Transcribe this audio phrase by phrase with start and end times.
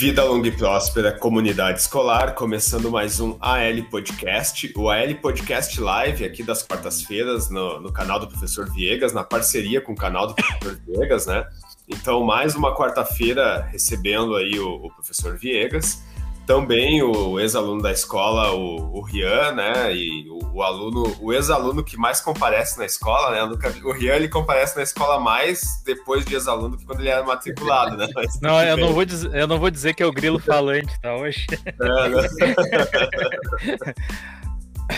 [0.00, 6.24] Vida longa e próspera, comunidade escolar, começando mais um AL Podcast, o AL Podcast Live
[6.24, 10.34] aqui das quartas-feiras no, no, canal do Professor Viegas, na parceria com o canal do
[10.34, 11.46] Professor Viegas, né?
[11.86, 16.02] Então, mais uma quarta-feira recebendo aí o, o Professor Viegas
[16.50, 19.94] também o ex-aluno da escola, o, o Rian, né?
[19.94, 23.46] E o, o aluno, o ex-aluno que mais comparece na escola, né?
[23.46, 27.22] Nunca, o Rian ele comparece na escola mais depois de ex-aluno que quando ele era
[27.22, 28.08] matriculado, né?
[28.12, 30.92] Mas, não, eu não, vou dizer, eu não vou dizer que é o grilo falante,
[31.00, 31.14] tá?
[31.14, 31.46] Hoje.
[31.66, 32.28] É, né?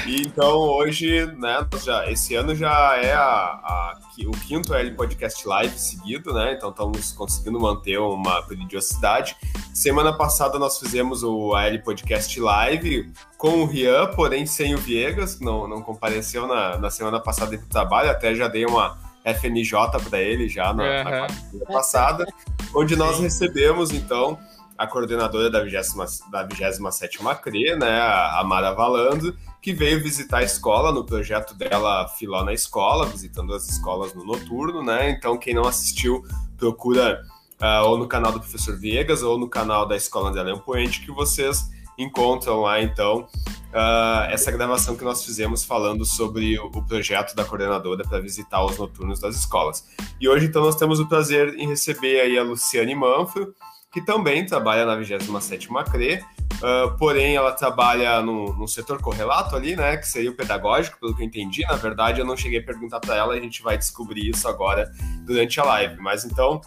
[0.06, 5.46] E então hoje, né, já, esse ano já é a, a, o quinto L Podcast
[5.46, 6.54] Live seguido, né?
[6.54, 9.36] Então estamos conseguindo manter uma periodicidade.
[9.72, 15.36] Semana passada nós fizemos o AL Podcast Live com o Rian, porém sem o Viegas,
[15.36, 18.98] que não, não compareceu na, na semana passada para o trabalho, até já dei uma
[19.24, 19.72] FNJ
[20.08, 21.04] para ele já na, uhum.
[21.04, 22.26] na quarta passada,
[22.74, 24.38] onde nós recebemos então
[24.76, 30.42] a coordenadora da 27 da 27 CRE, né, a Mara Valando, que veio visitar a
[30.42, 35.08] escola no projeto dela Filó na Escola, visitando as escolas no noturno, né?
[35.10, 36.24] Então, quem não assistiu,
[36.56, 37.22] procura
[37.60, 41.00] uh, ou no canal do Professor Viegas ou no canal da Escola André Leão Poente,
[41.00, 43.28] que vocês encontram lá, então,
[43.72, 48.64] uh, essa gravação que nós fizemos falando sobre o, o projeto da coordenadora para visitar
[48.64, 49.86] os noturnos das escolas.
[50.20, 53.54] E hoje, então, nós temos o prazer em receber aí a Luciane Manfro,
[53.92, 56.24] que também trabalha na 27ª CRE,
[56.62, 61.14] uh, porém ela trabalha no, no, setor correlato ali, né, que seria o pedagógico, pelo
[61.14, 61.62] que eu entendi.
[61.62, 64.90] Na verdade, eu não cheguei a perguntar para ela, a gente vai descobrir isso agora
[65.24, 65.96] durante a live.
[66.00, 66.60] Mas então,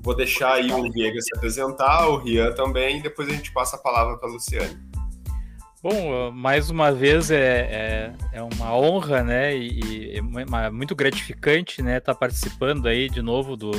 [0.00, 3.76] vou deixar aí o Diego se apresentar, o Rian também, e depois a gente passa
[3.76, 4.76] a palavra para a Luciane.
[5.82, 11.80] Bom, mais uma vez é, é, é uma honra, né, e, e é muito gratificante,
[11.80, 13.70] né, estar tá participando aí de novo do,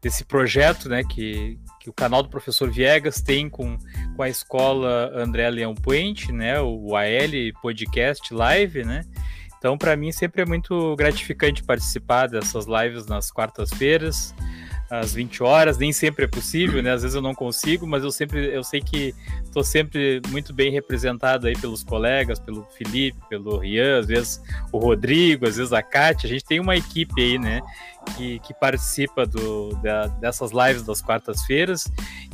[0.00, 3.76] desse projeto, né, que, que o canal do professor Viegas tem com,
[4.16, 9.04] com a escola André Leão Puente, né, o AL Podcast Live, né?
[9.58, 14.34] Então, para mim sempre é muito gratificante participar dessas lives nas quartas-feiras
[14.90, 16.90] às 20 horas, nem sempre é possível, né?
[16.92, 19.14] Às vezes eu não consigo, mas eu sempre eu sei que
[19.44, 24.42] estou sempre muito bem representado aí pelos colegas, pelo Felipe, pelo Rian, às vezes
[24.72, 26.26] o Rodrigo, às vezes a Kátia.
[26.26, 27.60] A gente tem uma equipe aí, né?
[28.16, 31.84] Que, que participa do, da, dessas lives das quartas-feiras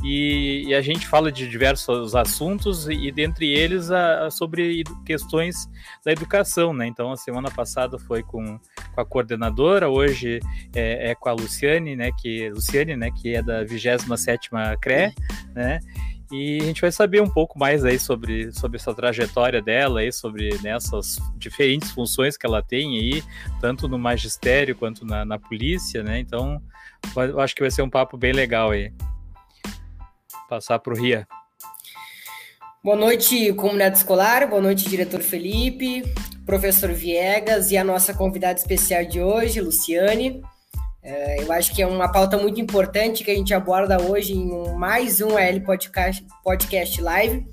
[0.02, 5.68] e, e, a gente fala de diversos assuntos e dentre eles a, a sobre questões
[6.04, 6.86] da educação, né?
[6.86, 8.58] Então a semana passada foi com,
[8.94, 10.40] com a coordenadora, hoje
[10.74, 12.10] é, é com a Luciane, né?
[12.20, 15.14] Que Luciane, né, que é da 27ª CRE,
[15.54, 15.80] né,
[16.30, 20.12] e a gente vai saber um pouco mais aí sobre, sobre essa trajetória dela, aí,
[20.12, 23.22] sobre nessas né, diferentes funções que ela tem aí,
[23.60, 26.18] tanto no magistério quanto na, na polícia, né?
[26.18, 26.60] Então,
[27.16, 28.92] eu acho que vai ser um papo bem legal aí.
[30.48, 31.26] Passar para o Ria.
[32.82, 34.48] Boa noite, comunidade escolar.
[34.48, 36.04] Boa noite, diretor Felipe,
[36.44, 40.42] professor Viegas e a nossa convidada especial de hoje, Luciane.
[41.08, 44.74] É, eu acho que é uma pauta muito importante que a gente aborda hoje em
[44.74, 47.46] mais um AL Podcast, podcast Live,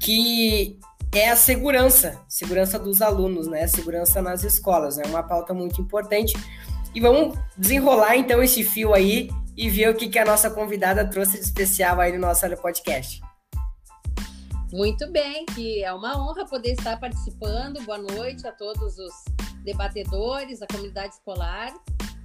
[0.00, 0.76] que
[1.14, 3.68] é a segurança, segurança dos alunos, né?
[3.68, 5.10] Segurança nas escolas, é né?
[5.10, 6.36] uma pauta muito importante.
[6.92, 11.08] E vamos desenrolar então esse fio aí e ver o que, que a nossa convidada
[11.08, 13.22] trouxe de especial aí no nosso podcast.
[14.72, 17.80] Muito bem, que é uma honra poder estar participando.
[17.84, 19.12] Boa noite a todos os
[19.62, 21.72] debatedores, a comunidade escolar.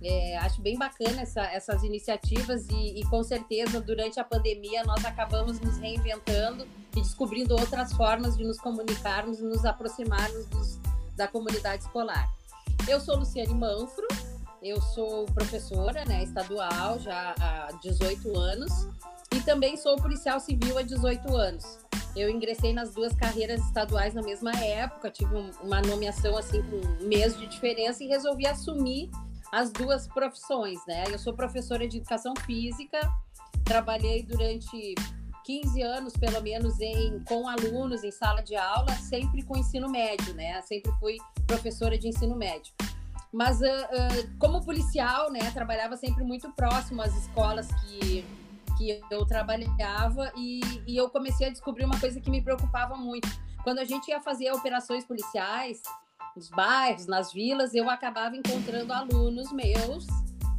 [0.06, 5.06] É, acho bem bacana essa, essas iniciativas e, e, com certeza durante a pandemia nós
[5.06, 10.78] acabamos nos reinventando e descobrindo outras formas de nos comunicarmos e nos aproximarmos dos,
[11.16, 12.30] da comunidade escolar.
[12.86, 14.06] Eu sou Luciane Manfro,
[14.62, 18.90] eu sou professora né, estadual já há 18 anos
[19.34, 21.80] e também sou policial civil há 18 anos.
[22.14, 27.08] Eu ingressei nas duas carreiras estaduais na mesma época, tive uma nomeação assim com um
[27.08, 29.10] mês de diferença e resolvi assumir
[29.54, 31.04] as duas profissões, né?
[31.10, 33.00] Eu sou professora de educação física,
[33.64, 34.96] trabalhei durante
[35.46, 40.34] 15 anos, pelo menos, em, com alunos em sala de aula, sempre com ensino médio,
[40.34, 40.60] né?
[40.64, 42.74] Sempre fui professora de ensino médio.
[43.32, 48.26] Mas uh, uh, como policial, né, trabalhava sempre muito próximo às escolas que,
[48.76, 53.30] que eu trabalhava e, e eu comecei a descobrir uma coisa que me preocupava muito.
[53.64, 55.82] Quando a gente ia fazer operações policiais,
[56.36, 60.08] nos bairros, nas vilas, eu acabava encontrando alunos meus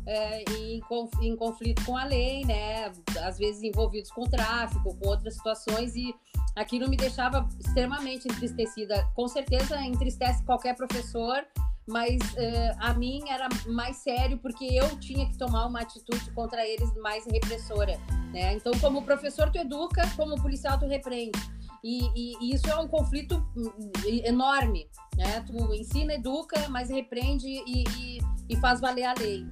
[0.06, 0.80] é, em,
[1.22, 2.92] em, conflito com a lei, né?
[3.22, 6.14] Às vezes envolvidos com tráfico, com outras situações, e
[6.54, 9.08] aquilo me deixava extremamente entristecida.
[9.14, 11.44] Com certeza entristece qualquer professor,
[11.86, 16.66] mas uh, a mim era mais sério porque eu tinha que tomar uma atitude contra
[16.66, 17.98] eles mais repressora,
[18.32, 18.54] né?
[18.54, 21.38] Então, como professor tu educa, como policial tu repreende.
[21.84, 23.92] E, e, e isso é um conflito hum,
[24.24, 25.40] enorme, né?
[25.46, 29.46] Tu ensina, educa, mas repreende e, e faz valer a lei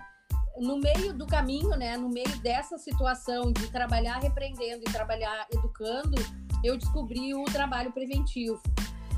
[0.58, 6.16] no meio do caminho, né, no meio dessa situação de trabalhar repreendendo e trabalhar educando,
[6.62, 8.60] eu descobri o trabalho preventivo.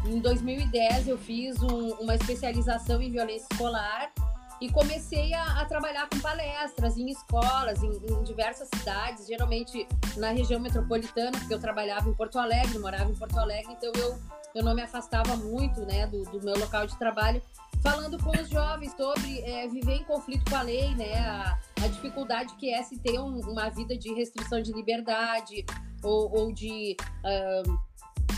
[0.07, 4.13] Em 2010, eu fiz um, uma especialização em violência escolar
[4.61, 9.87] e comecei a, a trabalhar com palestras em escolas, em, em, diversas cidades, geralmente
[10.17, 14.19] na região metropolitana, porque eu trabalhava em Porto Alegre, morava em Porto Alegre, então eu,
[14.55, 17.43] eu não me afastava muito né, do, do meu local de trabalho,
[17.83, 21.89] falando com os jovens sobre é, viver em conflito com a lei, né, a, a
[21.89, 25.65] dificuldade que é se ter um, uma vida de restrição de liberdade
[26.03, 26.97] ou, ou de.
[27.25, 27.95] Uh,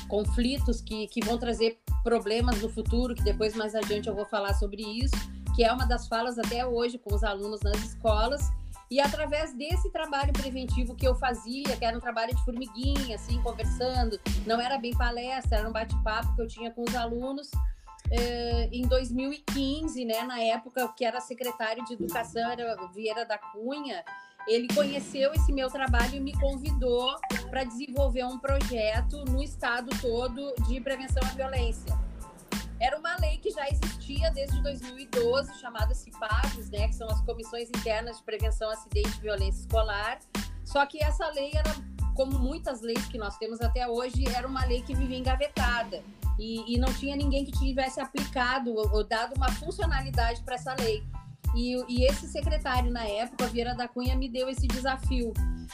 [0.09, 4.55] conflitos que, que vão trazer problemas no futuro, que depois mais adiante eu vou falar
[4.55, 5.17] sobre isso,
[5.57, 8.53] que é uma das falas até hoje com os alunos nas escolas.
[8.91, 13.43] E através desse trabalho preventivo que eu fazia, que era um trabalho de formiguinha, assim,
[13.43, 17.51] conversando, não era bem palestra, era um bate-papo que eu tinha com os alunos.
[18.11, 24.05] Eh, em 2015, né, na época que era secretário de Educação, era Vieira da Cunha,
[24.47, 27.19] ele conheceu esse meu trabalho e me convidou
[27.51, 32.06] para desenvolver um projeto no estado todo de prevenção à violência.
[32.79, 37.69] Era uma lei que já existia desde 2012, chamada CIPAVs, né, que são as Comissões
[37.71, 40.19] Internas de Prevenção Acidente e Violência Escolar.
[40.65, 41.75] Só que essa lei era,
[42.15, 46.03] como muitas leis que nós temos até hoje, era uma lei que vivia engavetada.
[46.39, 50.75] E, e não tinha ninguém que tivesse aplicado ou, ou dado uma funcionalidade para essa
[50.75, 51.03] lei.
[51.55, 55.33] E, e esse secretário, na época, Vieira da Cunha, me deu esse desafio.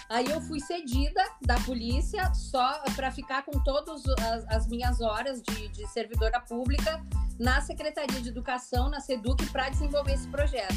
[0.09, 5.43] Aí eu fui cedida da polícia só para ficar com todas as, as, minhas horas
[5.43, 7.05] de, de, servidora pública
[7.39, 10.77] na Secretaria de Educação, na SEDUC, para desenvolver esse projeto.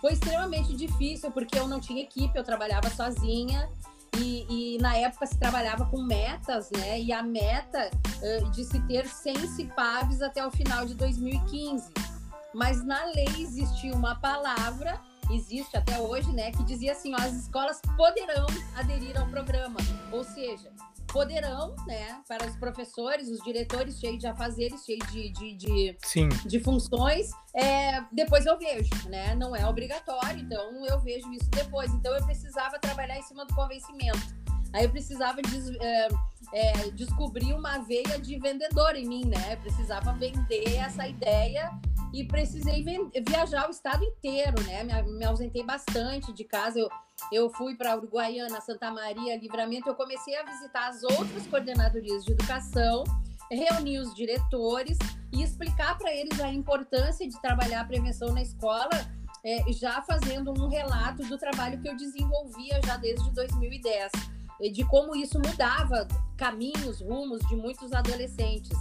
[0.00, 3.68] Foi extremamente difícil, porque eu não tinha equipe, eu trabalhava sozinha.
[4.16, 7.00] E, e na época se trabalhava com metas, né?
[7.00, 12.13] E a meta uh, de se ter 100 CIPAVs até o final de 2015
[12.54, 17.34] mas na lei existia uma palavra, existe até hoje, né, que dizia assim: ó, as
[17.34, 18.46] escolas poderão
[18.76, 19.78] aderir ao programa,
[20.12, 20.72] ou seja,
[21.14, 26.28] poderão, né, para os professores, os diretores cheios de afazeres, cheios de, de, de, Sim.
[26.28, 31.92] de funções, é, depois eu vejo, né, não é obrigatório, então eu vejo isso depois.
[31.92, 34.43] Então eu precisava trabalhar em cima do convencimento.
[34.74, 36.08] Aí eu precisava des, é,
[36.52, 39.54] é, descobrir uma veia de vendedor em mim, né?
[39.54, 41.70] Eu precisava vender essa ideia
[42.12, 42.84] e precisei
[43.26, 44.82] viajar o estado inteiro, né?
[44.82, 46.76] Me, me ausentei bastante de casa.
[46.80, 46.88] Eu,
[47.30, 49.88] eu fui para Uruguaiana, Santa Maria, Livramento.
[49.88, 53.04] Eu comecei a visitar as outras coordenadorias de educação,
[53.48, 54.98] reunir os diretores
[55.32, 58.90] e explicar para eles a importância de trabalhar a prevenção na escola,
[59.44, 64.10] é, já fazendo um relato do trabalho que eu desenvolvia já desde 2010,
[64.60, 66.06] de como isso mudava
[66.36, 68.76] caminhos, rumos de muitos adolescentes.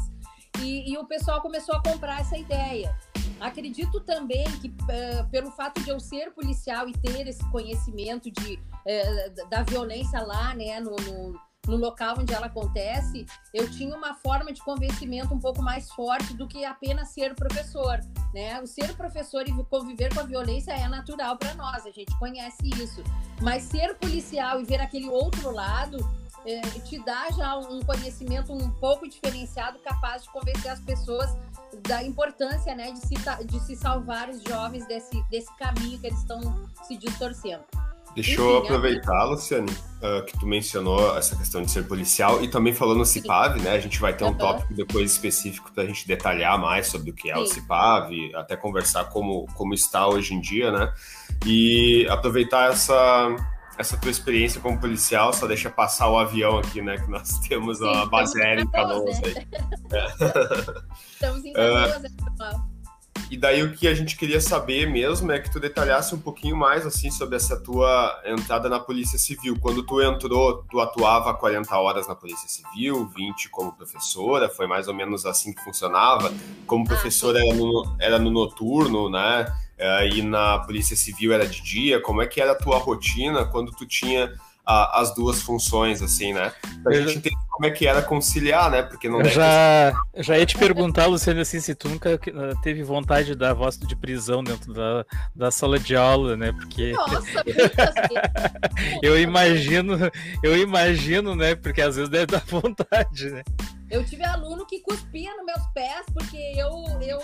[0.60, 2.96] E, e, o pessoal começou a comprar essa ideia.
[3.40, 8.56] Acredito também que, uh, pelo fato de eu ser policial e ter esse conhecimento de,
[8.56, 14.14] uh, da violência lá, né, no, no, no, local onde ela acontece, eu tinha uma
[14.14, 18.00] forma de convencimento um pouco mais forte do que apenas ser professor.
[18.34, 18.60] Né?
[18.62, 22.70] O ser professor e conviver com a violência é natural para nós, a gente conhece
[22.82, 23.04] isso.
[23.42, 25.98] Mas ser policial e ver aquele outro lado
[26.46, 31.30] é, te dá já um conhecimento um pouco diferenciado, capaz de convencer as pessoas
[31.88, 33.16] da importância né, de, se,
[33.46, 36.42] de se salvar os jovens desse, desse caminho que eles estão
[36.84, 37.64] se distorcendo.
[38.16, 42.74] Deixa eu aproveitar, Luciane, uh, que tu mencionou essa questão de ser policial e também
[42.74, 43.72] falando no CIPAV, né?
[43.72, 44.38] A gente vai ter um uhum.
[44.38, 47.42] tópico depois específico para a gente detalhar mais sobre o que é Sim.
[47.42, 50.94] o CIPAV, até conversar como, como está hoje em dia, né?
[51.46, 53.36] E aproveitar essa,
[53.80, 56.98] essa tua experiência como policial, só deixa passar o avião aqui, né?
[56.98, 59.48] Que nós temos Sim, a base aérea em Canoas aí.
[59.92, 60.06] É.
[61.14, 62.73] Estamos em Canoas, uh, pessoal.
[63.30, 66.56] E daí o que a gente queria saber mesmo é que tu detalhasse um pouquinho
[66.56, 69.58] mais assim sobre essa tua entrada na Polícia Civil.
[69.60, 74.88] Quando tu entrou, tu atuava 40 horas na Polícia Civil, 20 como professora, foi mais
[74.88, 76.32] ou menos assim que funcionava.
[76.68, 79.52] Como ah, professora era, no, era no noturno, né?
[79.78, 82.00] É, e na Polícia Civil era de dia?
[82.00, 84.32] Como é que era a tua rotina quando tu tinha
[84.66, 86.52] a, as duas funções, assim, né?
[86.82, 88.82] Pra eu gente entender como é que era conciliar, né?
[88.82, 92.20] Porque não eu já, eu já ia te perguntar, Luciano, assim, se tu nunca
[92.62, 95.06] teve vontade de dar voz de prisão dentro da,
[95.36, 96.52] da sala de aula, né?
[96.54, 97.44] Porque Nossa,
[99.04, 99.98] eu imagino,
[100.42, 101.56] eu imagino, né?
[101.56, 103.44] Porque às vezes deve dar vontade, né?
[103.94, 106.68] Eu tive aluno que cuspia nos meus pés porque eu,
[107.00, 107.20] eu,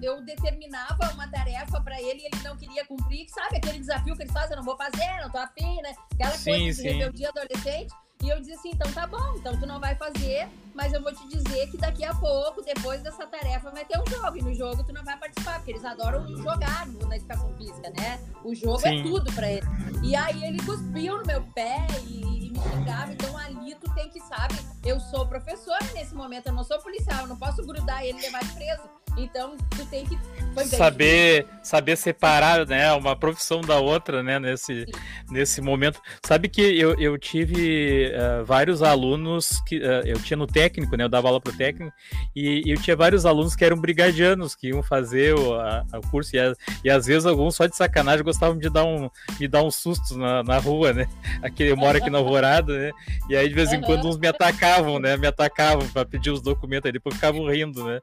[0.00, 3.28] eu determinava uma tarefa para ele e ele não queria cumprir.
[3.28, 4.52] Sabe aquele desafio que eles fazem?
[4.52, 5.92] Eu não vou fazer, não tô afim, né?
[6.12, 7.92] Aquela sim, coisa de rebeldia adolescente.
[8.24, 11.14] E eu dizia assim, então tá bom, então tu não vai fazer, mas eu vou
[11.14, 14.38] te dizer que daqui a pouco, depois dessa tarefa, vai ter um jogo.
[14.38, 18.18] E no jogo tu não vai participar, porque eles adoram jogar na educação física, né?
[18.42, 19.00] O jogo é Sim.
[19.00, 19.68] é tudo pra eles.
[20.02, 23.12] E aí ele cuspiu no meu pé e, e me xingava.
[23.12, 24.54] Então ali tu tem que, sabe,
[24.86, 28.22] eu sou professora nesse momento, eu não sou policial, eu não posso grudar ele e
[28.22, 28.88] levar ele preso.
[29.16, 30.18] Então, tu tem que
[30.62, 34.84] saber saber separar, né, uma profissão da outra, né, nesse,
[35.30, 36.00] nesse momento.
[36.24, 41.04] Sabe que eu, eu tive uh, vários alunos que uh, eu tinha no técnico, né,
[41.04, 41.92] eu dava aula pro técnico
[42.36, 46.10] e, e eu tinha vários alunos que eram brigadianos que iam fazer o, a, o
[46.10, 46.54] curso e, a,
[46.84, 49.08] e às vezes alguns só de sacanagem gostavam de dar um
[49.40, 51.08] me dar um susto na, na rua, né?
[51.42, 52.90] Aqui eu moro aqui na Alvorada, né?
[53.28, 55.16] E aí de vez em quando uns me atacavam, né?
[55.16, 58.00] Me atacavam para pedir os documentos, aí depois ficavam rindo, né?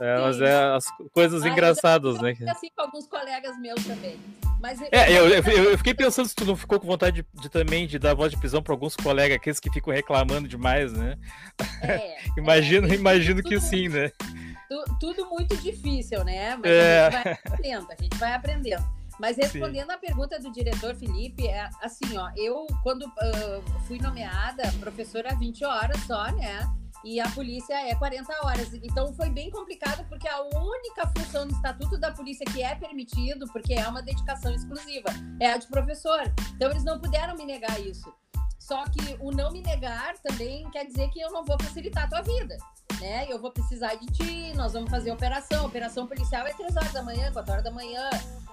[0.00, 2.36] É, mas é as coisas ah, engraçadas, né?
[2.48, 4.18] Assim com alguns colegas meus também.
[4.60, 7.48] Mas é, eu, eu, eu, fiquei pensando se tu não ficou com vontade de, de
[7.48, 11.16] também de dar voz de prisão para alguns colegas, aqueles que ficam reclamando demais, né?
[11.82, 14.10] É, imagino, é, imagino tudo, que sim, né?
[15.00, 16.56] tudo muito difícil, né?
[16.56, 17.06] Mas é.
[17.06, 18.98] a gente vai aprendendo, a gente vai aprendendo.
[19.18, 24.62] Mas respondendo à pergunta do diretor Felipe, é assim, ó, eu quando uh, fui nomeada
[24.78, 26.60] professora há 20 horas só, né?
[27.04, 28.72] E a polícia é 40 horas.
[28.74, 33.46] Então foi bem complicado porque a única função do estatuto da polícia que é permitido,
[33.52, 35.08] porque é uma dedicação exclusiva,
[35.40, 36.22] é a de professor.
[36.54, 38.12] Então eles não puderam me negar isso.
[38.58, 42.08] Só que o não me negar também quer dizer que eu não vou facilitar a
[42.08, 42.56] tua vida,
[43.00, 43.26] né?
[43.30, 45.64] Eu vou precisar de ti, nós vamos fazer operação.
[45.64, 48.10] Operação policial é 3 horas da manhã, 4 horas da manhã,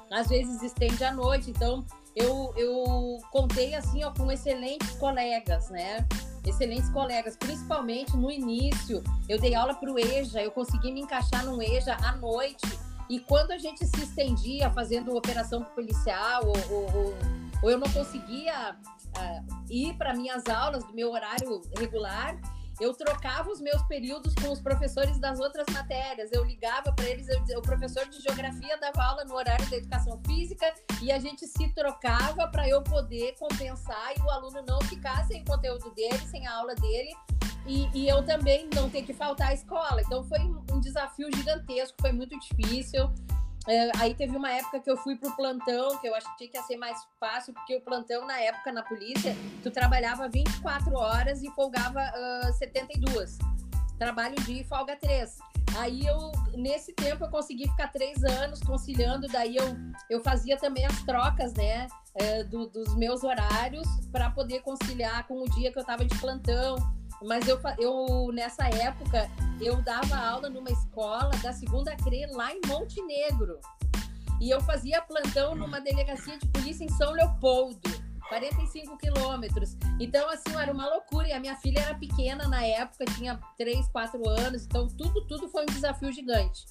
[0.10, 1.50] às vezes estende à noite.
[1.50, 1.84] Então
[2.16, 6.08] eu, eu contei assim ó, com excelentes colegas, né?
[6.50, 9.04] Excelentes colegas, principalmente no início.
[9.28, 12.66] Eu dei aula para o EJA, eu consegui me encaixar num EJA à noite.
[13.10, 17.14] E quando a gente se estendia fazendo operação policial, ou, ou,
[17.62, 22.36] ou eu não conseguia uh, ir para minhas aulas do meu horário regular,
[22.80, 26.32] eu trocava os meus períodos com os professores das outras matérias.
[26.32, 30.20] Eu ligava para eles, eu, o professor de geografia dava aula no horário da educação
[30.26, 35.26] física e a gente se trocava para eu poder compensar e o aluno não ficar
[35.26, 37.16] sem conteúdo dele, sem a aula dele.
[37.66, 40.02] E, e eu também não ter que faltar à escola.
[40.02, 40.40] Então foi
[40.72, 43.12] um desafio gigantesco, foi muito difícil.
[43.68, 46.64] É, aí teve uma época que eu fui pro plantão, que eu achei que ia
[46.64, 51.50] ser mais fácil, porque o plantão na época na polícia, tu trabalhava 24 horas e
[51.52, 53.38] folgava uh, 72.
[53.98, 55.38] Trabalho de folga 3.
[55.78, 59.76] Aí eu, nesse tempo, eu consegui ficar três anos conciliando, daí eu,
[60.10, 65.42] eu fazia também as trocas, né, é, do, dos meus horários para poder conciliar com
[65.42, 66.76] o dia que eu estava de plantão.
[67.26, 69.30] Mas eu, eu, nessa época,
[69.60, 73.60] eu dava aula numa escola da segunda CRE lá em Montenegro.
[74.40, 77.90] E eu fazia plantão numa delegacia de polícia em São Leopoldo,
[78.30, 79.78] 45 quilômetros.
[80.00, 81.28] Então, assim, era uma loucura.
[81.28, 84.66] E a minha filha era pequena na época, tinha 3, 4 anos.
[84.66, 86.66] Então, tudo, tudo foi um desafio gigante.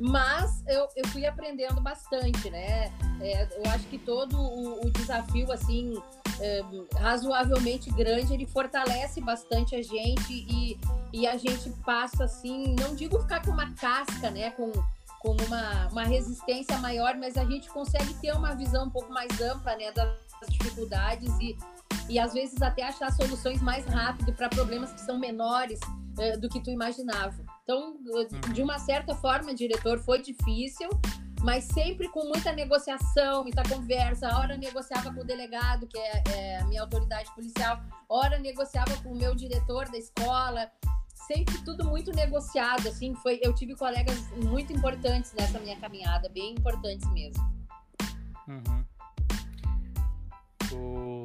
[0.00, 2.90] Mas eu, eu fui aprendendo bastante, né?
[3.20, 5.94] É, eu acho que todo o, o desafio, assim,
[6.40, 6.62] é,
[6.96, 10.80] razoavelmente grande, ele fortalece bastante a gente e,
[11.12, 14.50] e a gente passa, assim, não digo ficar com uma casca, né?
[14.52, 14.72] Com,
[15.20, 19.40] com uma, uma resistência maior, mas a gente consegue ter uma visão um pouco mais
[19.40, 19.92] ampla, né?
[19.92, 20.16] Das
[20.48, 21.56] dificuldades e,
[22.08, 25.78] e às vezes até achar soluções mais rápido para problemas que são menores
[26.18, 27.36] é, do que tu imaginava.
[27.62, 28.52] Então, uhum.
[28.52, 30.88] de uma certa forma, diretor, foi difícil,
[31.42, 34.26] mas sempre com muita negociação, muita conversa.
[34.28, 38.96] A hora negociava com o delegado, que é, é a minha autoridade policial, hora negociava
[39.02, 40.70] com o meu diretor da escola.
[41.32, 43.38] Sempre tudo muito negociado, assim, foi.
[43.40, 47.40] Eu tive colegas muito importantes nessa minha caminhada, bem importantes mesmo.
[48.48, 48.84] Uhum.
[50.72, 51.24] O...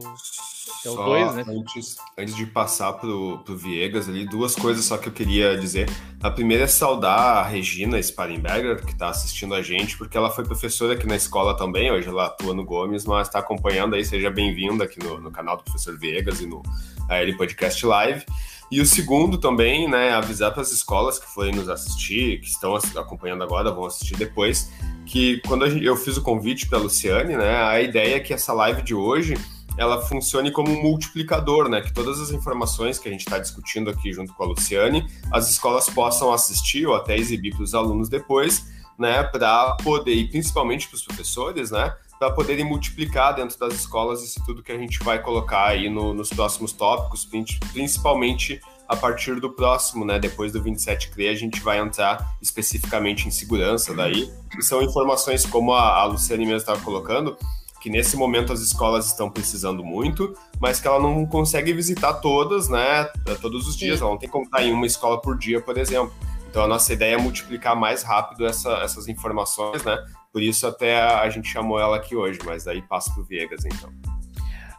[0.85, 1.43] É o né?
[1.47, 5.89] Antes, antes de passar pro, pro Viegas ali, duas coisas só que eu queria dizer.
[6.21, 10.43] A primeira é saudar a Regina Sparenberger, que está assistindo a gente, porque ela foi
[10.43, 14.29] professora aqui na escola também, hoje ela atua no Gomes, mas está acompanhando aí, seja
[14.29, 16.61] bem-vinda aqui no, no, canal do Professor Viegas e no
[17.09, 18.23] AL Podcast Live.
[18.71, 22.75] E o segundo também, né, avisar para as escolas que forem nos assistir, que estão
[22.75, 24.71] acompanhando agora, vão assistir depois,
[25.05, 28.53] que quando eu fiz o convite para a Luciane, né, a ideia é que essa
[28.53, 29.35] live de hoje
[29.77, 31.81] ela funcione como um multiplicador, né?
[31.81, 35.49] Que todas as informações que a gente está discutindo aqui junto com a Luciane, as
[35.49, 38.65] escolas possam assistir ou até exibir para os alunos depois,
[38.97, 39.23] né?
[39.23, 41.93] Para poder, e principalmente para os professores, né?
[42.19, 46.13] Para poderem multiplicar dentro das escolas isso tudo que a gente vai colocar aí no,
[46.13, 47.27] nos próximos tópicos,
[47.73, 50.19] principalmente a partir do próximo, né?
[50.19, 54.31] Depois do 27 CRE, a gente vai entrar especificamente em segurança daí.
[54.57, 57.37] E são informações como a, a Luciane mesmo estava colocando,
[57.81, 62.69] que nesse momento as escolas estão precisando muito, mas que ela não consegue visitar todas,
[62.69, 63.05] né?
[63.41, 64.03] Todos os dias, Sim.
[64.03, 66.13] ela não tem como estar em uma escola por dia, por exemplo.
[66.49, 69.97] Então a nossa ideia é multiplicar mais rápido essa, essas informações, né?
[70.35, 73.63] Por isso até a, gente chamou ela aqui hoje, mas daí passa para o Viegas
[73.63, 73.89] então.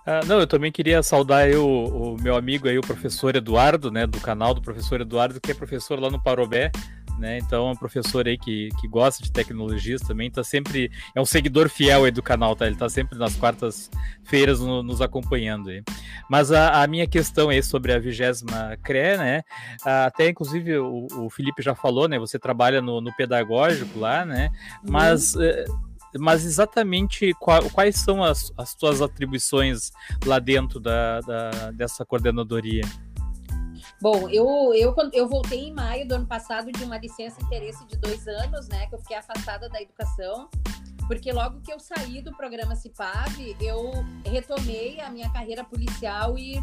[0.04, 4.20] Ah, não, eu também queria saudar o meu amigo aí, o professor Eduardo, né, do
[4.20, 6.70] canal do professor Eduardo, que é professor lá no Parobé,
[7.18, 7.38] né?
[7.38, 10.90] Então é um professor aí que, que gosta de tecnologias também, tá sempre.
[11.14, 12.66] É um seguidor fiel aí do canal, tá?
[12.66, 15.82] Ele tá sempre nas quartas-feiras no, nos acompanhando aí.
[16.28, 19.42] Mas a, a, minha questão aí sobre a vigésima CRE, né?
[19.84, 22.18] Até inclusive o, o Felipe já falou, né?
[22.18, 24.50] Você trabalha no, no pedagógico lá, né?
[24.82, 25.34] Mas.
[25.34, 25.86] Uhum
[26.18, 27.32] mas exatamente
[27.72, 29.90] quais são as, as tuas atribuições
[30.24, 32.82] lá dentro da, da, dessa coordenadoria?
[34.00, 37.96] Bom, eu, eu, eu voltei em maio do ano passado de uma licença interesse de
[37.96, 38.86] dois anos, né?
[38.86, 40.50] Que eu fiquei afastada da educação,
[41.06, 43.92] porque logo que eu saí do programa CIPAV, eu
[44.24, 46.56] retomei a minha carreira policial e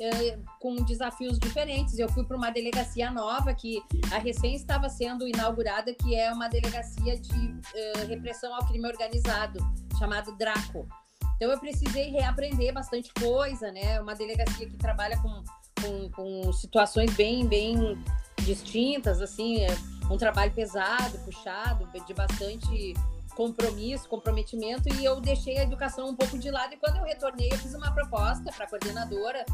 [0.00, 1.98] eh, com desafios diferentes.
[1.98, 3.82] Eu fui para uma delegacia nova que
[4.12, 9.60] a recém estava sendo inaugurada, que é uma delegacia de eh, repressão ao crime organizado,
[9.98, 10.88] chamado Draco.
[11.36, 14.00] Então eu precisei reaprender bastante coisa, né?
[14.00, 15.42] Uma delegacia que trabalha com,
[15.80, 17.98] com, com situações bem, bem
[18.42, 19.68] distintas, assim, é
[20.10, 22.94] um trabalho pesado, puxado, de bastante
[23.36, 26.74] compromisso, comprometimento, e eu deixei a educação um pouco de lado.
[26.74, 29.44] E quando eu retornei, eu fiz uma proposta para a coordenadora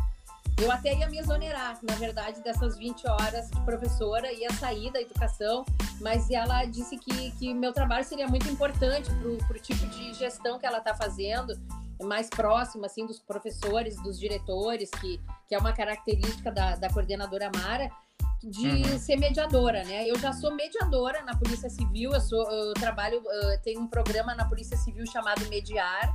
[0.58, 5.00] eu até ia me exonerar, na verdade, dessas 20 horas de professora, ia sair da
[5.00, 5.66] educação,
[6.00, 9.10] mas ela disse que, que meu trabalho seria muito importante
[9.46, 11.52] para o tipo de gestão que ela está fazendo,
[12.02, 17.50] mais próximo, assim, dos professores, dos diretores, que, que é uma característica da, da coordenadora
[17.54, 17.90] Mara,
[18.42, 18.98] de uhum.
[18.98, 20.08] ser mediadora, né?
[20.08, 24.34] Eu já sou mediadora na Polícia Civil, eu, sou, eu trabalho, eu tenho um programa
[24.34, 26.14] na Polícia Civil chamado Mediar,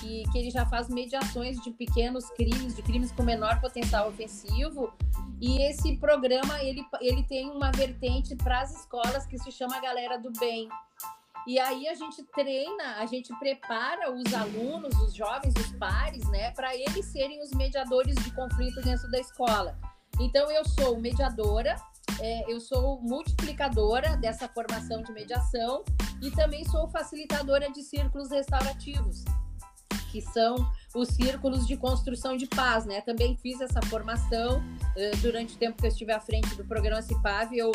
[0.00, 4.92] que, que ele já faz mediações de pequenos crimes, de crimes com menor potencial ofensivo.
[5.40, 10.18] E esse programa ele, ele tem uma vertente para as escolas que se chama Galera
[10.18, 10.68] do Bem.
[11.46, 16.50] E aí a gente treina, a gente prepara os alunos, os jovens, os pares, né,
[16.52, 19.78] para eles serem os mediadores de conflito dentro da escola.
[20.20, 21.76] Então eu sou mediadora,
[22.20, 25.84] é, eu sou multiplicadora dessa formação de mediação
[26.22, 29.24] e também sou facilitadora de círculos restaurativos
[30.10, 30.56] que são
[30.94, 33.00] os círculos de construção de paz, né?
[33.00, 37.00] Também fiz essa formação uh, durante o tempo que eu estive à frente do programa
[37.00, 37.70] CIPAV, eu,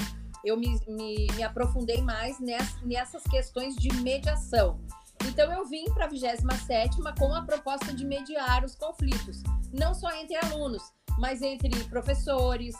[0.45, 4.79] eu me, me, me aprofundei mais ness, nessas questões de mediação.
[5.27, 9.41] Então eu vim para a 27 com a proposta de mediar os conflitos,
[9.73, 10.84] não só entre alunos,
[11.17, 12.75] mas entre professores,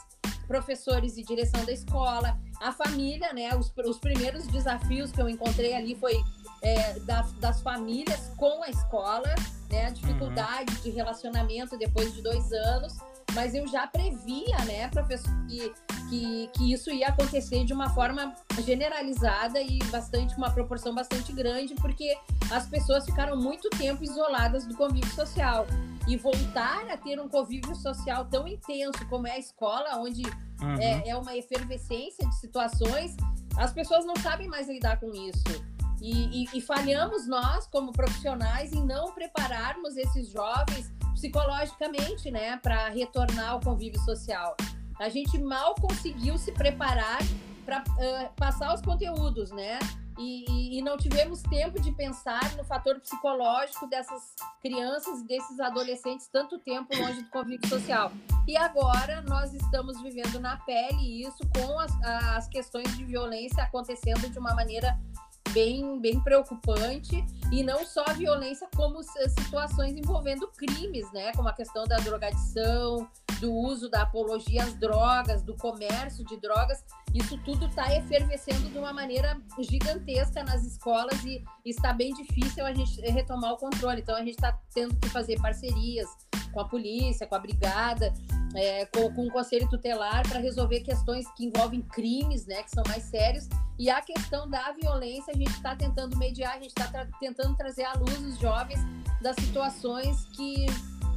[0.46, 3.54] professores e direção da escola, a família, né?
[3.56, 6.14] Os, os primeiros desafios que eu encontrei ali foi
[6.62, 9.34] é, da, das famílias com a escola,
[9.70, 9.86] né?
[9.86, 10.82] A dificuldade uhum.
[10.82, 12.94] de relacionamento depois de dois anos,
[13.36, 15.72] mas eu já previa, né, professor, que,
[16.08, 21.74] que, que isso ia acontecer de uma forma generalizada e bastante, uma proporção bastante grande,
[21.74, 22.16] porque
[22.50, 25.66] as pessoas ficaram muito tempo isoladas do convívio social.
[26.08, 30.22] E voltar a ter um convívio social tão intenso como é a escola, onde
[30.62, 30.80] uhum.
[30.80, 33.16] é, é uma efervescência de situações,
[33.58, 35.42] as pessoas não sabem mais lidar com isso.
[36.00, 42.90] E, e, e, falhamos nós, como profissionais, em não prepararmos esses jovens psicologicamente, né, para
[42.90, 44.54] retornar ao convívio social.
[45.00, 47.18] A gente mal conseguiu se preparar
[47.64, 49.78] para uh, passar os conteúdos, né?
[50.18, 56.26] E, e, não tivemos tempo de pensar no fator psicológico dessas crianças e desses adolescentes
[56.28, 58.10] tanto tempo longe do convívio social.
[58.48, 64.30] E agora nós estamos vivendo na pele isso com as, as questões de violência acontecendo
[64.30, 64.98] de uma maneira
[65.50, 71.32] bem, bem preocupante e não só a violência, como situações envolvendo crimes, né?
[71.32, 73.08] Como a questão da drogadição,
[73.40, 76.84] do uso da apologia às drogas, do comércio de drogas.
[77.14, 82.72] Isso tudo está efervescendo de uma maneira gigantesca nas escolas e está bem difícil a
[82.72, 84.00] gente retomar o controle.
[84.00, 86.08] Então a gente está tendo que fazer parcerias
[86.52, 88.12] com a polícia, com a brigada,
[88.56, 92.82] é, com, com o conselho tutelar para resolver questões que envolvem crimes, né, que são
[92.88, 93.48] mais sérios.
[93.78, 97.54] E a questão da violência, a gente está tentando mediar, a gente está tra tentando
[97.56, 98.80] trazer à luz os jovens
[99.20, 100.66] das situações que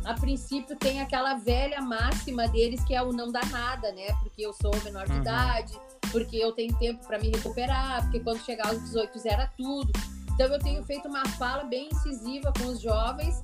[0.06, 4.08] a princípio tem aquela velha máxima deles que é o não dar nada, né?
[4.21, 5.21] Porque eu sou menor de uhum.
[5.21, 5.73] idade,
[6.12, 9.91] porque eu tenho tempo para me recuperar, porque quando chegar aos 18 zera tudo.
[10.34, 13.43] Então eu tenho feito uma fala bem incisiva com os jovens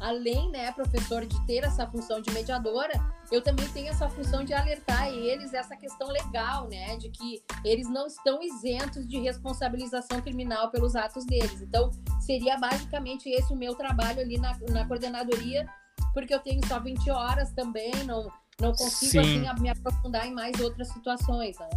[0.00, 2.92] além, né, professor, de ter essa função de mediadora,
[3.30, 7.88] eu também tenho essa função de alertar eles essa questão legal, né, de que eles
[7.88, 11.60] não estão isentos de responsabilização criminal pelos atos deles.
[11.60, 15.68] Então, seria basicamente esse o meu trabalho ali na, na coordenadoria,
[16.14, 20.58] porque eu tenho só 20 horas também, não, não consigo assim, me aprofundar em mais
[20.60, 21.58] outras situações.
[21.58, 21.68] Né?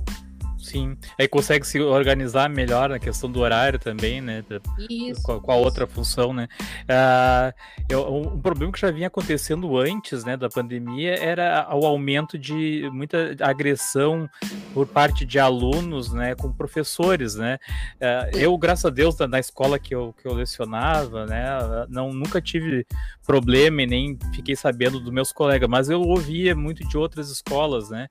[0.64, 0.98] Sim.
[1.20, 4.44] Aí consegue se organizar melhor na questão do horário também, né?
[4.90, 5.22] Isso.
[5.22, 6.48] Com, com a outra função, né?
[6.84, 7.54] Uh,
[7.90, 12.90] eu, um problema que já vinha acontecendo antes, né, da pandemia era o aumento de
[12.94, 14.30] muita agressão
[14.74, 17.60] por parte de alunos, né, com professores, né?
[17.96, 21.46] Uh, eu, graças a Deus, na, na, escola que eu, que eu lecionava, né,
[21.90, 22.88] não, nunca tive
[23.26, 27.90] problema e nem fiquei sabendo dos meus colegas, mas eu ouvia muito de outras escolas,
[27.90, 28.08] né,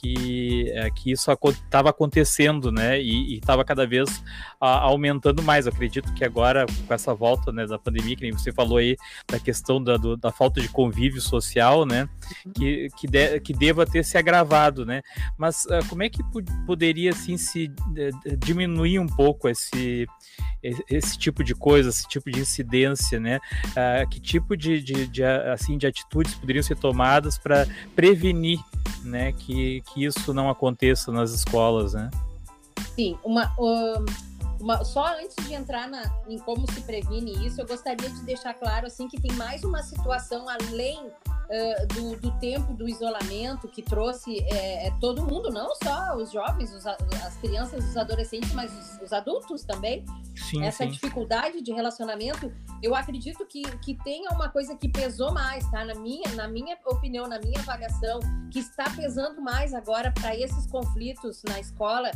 [0.00, 3.00] que, é, que isso estava acontecendo, né?
[3.00, 4.22] E estava cada vez
[4.60, 5.66] a, aumentando mais.
[5.66, 8.96] Eu acredito que agora, com essa volta né, da pandemia, que nem você falou aí,
[9.30, 12.08] da questão da, do, da falta de convívio social, né?
[12.44, 12.52] Uhum.
[12.52, 15.02] Que, que, de, que deva ter se agravado, né?
[15.38, 16.22] Mas uh, como é que
[16.66, 20.06] poderia, assim, se uh, diminuir um pouco esse,
[20.88, 23.38] esse tipo de coisa, esse tipo de incidência, né?
[23.68, 28.58] Uh, que tipo de, de, de, assim, de atitudes poderiam ser tomadas para prevenir
[29.04, 32.10] né, que, que isso não aconteça nas escolas, né?
[32.94, 33.52] Sim, uma,
[34.62, 38.54] uma, só antes de entrar na, em como se previne isso, eu gostaria de deixar
[38.54, 43.82] claro assim que tem mais uma situação além uh, do, do, tempo do isolamento que
[43.82, 48.72] trouxe é, é, todo mundo, não só os jovens, os, as crianças, os adolescentes, mas
[48.72, 50.04] os, os adultos também.
[50.36, 50.90] Sim, Essa sim.
[50.90, 55.84] dificuldade de relacionamento, eu acredito que, que tenha uma coisa que pesou mais, tá?
[55.84, 58.20] Na minha, na minha opinião, na minha avaliação,
[58.50, 62.10] que está pesando mais agora para esses conflitos na escola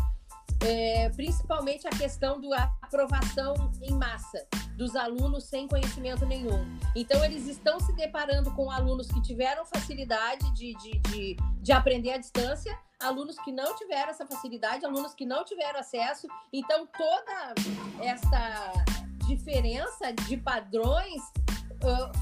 [0.61, 6.65] é, principalmente a questão da aprovação em massa dos alunos sem conhecimento nenhum.
[6.95, 12.13] Então, eles estão se deparando com alunos que tiveram facilidade de, de, de, de aprender
[12.13, 16.27] à distância, alunos que não tiveram essa facilidade, alunos que não tiveram acesso.
[16.53, 17.55] Então, toda
[18.03, 18.73] essa
[19.27, 21.23] diferença de padrões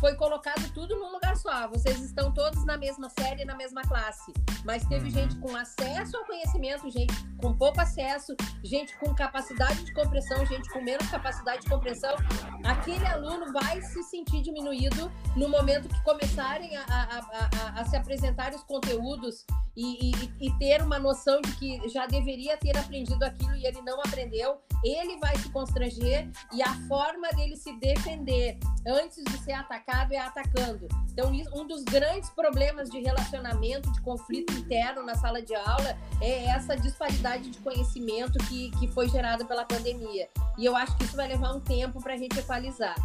[0.00, 1.68] foi colocado tudo num lugar só.
[1.68, 4.32] Vocês estão todos na mesma série, na mesma classe.
[4.64, 5.10] Mas teve uhum.
[5.10, 10.68] gente com acesso ao conhecimento, gente com pouco acesso, gente com capacidade de compreensão, gente
[10.70, 12.14] com menos capacidade de compreensão.
[12.64, 17.96] Aquele aluno vai se sentir diminuído no momento que começarem a, a, a, a se
[17.96, 19.44] apresentar os conteúdos
[19.76, 23.82] e, e, e ter uma noção de que já deveria ter aprendido aquilo e ele
[23.82, 24.58] não aprendeu.
[24.84, 30.18] Ele vai se constranger e a forma dele se defender antes de ser atacado é
[30.18, 30.86] atacando.
[31.10, 36.44] Então, um dos grandes problemas de relacionamento, de conflito interno na sala de aula, é
[36.46, 40.28] essa disparidade de conhecimento que, que foi gerada pela pandemia.
[40.58, 42.96] E eu acho que isso vai levar um tempo para a gente equalizar.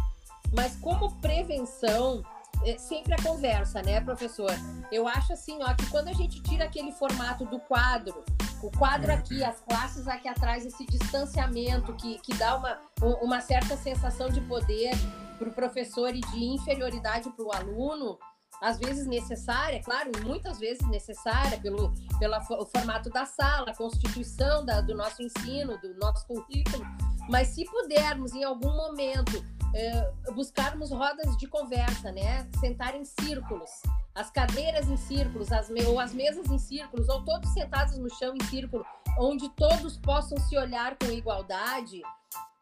[0.52, 2.22] Mas, como prevenção,
[2.64, 4.50] é sempre a conversa, né, professor?
[4.90, 8.24] Eu acho assim, ó, que quando a gente tira aquele formato do quadro,
[8.62, 12.78] o quadro aqui, as classes aqui atrás, esse distanciamento que, que dá uma,
[13.22, 14.92] uma certa sensação de poder,
[15.40, 18.18] para o professor e de inferioridade para o aluno,
[18.60, 24.82] às vezes necessária, claro, muitas vezes necessária pelo, pelo formato da sala, a constituição da,
[24.82, 26.84] do nosso ensino, do nosso currículo,
[27.30, 29.42] mas se pudermos em algum momento
[29.74, 33.70] é, buscarmos rodas de conversa, né, sentar em círculos,
[34.14, 38.34] as cadeiras em círculos, as ou as mesas em círculos, ou todos sentados no chão
[38.34, 38.84] em círculo,
[39.18, 42.02] onde todos possam se olhar com igualdade,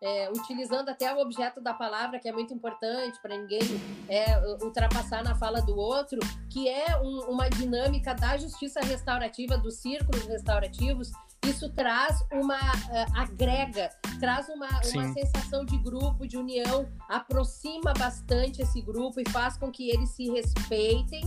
[0.01, 3.61] é, utilizando até o objeto da palavra, que é muito importante para ninguém
[4.09, 9.77] é, ultrapassar na fala do outro, que é um, uma dinâmica da justiça restaurativa, dos
[9.77, 11.11] círculos restaurativos.
[11.47, 18.63] Isso traz uma uh, agrega, traz uma, uma sensação de grupo, de união, aproxima bastante
[18.63, 21.23] esse grupo e faz com que eles se respeitem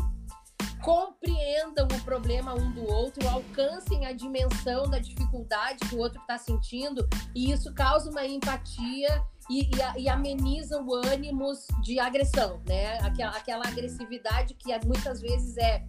[0.81, 6.37] compreendam o problema um do outro, alcancem a dimensão da dificuldade que o outro está
[6.37, 12.97] sentindo, e isso causa uma empatia e, e, e, ameniza o ânimos de agressão, né?
[12.99, 15.83] Aquela, aquela agressividade que muitas vezes é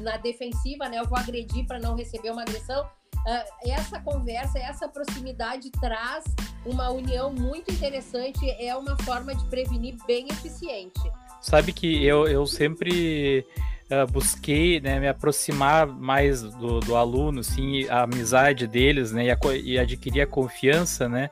[0.00, 0.98] na defensiva, né?
[0.98, 2.88] Eu vou agredir para não receber uma agressão.
[3.26, 6.24] Uh, essa conversa, essa proximidade traz
[6.66, 11.00] uma união muito interessante, é uma forma de prevenir bem eficiente.
[11.40, 13.46] Sabe que eu, eu sempre
[13.90, 19.30] uh, busquei né, me aproximar mais do, do aluno, sim, a amizade deles, né, e,
[19.30, 21.30] a, e adquirir a confiança, né,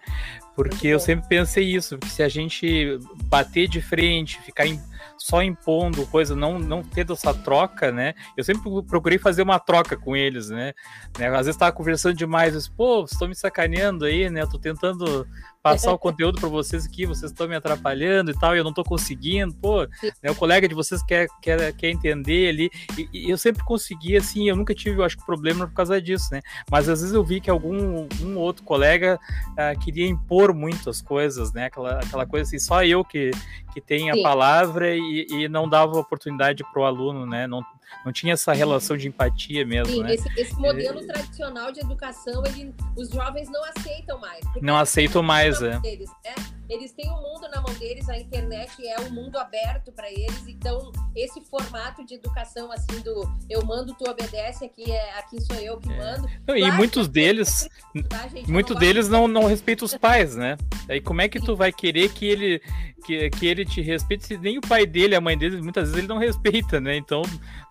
[0.54, 4.80] porque eu sempre pensei isso, que se a gente bater de frente, ficar em,
[5.20, 8.14] só impondo coisa, não, não tendo essa troca, né?
[8.36, 10.72] Eu sempre procurei fazer uma troca com eles, né?
[11.18, 11.28] né?
[11.28, 14.40] Às vezes tava conversando demais, eu disse, pô, estou me sacaneando aí, né?
[14.40, 15.26] Eu tô tentando
[15.62, 18.70] passar o conteúdo para vocês aqui, vocês estão me atrapalhando e tal, e eu não
[18.70, 19.86] estou conseguindo, pô,
[20.22, 24.16] né, o colega de vocês quer, quer, quer entender ali, e, e, eu sempre consegui,
[24.16, 27.22] assim, eu nunca tive, eu acho, problema por causa disso, né, mas às vezes eu
[27.22, 29.18] vi que algum um outro colega
[29.52, 33.30] uh, queria impor muito as coisas, né, aquela, aquela coisa assim, só eu que,
[33.74, 37.62] que tenho a palavra e, e não dava oportunidade para o aluno, né, não,
[38.04, 40.14] não tinha essa relação de empatia mesmo, Sim, né?
[40.14, 41.06] Esse, esse modelo é...
[41.06, 44.40] tradicional de educação, ele, os jovens não aceitam mais.
[44.60, 45.78] Não aceitam mais, é.
[45.80, 46.59] Deles, né?
[46.70, 50.08] Eles têm o um mundo na mão deles, a internet é um mundo aberto para
[50.08, 55.40] eles, então esse formato de educação assim do eu mando, tu obedece, aqui é aqui
[55.42, 55.96] sou eu que é.
[55.96, 56.28] mando.
[56.46, 57.68] Não, e muitos deles,
[58.08, 60.56] tá, muitos deles não, não respeitam os pais, né?
[60.88, 62.62] Aí como é que tu vai querer que ele
[63.04, 65.98] que, que ele te respeite se nem o pai dele, a mãe dele, muitas vezes
[65.98, 66.96] ele não respeita, né?
[66.96, 67.22] Então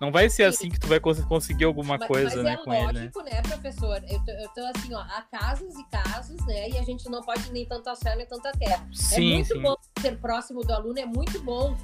[0.02, 2.70] não vai ser assim que tu vai conseguir alguma mas, coisa, mas né, é com
[2.72, 3.36] lógico, ele, né?
[3.36, 4.04] né, professor?
[4.08, 6.70] Eu tô, eu tô, assim, ó, há casos e casos, né?
[6.70, 8.88] E a gente não pode nem tanto a céu nem tanto a terra.
[8.92, 9.62] É sim, é muito sim.
[9.62, 11.76] bom ser próximo do aluno, é muito bom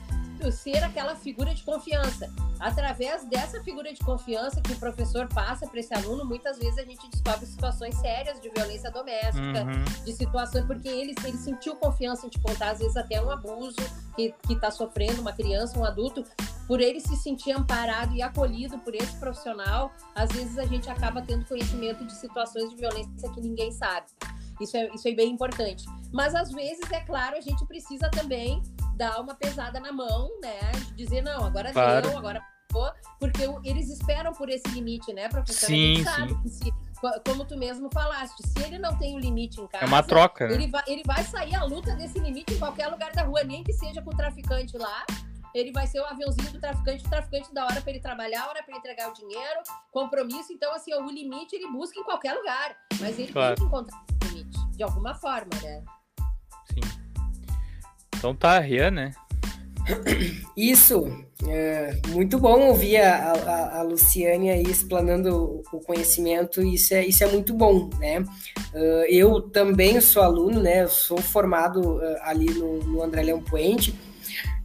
[0.51, 2.29] ser aquela figura de confiança.
[2.59, 6.83] Através dessa figura de confiança que o professor passa para esse aluno, muitas vezes a
[6.83, 10.03] gente descobre situações sérias de violência doméstica, uhum.
[10.05, 13.75] de situações, porque ele, ele sentiu confiança em te contar, às vezes até um abuso
[14.15, 16.23] que está sofrendo, uma criança, um adulto,
[16.67, 21.21] por ele se sentir amparado e acolhido por esse profissional, às vezes a gente acaba
[21.21, 24.07] tendo conhecimento de situações de violência que ninguém sabe.
[24.59, 25.85] Isso é, isso é bem importante.
[26.13, 28.61] Mas às vezes, é claro, a gente precisa também
[28.95, 30.59] dar uma pesada na mão, né?
[30.87, 32.09] De dizer, não, agora claro.
[32.09, 32.41] deu, agora
[33.19, 35.67] porque eles esperam por esse limite, né, professor?
[35.67, 36.49] Sim, sim.
[36.49, 36.73] Se,
[37.25, 40.03] como tu mesmo falaste, se ele não tem o um limite em casa, é uma
[40.03, 40.45] troca.
[40.45, 43.63] Ele vai, ele vai sair a luta desse limite em qualquer lugar da rua, nem
[43.63, 45.05] que seja com o traficante lá.
[45.55, 48.61] Ele vai ser o aviãozinho do traficante, o traficante da hora para ele trabalhar, hora
[48.61, 50.51] para ele entregar o dinheiro, compromisso.
[50.51, 53.55] Então, assim, o limite ele busca em qualquer lugar, mas ele claro.
[53.55, 55.81] tem que encontrar o limite, de alguma forma, né?
[56.73, 56.81] Sim.
[58.17, 59.11] Então tá, Rian, né?
[60.57, 61.05] Isso,
[61.47, 67.23] é muito bom ouvir a, a, a, Luciane aí explanando o conhecimento, isso é, isso
[67.23, 68.19] é muito bom, né?
[68.73, 70.83] Uh, eu também sou aluno, né?
[70.83, 73.95] Eu sou formado uh, ali no, no André Leão Puente,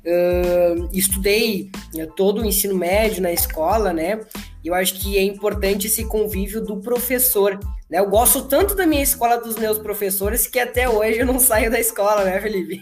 [0.04, 4.20] uh, estudei né, todo o ensino médio na escola, né?
[4.64, 7.58] Eu acho que é importante esse convívio do professor.
[7.88, 7.98] Né?
[7.98, 11.70] Eu gosto tanto da minha escola, dos meus professores, que até hoje eu não saio
[11.70, 12.80] da escola, né, Felipe?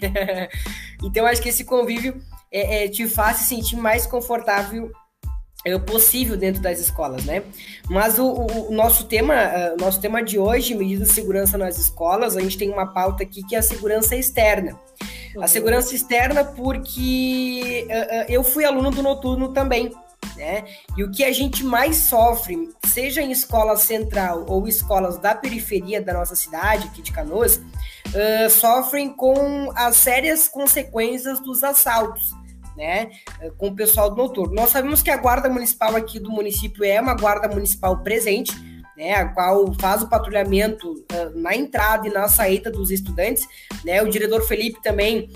[1.03, 2.21] então, eu acho que esse convívio
[2.53, 4.91] é, é, te faz se sentir mais confortável
[5.65, 7.43] é, possível dentro das escolas, né?
[7.89, 11.79] Mas o, o, o nosso tema, uh, nosso tema de hoje, medidas de segurança nas
[11.79, 14.79] escolas, a gente tem uma pauta aqui que é a segurança externa.
[15.35, 15.43] Uhum.
[15.43, 19.93] A segurança externa porque uh, eu fui aluno do noturno também,
[20.37, 20.65] né?
[20.97, 26.01] E o que a gente mais sofre, seja em escola central ou escolas da periferia
[26.01, 32.37] da nossa cidade, aqui de Canoas, uh, sofrem com as sérias consequências dos assaltos.
[32.77, 33.11] Né,
[33.57, 34.55] com o pessoal do noturno.
[34.55, 38.53] Nós sabemos que a guarda municipal aqui do município é uma guarda municipal presente,
[38.99, 43.47] né, a qual faz o patrulhamento uh, na entrada e na saída dos estudantes.
[43.85, 45.31] Né, o diretor Felipe também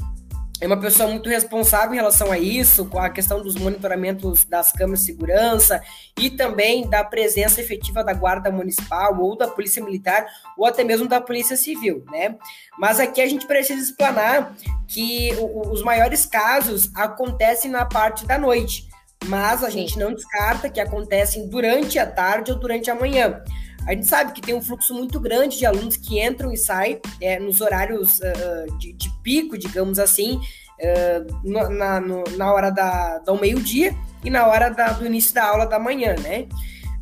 [0.60, 4.70] é uma pessoa muito responsável em relação a isso, com a questão dos monitoramentos das
[4.70, 5.82] câmeras de segurança
[6.16, 10.24] e também da presença efetiva da Guarda Municipal ou da Polícia Militar
[10.56, 12.36] ou até mesmo da Polícia Civil, né?
[12.78, 14.54] Mas aqui a gente precisa explanar
[14.86, 15.30] que
[15.68, 18.88] os maiores casos acontecem na parte da noite,
[19.26, 23.42] mas a gente não descarta que acontecem durante a tarde ou durante a manhã.
[23.86, 27.00] A gente sabe que tem um fluxo muito grande de alunos que entram e saem
[27.20, 33.18] é, nos horários uh, de, de, pico, digamos assim, uh, na, no, na hora da,
[33.18, 36.46] do meio-dia e na hora da, do início da aula da manhã, né?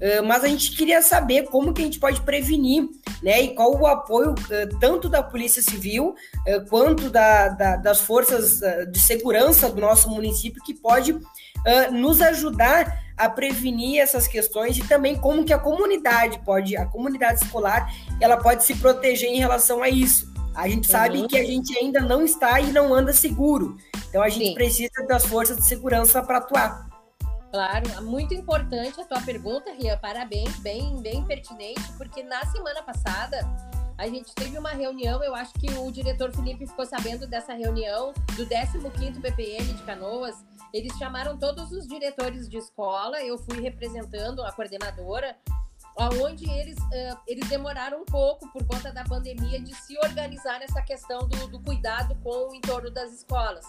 [0.01, 2.89] Uh, mas a gente queria saber como que a gente pode prevenir,
[3.23, 3.43] né?
[3.43, 8.61] E qual o apoio uh, tanto da Polícia Civil uh, quanto da, da, das forças
[8.91, 11.21] de segurança do nosso município que pode
[11.93, 17.45] nos ajudar a prevenir essas questões e também como que a comunidade pode, a comunidade
[17.45, 20.33] escolar, ela pode se proteger em relação a isso.
[20.55, 20.93] A gente uhum.
[20.93, 23.77] sabe que a gente ainda não está e não anda seguro.
[24.09, 24.55] Então a gente Sim.
[24.55, 26.89] precisa das forças de segurança para atuar.
[27.53, 29.97] Claro, muito importante a tua pergunta, Ria.
[29.97, 33.41] Parabéns, bem, bem pertinente, porque na semana passada
[33.99, 38.15] a gente teve uma reunião, eu acho que o diretor Felipe ficou sabendo dessa reunião
[38.35, 40.37] do 15º BPM de Canoas.
[40.73, 45.37] Eles chamaram todos os diretores de escola, eu fui representando a coordenadora,
[46.23, 50.81] onde eles, uh, eles demoraram um pouco por conta da pandemia de se organizar nessa
[50.83, 53.67] questão do, do cuidado com o entorno das escolas.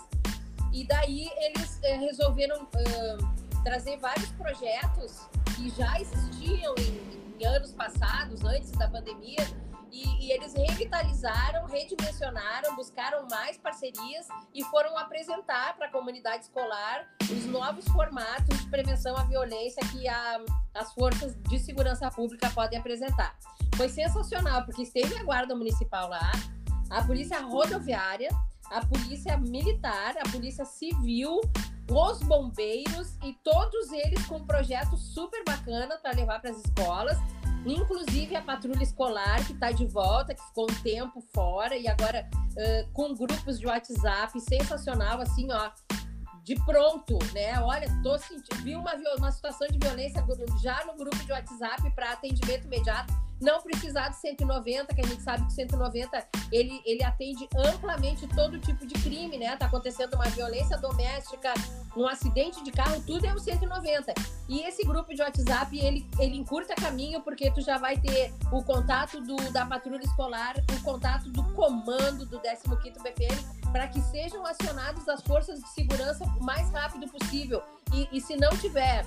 [0.71, 7.71] E daí eles uh, resolveram uh, trazer vários projetos que já existiam em, em anos
[7.71, 9.45] passados, antes da pandemia,
[9.91, 17.07] e, e, eles revitalizaram, redimensionaram, buscaram mais parcerias e foram apresentar para a comunidade escolar
[17.23, 22.79] os novos formatos de prevenção à violência que a, as forças de segurança pública podem
[22.79, 23.35] apresentar.
[23.75, 26.31] Foi sensacional, porque esteve a Guarda Municipal lá,
[26.89, 28.29] a Polícia Rodoviária,
[28.71, 31.41] a Polícia Militar, a Polícia Civil,
[31.89, 37.17] os bombeiros e todos eles com um projeto super bacana para levar para as escolas
[37.65, 42.27] inclusive a patrulha escolar que está de volta, que ficou um tempo fora e agora
[42.33, 45.69] uh, com grupos de WhatsApp sensacional, assim, ó,
[46.43, 47.59] de pronto, né?
[47.61, 50.25] Olha, tô sentindo, vi uma, uma situação de violência
[50.61, 55.21] já no grupo de WhatsApp para atendimento imediato não precisar de 190, que a gente
[55.23, 59.55] sabe que 190 ele, ele atende amplamente todo tipo de crime, né?
[59.57, 61.53] Tá acontecendo uma violência doméstica,
[61.97, 64.13] um acidente de carro, tudo é o 190.
[64.47, 68.63] E esse grupo de WhatsApp, ele, ele encurta caminho, porque tu já vai ter o
[68.63, 73.37] contato do, da patrulha escolar, o contato do comando do 15º BPM,
[73.71, 77.63] para que sejam acionadas as forças de segurança o mais rápido possível.
[77.93, 79.05] E, e se não tiver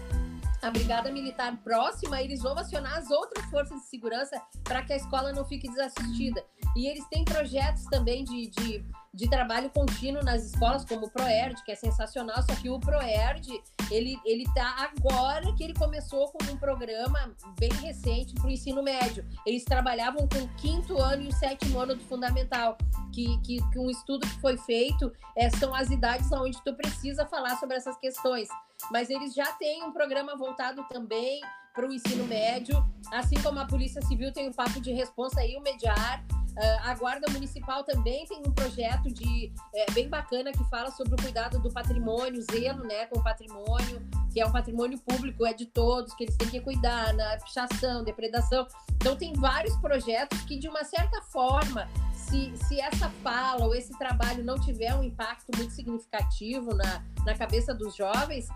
[0.64, 4.96] a brigada militar próxima, eles vão acionar as outras forças de segurança para que a
[4.96, 6.42] escola não fique desassistida.
[6.74, 11.62] E eles têm projetos também de, de, de trabalho contínuo nas escolas, como o ProERD,
[11.64, 13.48] que é sensacional, só que o ProERD,
[13.90, 18.82] ele, ele tá agora que ele começou com um programa bem recente para o ensino
[18.82, 19.24] médio.
[19.46, 22.76] Eles trabalhavam com o quinto ano e o sétimo ano do fundamental,
[23.12, 27.24] que, que, que um estudo que foi feito é, são as idades onde tu precisa
[27.24, 28.48] falar sobre essas questões.
[28.90, 31.40] Mas eles já têm um programa voltado também
[31.72, 35.56] para o ensino médio, assim como a Polícia Civil tem um papo de responsa e
[35.56, 36.24] o mediar.
[36.56, 41.14] Uh, a Guarda Municipal também tem um projeto de é, bem bacana que fala sobre
[41.14, 44.00] o cuidado do patrimônio, zelo né, com o patrimônio,
[44.32, 48.04] que é um patrimônio público, é de todos, que eles têm que cuidar na pichação,
[48.04, 48.66] depredação.
[48.96, 53.96] Então, tem vários projetos que, de uma certa forma, se, se essa fala ou esse
[53.98, 58.48] trabalho não tiver um impacto muito significativo na, na cabeça dos jovens,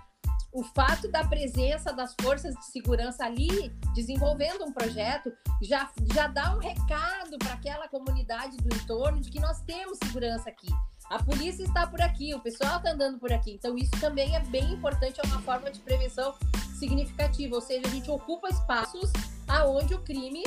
[0.59, 6.53] o fato da presença das forças de segurança ali desenvolvendo um projeto já, já dá
[6.53, 10.67] um recado para aquela comunidade do entorno de que nós temos segurança aqui.
[11.11, 13.53] A polícia está por aqui, o pessoal está andando por aqui.
[13.53, 16.35] Então, isso também é bem importante, é uma forma de prevenção
[16.77, 17.55] significativa.
[17.55, 19.13] Ou seja, a gente ocupa espaços
[19.47, 20.43] aonde o crime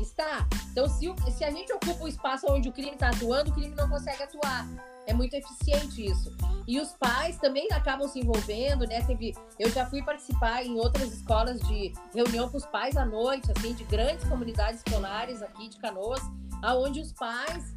[0.00, 0.46] está.
[0.70, 3.74] Então, se, se a gente ocupa o espaço onde o crime está atuando, o crime
[3.74, 4.64] não consegue atuar.
[5.06, 6.34] É muito eficiente isso.
[6.66, 9.02] E os pais também acabam se envolvendo, né?
[9.02, 13.50] Teve, eu já fui participar em outras escolas de reunião com os pais à noite,
[13.54, 16.22] assim, de grandes comunidades escolares aqui de Canoas,
[16.62, 17.74] aonde os pais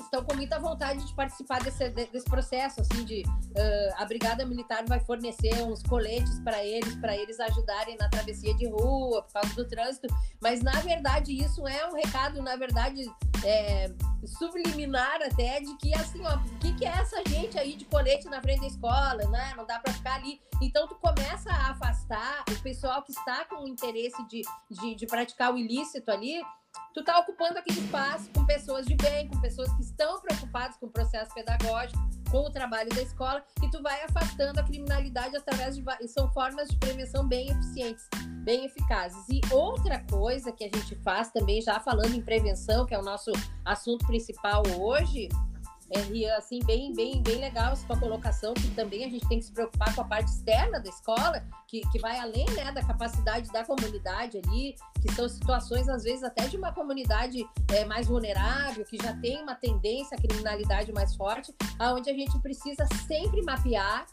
[0.00, 4.84] estão com muita vontade de participar desse, desse processo, assim, de uh, a Brigada Militar
[4.86, 9.54] vai fornecer uns coletes para eles, para eles ajudarem na travessia de rua, por causa
[9.54, 10.06] do trânsito,
[10.40, 13.02] mas na verdade isso é um recado, na verdade,
[13.44, 13.90] é,
[14.26, 18.28] subliminar até, de que assim, ó, o que, que é essa gente aí de colete
[18.28, 19.54] na frente da escola, né?
[19.56, 20.40] Não dá para ficar ali.
[20.60, 25.06] Então tu começa a afastar o pessoal que está com o interesse de, de, de
[25.06, 26.40] praticar o ilícito ali,
[26.94, 30.86] tu tá ocupando aquele espaço com pessoas de bem, com pessoas que estão preocupadas com
[30.86, 31.98] o processo pedagógico,
[32.30, 36.68] com o trabalho da escola, e tu vai afastando a criminalidade através de são formas
[36.68, 38.08] de prevenção bem eficientes,
[38.44, 39.24] bem eficazes.
[39.28, 43.02] E outra coisa que a gente faz também, já falando em prevenção, que é o
[43.02, 43.30] nosso
[43.64, 45.28] assunto principal hoje,
[45.90, 49.52] é, assim, bem, bem, bem legal essa colocação, que também a gente tem que se
[49.52, 53.64] preocupar com a parte externa da escola, que, que vai além né, da capacidade da
[53.64, 58.96] comunidade ali, que são situações, às vezes, até de uma comunidade é, mais vulnerável, que
[58.96, 64.06] já tem uma tendência à criminalidade mais forte, aonde a gente precisa sempre mapear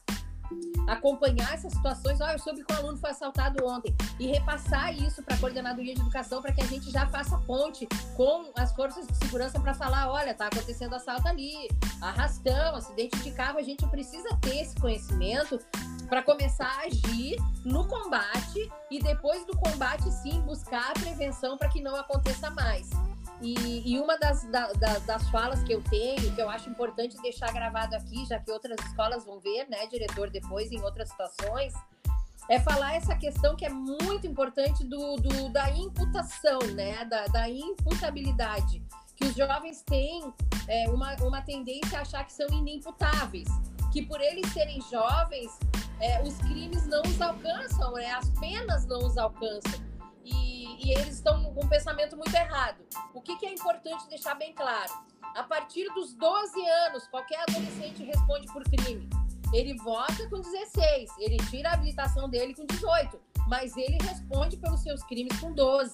[0.88, 2.20] acompanhar essas situações.
[2.22, 5.96] Olha, eu soube que um aluno foi assaltado ontem e repassar isso para a coordenadoria
[5.96, 9.74] de educação para que a gente já faça ponte com as forças de segurança para
[9.74, 11.70] falar, olha, tá acontecendo assalto ali,
[12.02, 13.60] arrastão, acidente de carro.
[13.60, 15.60] A gente precisa ter esse conhecimento
[16.10, 21.70] para começar a agir no combate e depois do combate sim buscar a prevenção para
[21.70, 22.90] que não aconteça mais.
[23.44, 27.22] E, e uma das, da, da, das falas que eu tenho, que eu acho importante
[27.22, 31.74] deixar gravado aqui, já que outras escolas vão ver, né, diretor, depois em outras situações,
[32.50, 37.50] é falar essa questão que é muito importante do, do da imputação, né, da, da
[37.50, 38.82] imputabilidade.
[39.18, 40.34] Que os jovens têm
[40.70, 43.50] é, uma, uma tendência a achar que são inimputáveis,
[43.92, 45.52] que por eles serem jovens,
[46.00, 49.93] é, os crimes não os alcançam, né, as penas não os alcançam
[50.24, 52.84] e, e eles estão com um pensamento muito errado.
[53.14, 54.92] O que, que é importante deixar bem claro?
[55.36, 59.10] A partir dos 12 anos, qualquer adolescente responde por crime.
[59.54, 64.82] Ele vota com 16, ele tira a habilitação dele com 18, mas ele responde pelos
[64.82, 65.94] seus crimes com 12.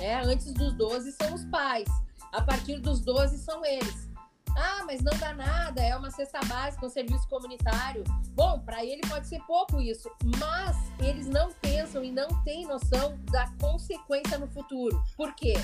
[0.00, 0.20] Né?
[0.24, 1.88] Antes dos 12 são os pais,
[2.32, 4.11] a partir dos 12 são eles.
[4.56, 8.04] Ah, mas não dá nada, é uma cesta básica, um serviço comunitário.
[8.34, 13.18] Bom, para ele pode ser pouco isso, mas eles não pensam e não têm noção
[13.30, 15.02] da consequência no futuro.
[15.16, 15.54] Por quê?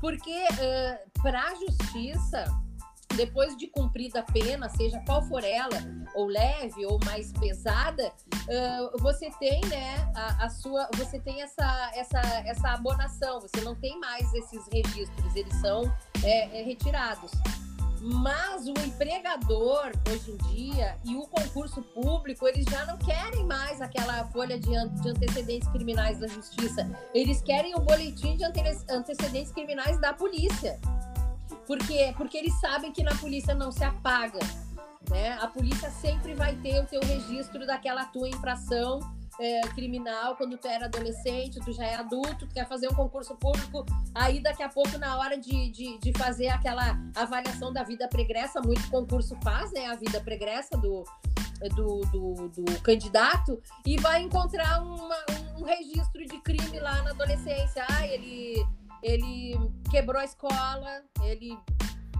[0.00, 2.44] Porque uh, para a justiça,
[3.14, 5.76] depois de cumprida a pena, seja qual for ela,
[6.14, 11.90] ou leve ou mais pesada, uh, você tem, né, a, a, sua, você tem essa,
[11.94, 15.84] essa, essa abonação, você não tem mais esses registros, eles são
[16.22, 17.32] é, é, retirados.
[18.08, 23.80] Mas o empregador, hoje em dia, e o concurso público, eles já não querem mais
[23.80, 26.88] aquela folha de, de antecedentes criminais da justiça.
[27.12, 30.78] Eles querem o boletim de antecedentes criminais da polícia.
[31.66, 32.14] Por quê?
[32.16, 34.38] Porque eles sabem que na polícia não se apaga.
[35.10, 35.32] Né?
[35.40, 39.00] A polícia sempre vai ter o teu registro daquela tua infração
[39.40, 43.36] é, criminal quando tu era adolescente, tu já é adulto, tu quer fazer um concurso
[43.36, 43.84] público,
[44.14, 48.60] aí daqui a pouco, na hora de, de, de fazer aquela avaliação da vida pregressa,
[48.60, 49.86] muito concurso faz, né?
[49.86, 51.04] A vida pregressa do,
[51.74, 55.16] do, do, do candidato, e vai encontrar uma,
[55.58, 57.84] um registro de crime lá na adolescência.
[57.90, 58.64] Ah, ele,
[59.02, 59.58] ele
[59.90, 61.58] quebrou a escola, ele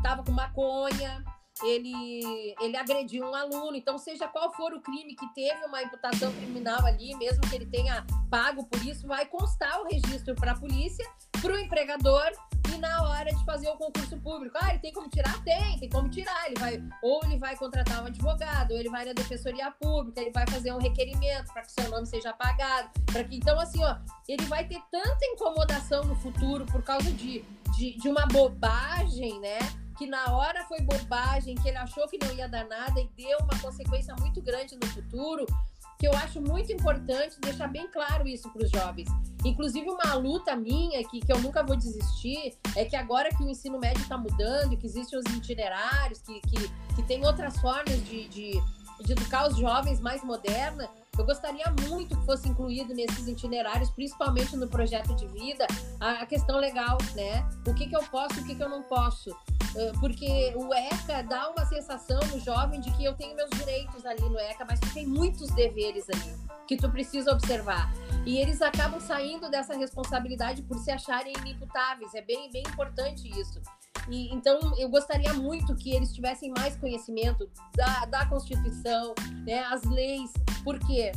[0.03, 1.25] tava com maconha,
[1.63, 3.77] ele, ele agrediu um aluno.
[3.77, 7.67] Então, seja qual for o crime que teve uma imputação criminal ali, mesmo que ele
[7.67, 11.07] tenha pago por isso, vai constar o registro para a polícia,
[11.41, 12.31] para o empregador
[12.75, 14.57] e na hora de fazer o concurso público.
[14.61, 15.43] Ah, ele tem como tirar?
[15.45, 16.47] Tem, tem como tirar.
[16.47, 20.33] Ele vai, ou ele vai contratar um advogado, ou ele vai na defensoria pública, ele
[20.33, 22.91] vai fazer um requerimento para que seu nome seja apagado.
[23.07, 23.97] para que Então, assim, ó,
[24.29, 27.45] ele vai ter tanta incomodação no futuro por causa de,
[27.77, 29.59] de, de uma bobagem, né?
[29.97, 33.39] Que na hora foi bobagem, que ele achou que não ia dar nada e deu
[33.39, 35.47] uma consequência muito grande no futuro,
[35.99, 39.09] que eu acho muito importante deixar bem claro isso para os jovens.
[39.45, 43.49] Inclusive, uma luta minha, que, que eu nunca vou desistir, é que agora que o
[43.49, 48.29] ensino médio está mudando, que existem os itinerários, que, que, que tem outras formas de,
[48.29, 48.61] de,
[49.05, 50.89] de educar os jovens mais moderna,
[51.19, 55.67] eu gostaria muito que fosse incluído nesses itinerários, principalmente no projeto de vida,
[55.99, 57.49] a, questão legal, né?
[57.67, 59.35] O que, que eu posso, o que, que eu não posso.
[60.01, 64.29] Porque o ECA dá uma sensação no jovem de que eu tenho meus direitos ali
[64.29, 66.35] no ECA, mas tu tem muitos deveres ali
[66.67, 67.93] que tu precisa observar.
[68.25, 72.15] E eles acabam saindo dessa responsabilidade por se acharem inimputáveis.
[72.15, 73.61] É bem, bem importante isso.
[74.09, 79.15] E, então, eu gostaria muito que eles tivessem mais conhecimento da, da Constituição,
[79.45, 80.33] né, as leis.
[80.65, 81.13] Por quê?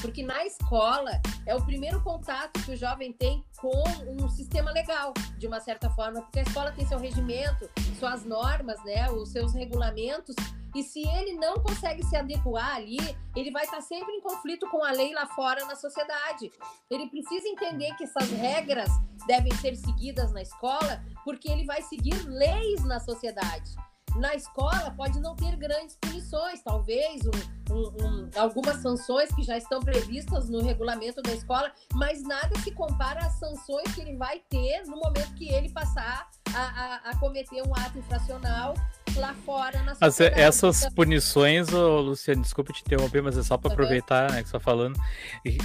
[0.00, 5.12] Porque na escola é o primeiro contato que o jovem tem com um sistema legal,
[5.38, 7.68] de uma certa forma, porque a escola tem seu regimento,
[7.98, 10.34] suas normas, né, os seus regulamentos,
[10.74, 12.98] e se ele não consegue se adequar ali,
[13.36, 16.50] ele vai estar sempre em conflito com a lei lá fora na sociedade.
[16.90, 18.88] Ele precisa entender que essas regras
[19.26, 23.76] devem ser seguidas na escola, porque ele vai seguir leis na sociedade.
[24.16, 29.56] Na escola pode não ter grandes punições, talvez um, um, um, algumas sanções que já
[29.56, 34.40] estão previstas no regulamento da escola, mas nada se compara às sanções que ele vai
[34.50, 38.74] ter no momento que ele passar a, a, a cometer um ato infracional
[39.16, 43.68] lá fora na Mas essas punições, oh, Luciano, desculpa te interromper, mas é só para
[43.68, 43.74] uhum.
[43.74, 44.98] aproveitar né, que você está falando,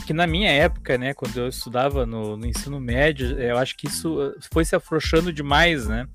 [0.06, 3.88] que na minha época, né, quando eu estudava no, no, ensino médio, eu acho que
[3.88, 6.08] isso uh, foi se afrouxando demais, né?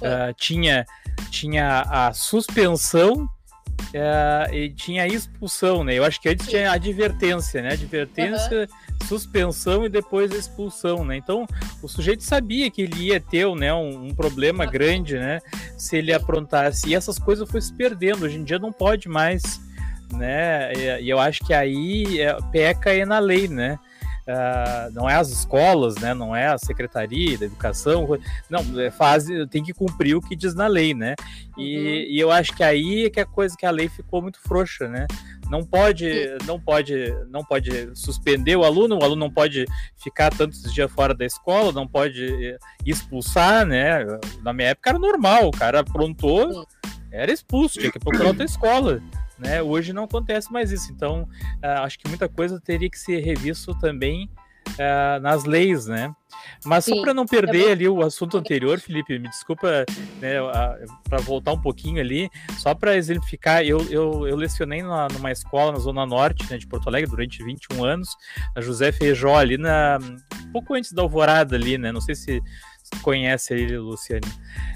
[0.00, 0.86] Uh, tinha,
[1.30, 3.28] tinha a suspensão
[3.94, 5.94] uh, e tinha a expulsão, né?
[5.94, 7.72] Eu acho que antes tinha advertência, né?
[7.72, 9.06] Advertência, uhum.
[9.06, 11.16] suspensão e depois expulsão, né?
[11.16, 11.46] Então
[11.82, 14.70] o sujeito sabia que ele ia ter né, um, um problema uhum.
[14.70, 15.40] grande, né?
[15.76, 16.88] Se ele aprontasse.
[16.88, 18.24] E essas coisas foi se perdendo.
[18.24, 19.60] Hoje em dia não pode mais,
[20.12, 20.72] né?
[20.72, 23.78] E, e eu acho que aí é, peca é na lei, né?
[24.28, 26.12] Uh, não é as escolas, né?
[26.12, 28.06] Não é a secretaria da educação,
[28.50, 31.14] não é faz, tem que cumprir o que diz na lei, né?
[31.56, 31.84] E, uhum.
[31.86, 34.86] e, eu acho que aí é que a coisa que a lei ficou muito frouxa,
[34.86, 35.06] né?
[35.48, 36.06] Não pode,
[36.44, 39.64] não pode, não pode suspender o aluno, o aluno não pode
[39.96, 44.04] ficar tantos dias fora da escola, não pode eh, expulsar, né?
[44.42, 46.66] Na minha época era normal, o cara aprontou,
[47.10, 49.00] era expulso, tinha que procurar outra escola.
[49.38, 49.62] Né?
[49.62, 51.22] Hoje não acontece mais isso, então
[51.62, 54.28] uh, acho que muita coisa teria que ser revisto também
[54.70, 56.12] uh, nas leis, né?
[56.64, 59.84] Mas Sim, só para não perder é ali o assunto anterior, Felipe, me desculpa,
[60.20, 60.34] né,
[61.08, 62.28] para voltar um pouquinho ali,
[62.58, 66.66] só para exemplificar, eu, eu, eu lecionei numa, numa, escola na Zona Norte né, de
[66.66, 68.08] Porto Alegre durante 21 anos,
[68.54, 69.98] a José Feijó, ali na,
[70.48, 71.92] um pouco antes da Alvorada ali, né?
[71.92, 72.42] Não sei se
[73.02, 74.26] conhece ele, Luciane.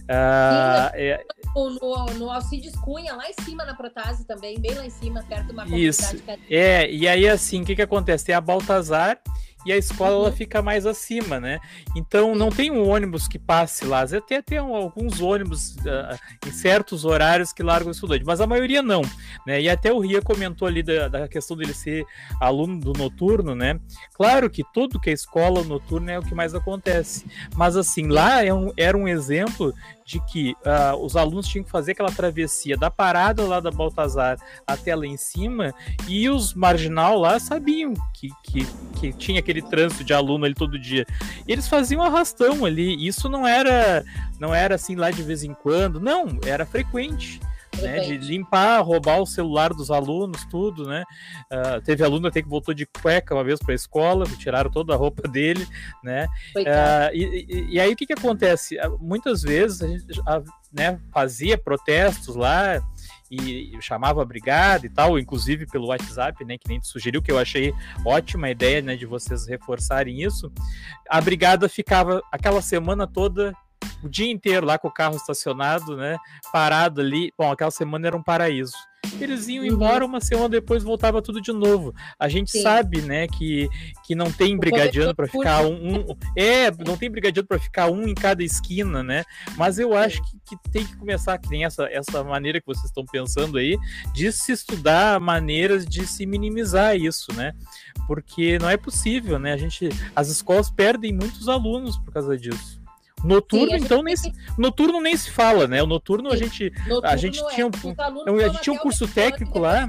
[0.02, 1.24] Uh, é...
[1.54, 5.46] no, no Alcides Cunha, lá em cima na Protase também, bem lá em cima, perto
[5.46, 6.16] de uma Isso.
[6.50, 8.26] É, e aí assim, o que que acontece?
[8.26, 9.20] Tem a Baltazar
[9.64, 10.22] e a escola uhum.
[10.22, 11.60] ela fica mais acima, né?
[11.96, 14.02] Então não tem um ônibus que passe lá.
[14.02, 18.82] Até tem alguns ônibus uh, em certos horários que largam o estudante, mas a maioria
[18.82, 19.02] não,
[19.46, 19.60] né?
[19.60, 22.04] E até o Ria comentou ali da, da questão dele ser
[22.40, 23.78] aluno do noturno, né?
[24.14, 28.44] Claro que tudo que é escola noturna é o que mais acontece, mas assim lá
[28.44, 29.72] é um, era um exemplo
[30.04, 34.36] de que uh, os alunos tinham que fazer aquela travessia da parada lá da Baltazar
[34.66, 35.74] até lá em cima,
[36.08, 38.66] e os marginal lá sabiam que, que,
[38.98, 41.06] que tinha aquele trânsito de aluno ali todo dia.
[41.46, 43.06] E eles faziam arrastão ali.
[43.06, 44.04] Isso não era
[44.38, 47.40] não era assim lá de vez em quando, não, era frequente.
[47.80, 51.04] Né, de limpar, roubar o celular dos alunos, tudo, né?
[51.50, 54.92] Uh, teve aluno até que voltou de cueca uma vez para a escola, tiraram toda
[54.92, 55.66] a roupa dele,
[56.04, 56.26] né?
[56.54, 58.76] Uh, e, e, aí o que, que acontece?
[59.00, 60.04] Muitas vezes a gente
[60.72, 62.80] né, fazia protestos lá,
[63.32, 67.38] e chamava a brigada e tal, inclusive pelo WhatsApp, né, que nem sugeriu, que eu
[67.38, 67.72] achei
[68.04, 70.52] ótima a ideia, né, de vocês reforçarem isso.
[71.08, 73.54] A brigada ficava aquela semana toda
[74.02, 76.16] o dia inteiro lá com o carro estacionado, né?
[76.52, 77.32] Parado ali.
[77.38, 78.76] Bom, aquela semana era um paraíso.
[79.20, 79.70] Eles iam uhum.
[79.70, 81.92] embora, uma semana depois voltava tudo de novo.
[82.18, 82.62] A gente Sim.
[82.62, 83.68] sabe, né, que,
[84.04, 88.06] que não tem brigadiano para ficar um, um, É, não tem brigadiano para ficar um
[88.06, 89.24] em cada esquina, né?
[89.56, 92.86] Mas eu acho que, que tem que começar, que nem essa, essa maneira que vocês
[92.86, 93.76] estão pensando aí,
[94.14, 97.52] de se estudar maneiras de se minimizar isso, né?
[98.06, 99.52] Porque não é possível, né?
[99.52, 102.81] A gente, as escolas perdem muitos alunos por causa disso.
[103.24, 105.82] Noturno, Sim, então, nem se, noturno nem se fala, né?
[105.82, 106.36] O noturno Sim.
[106.36, 109.88] a gente, noturno a gente é, tinha um, a gente tinha um curso técnico lá.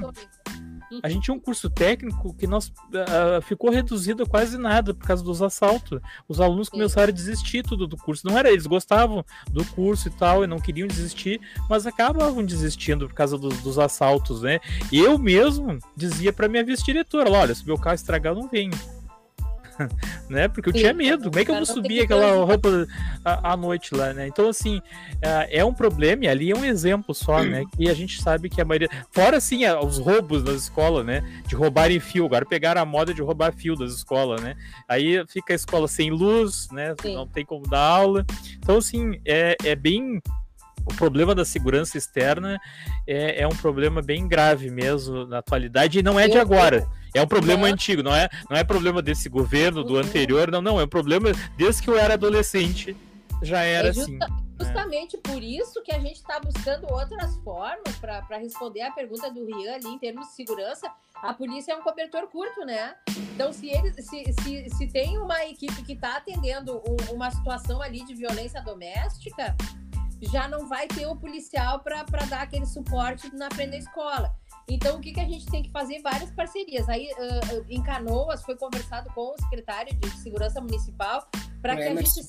[1.02, 5.06] A gente tinha um curso técnico que nós uh, ficou reduzido a quase nada por
[5.06, 6.00] causa dos assaltos.
[6.28, 8.26] Os alunos começaram a desistir tudo do curso.
[8.26, 13.08] Não era, eles gostavam do curso e tal, e não queriam desistir, mas acabavam desistindo
[13.08, 14.60] por causa dos, dos assaltos, né?
[14.92, 18.72] Eu mesmo dizia para minha vice-diretora: olha, se meu carro estragar, eu não venho.
[20.28, 20.48] né?
[20.48, 21.30] Porque eu Sim, tinha medo.
[21.30, 22.86] Como é que eu vou subir aquela roupa
[23.24, 24.26] à, noite lá, né?
[24.26, 24.80] Então, assim,
[25.20, 27.64] é, é um problema, e ali é um exemplo só, né?
[27.76, 28.88] Que a gente sabe que a maioria.
[29.10, 31.22] Fora, assim, os roubos das escolas, né?
[31.46, 32.26] De roubarem fio.
[32.26, 34.56] Agora pegaram a moda de roubar fio das escolas, né?
[34.88, 36.94] Aí fica a escola sem luz, né?
[37.00, 37.14] Sim.
[37.14, 38.24] Não tem como dar aula.
[38.58, 40.20] Então, assim, é, é bem
[40.86, 42.60] o problema da segurança externa
[43.06, 46.86] é, é, um problema bem grave mesmo na atualidade e não é de agora.
[47.14, 50.00] É um problema antigo, não é, não é problema desse governo, do uhum.
[50.00, 50.80] anterior, não, não.
[50.80, 52.96] É um problema desde que eu era adolescente.
[53.40, 54.18] Já era é justa, assim.
[54.18, 54.44] Né?
[54.60, 59.44] Justamente por isso que a gente está buscando outras formas para responder a pergunta do
[59.44, 60.90] Rian ali em termos de segurança.
[61.22, 62.94] A polícia é um cobertor curto, né?
[63.34, 67.82] Então, se, eles, se, se, se tem uma equipe que está atendendo um, uma situação
[67.82, 69.56] ali de violência doméstica,
[70.22, 74.32] já não vai ter o policial para dar aquele suporte na frente da escola.
[74.68, 76.00] Então, o que, que a gente tem que fazer?
[76.00, 76.88] Várias parcerias.
[76.88, 81.28] Aí, uh, em Canoas, foi conversado com o secretário de Segurança Municipal
[81.60, 82.20] para que a gente.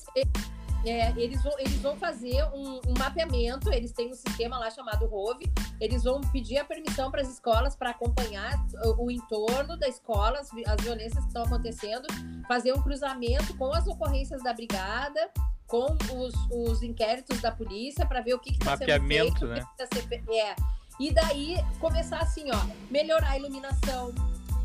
[0.87, 5.07] É, eles, vão, eles vão fazer um, um, mapeamento, eles têm um sistema lá chamado
[5.07, 9.87] ROVE, eles vão pedir a permissão para as escolas para acompanhar o, o, entorno da
[9.87, 12.05] escola, as, as violências que estão acontecendo,
[12.47, 15.31] fazer um cruzamento com as ocorrências da brigada,
[15.65, 19.47] com os, os inquéritos da polícia para ver o que está sendo feito.
[19.47, 19.61] Né?
[19.61, 20.55] Que tá sendo, é.
[20.99, 24.13] E daí começar assim, ó, melhorar a iluminação,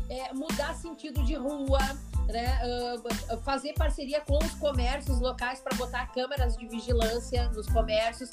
[0.09, 1.79] é, mudar sentido de rua,
[2.27, 2.59] né?
[2.63, 8.29] Uh, fazer parceria com os comércios locais para botar câmeras de vigilância nos comércios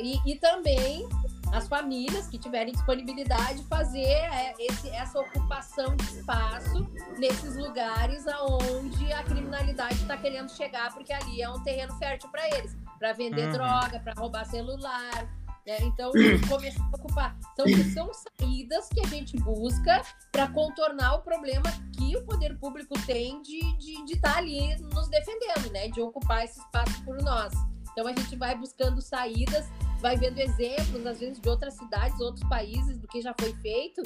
[0.00, 1.08] e, e também
[1.52, 6.86] as famílias que tiverem disponibilidade fazer é, esse, essa ocupação de espaço
[7.18, 12.46] nesses lugares aonde a criminalidade está querendo chegar, porque ali é um terreno fértil para
[12.56, 13.52] eles, para vender uhum.
[13.52, 15.28] droga, para roubar celular.
[15.66, 15.78] Né?
[15.82, 16.12] Então,
[16.48, 17.36] começar a ocupar.
[17.52, 21.64] Então, são saídas que a gente busca para contornar o problema
[21.96, 25.88] que o poder público tem de estar de, de tá ali nos defendendo, né?
[25.88, 27.52] de ocupar esse espaço por nós.
[27.92, 29.66] Então, a gente vai buscando saídas
[30.00, 34.02] vai vendo exemplos, às vezes, de outras cidades, outros países, do que já foi feito,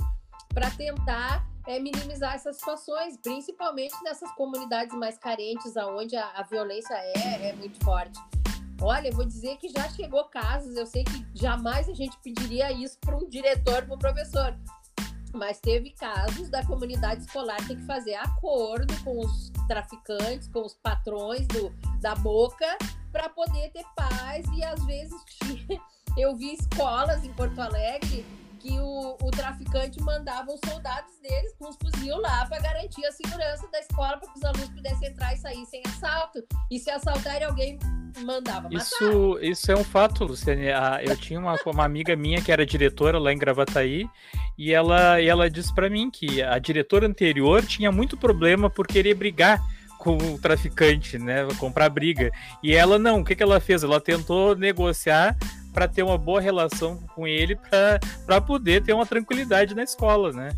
[0.48, 6.94] para tentar é, minimizar essas situações, principalmente nessas comunidades mais carentes, onde a, a violência
[6.94, 8.18] é, é muito forte.
[8.82, 12.98] Olha, vou dizer que já chegou casos, eu sei que jamais a gente pediria isso
[12.98, 14.56] para um diretor, para um professor,
[15.34, 20.74] mas teve casos da comunidade escolar ter que fazer acordo com os traficantes, com os
[20.74, 21.70] patrões do,
[22.00, 22.66] da boca,
[23.12, 24.46] para poder ter paz.
[24.54, 25.14] E às vezes
[26.16, 28.24] eu vi escolas em Porto Alegre
[28.60, 33.12] que o, o traficante mandava os soldados deles com os fuzil lá para garantir a
[33.12, 36.44] segurança da escola para que os alunos pudessem entrar e sair sem assalto.
[36.70, 37.78] E se assaltarem alguém,
[38.22, 38.76] mandava matar.
[38.76, 40.66] Isso, isso é um fato, Luciane.
[41.02, 44.08] Eu tinha uma, uma amiga minha que era diretora lá em Gravataí
[44.58, 48.86] e ela, e ela disse para mim que a diretora anterior tinha muito problema por
[48.86, 49.58] querer brigar
[49.98, 51.46] com o traficante, né?
[51.58, 52.30] Comprar briga.
[52.62, 53.82] E ela não, o que, que ela fez?
[53.82, 55.36] Ela tentou negociar
[55.72, 57.58] para ter uma boa relação com ele
[58.26, 60.50] para poder ter uma tranquilidade na escola, né?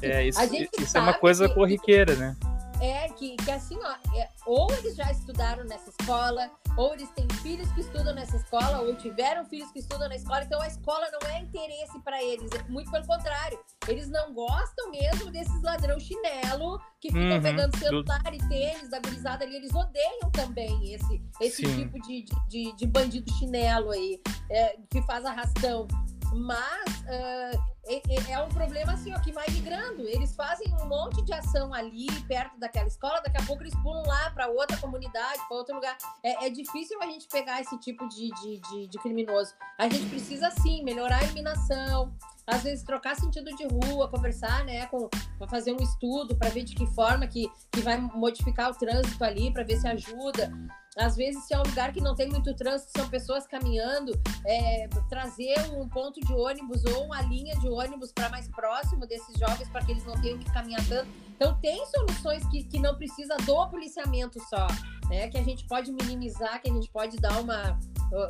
[0.00, 0.40] É, isso,
[0.78, 1.54] isso é uma coisa que...
[1.54, 2.36] corriqueira, né?
[2.80, 7.28] É que, que assim, ó, é, ou eles já estudaram nessa escola, ou eles têm
[7.42, 11.06] filhos que estudam nessa escola, ou tiveram filhos que estudam na escola, então a escola
[11.12, 13.58] não é interesse para eles, é muito pelo contrário.
[13.86, 18.34] Eles não gostam mesmo desses ladrão chinelo que ficam uhum, pegando celular do...
[18.34, 23.30] e tênis da gurizada ali, eles odeiam também esse, esse tipo de, de, de, bandido
[23.34, 24.20] chinelo aí,
[24.50, 25.86] é, que faz arrastão.
[26.34, 30.08] Mas uh, é, é, um problema assim, ó, que vai migrando.
[30.08, 34.02] Eles fazem um monte de ação ali, perto daquela escola, daqui a pouco eles pulam
[34.06, 35.96] lá para outra comunidade, para outro lugar.
[36.22, 39.54] É, é, difícil a gente pegar esse tipo de, de, de, de criminoso.
[39.78, 42.12] A gente precisa, sim, melhorar a iluminação,
[42.46, 45.08] às vezes trocar sentido de rua, conversar, né, com
[45.48, 49.52] fazer um estudo para ver de que forma que, que vai modificar o trânsito ali,
[49.52, 50.50] para ver se ajuda.
[50.96, 54.12] Às vezes, se é um lugar que não tem muito trânsito, são pessoas caminhando,
[54.46, 59.36] é, trazer um ponto de ônibus ou uma linha de ônibus para mais próximo desses
[59.36, 61.10] jovens, para que eles não tenham que caminhar tanto.
[61.34, 64.68] Então, tem soluções que, que não precisa do policiamento só,
[65.08, 65.28] né?
[65.28, 67.78] Que a gente pode minimizar, que a gente pode dar uma,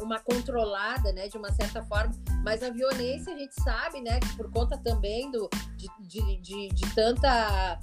[0.00, 1.28] uma controlada, né?
[1.28, 2.14] De uma certa forma.
[2.42, 4.18] Mas a violência, a gente sabe, né?
[4.20, 7.78] Que por conta também do, de, de, de, de tanta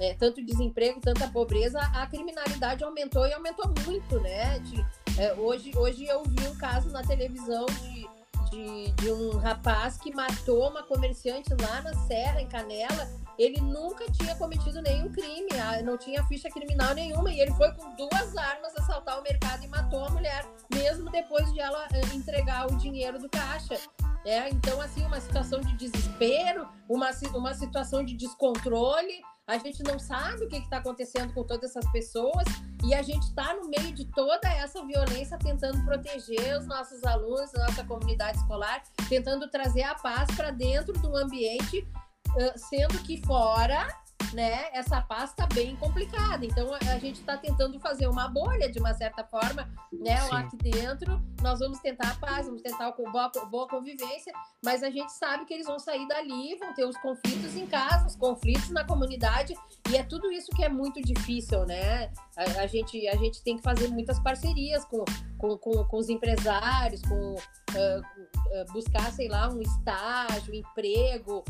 [0.00, 4.58] é, tanto desemprego, tanta pobreza, a criminalidade aumentou e aumentou muito, né?
[4.60, 4.84] De,
[5.18, 8.08] é, hoje, hoje eu vi um caso na televisão de,
[8.50, 13.08] de, de, um rapaz que matou uma comerciante lá na Serra, em Canela.
[13.38, 15.48] Ele nunca tinha cometido nenhum crime,
[15.84, 19.68] não tinha ficha criminal nenhuma, e ele foi com duas armas assaltar o mercado e
[19.68, 23.78] matou a mulher, mesmo depois de ela eh, entregar o dinheiro do caixa.
[24.24, 29.98] É, então, assim, uma situação de desespero, uma, uma situação de descontrole, a gente não
[29.98, 32.44] sabe o que está acontecendo com todas essas pessoas
[32.84, 37.54] e a gente está no meio de toda essa violência tentando proteger os nossos alunos,
[37.54, 41.86] a nossa comunidade escolar, tentando trazer a paz para dentro do ambiente,
[42.56, 43.86] sendo que fora
[44.32, 46.44] né, essa paz está bem complicada.
[46.44, 50.56] Então a, gente está tentando fazer uma bolha de uma certa forma, né, lá aqui
[50.56, 51.20] dentro.
[51.42, 54.32] Nós vamos tentar a paz, vamos tentar boa, boa convivência,
[54.64, 58.06] mas a gente sabe que eles vão sair dali, vão ter os conflitos em casa,
[58.06, 59.54] os conflitos na comunidade,
[59.90, 62.10] e é tudo isso que é muito difícil, né?
[62.36, 65.04] A, a gente, a gente tem que fazer muitas parcerias com,
[65.38, 71.44] com, com, com os empresários, com uh, buscar, sei lá, um estágio, um emprego,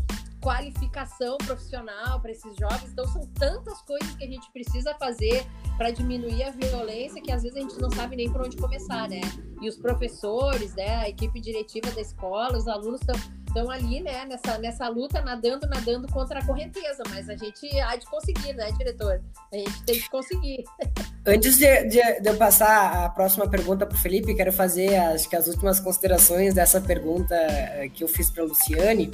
[0.47, 2.93] qualificação profissional para esses jovens.
[2.93, 5.45] Então, são tantas coisas que a gente precisa fazer
[5.77, 9.09] para diminuir a violência que às vezes a gente não sabe nem por onde começar,
[9.09, 9.21] né?
[9.61, 14.57] E os professores, né, a equipe diretiva da escola, os alunos estão ali, né, nessa,
[14.59, 19.21] nessa luta, nadando, nadando contra a correnteza, mas a gente há de conseguir, né, diretor?
[19.53, 20.63] A gente tem que conseguir.
[21.27, 25.29] Antes de, de, de eu passar a próxima pergunta para o Felipe, quero fazer acho
[25.29, 29.11] que as últimas considerações dessa pergunta eh, que eu fiz para a Luciane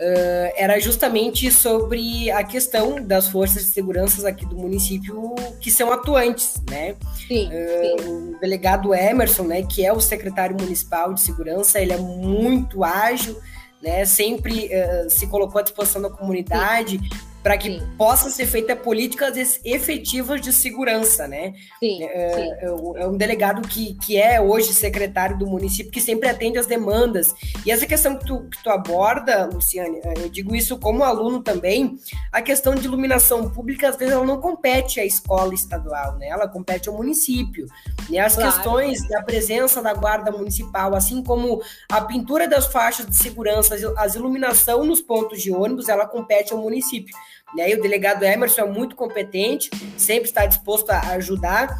[0.00, 5.92] uh, era justamente sobre a questão das forças de segurança aqui do município que são
[5.92, 6.94] atuantes, né?
[7.26, 8.34] Sim, uh, sim.
[8.34, 13.38] O delegado Emerson, né, que é o secretário municipal de segurança, ele é muito ágil,
[13.82, 14.04] né?
[14.04, 16.98] Sempre uh, se colocou à disposição da comunidade.
[16.98, 17.86] Sim para que sim.
[17.98, 21.54] possa ser feita políticas efetivas de segurança, né?
[21.78, 22.52] Sim, é, sim.
[22.52, 26.66] É, é, um delegado que, que é hoje secretário do município, que sempre atende as
[26.66, 27.34] demandas.
[27.66, 31.42] E essa questão que tu, que tu aborda, Luciane, é, eu digo isso como aluno
[31.42, 31.98] também,
[32.30, 36.28] a questão de iluminação pública, às vezes ela não compete à escola estadual, né?
[36.28, 37.66] Ela compete ao município.
[38.08, 38.52] E as claro.
[38.52, 44.14] questões da presença da guarda municipal, assim como a pintura das faixas de segurança, as
[44.14, 47.14] iluminação nos pontos de ônibus, ela compete ao município.
[47.54, 47.70] Né?
[47.70, 51.78] E o delegado Emerson é muito competente, sempre está disposto a ajudar,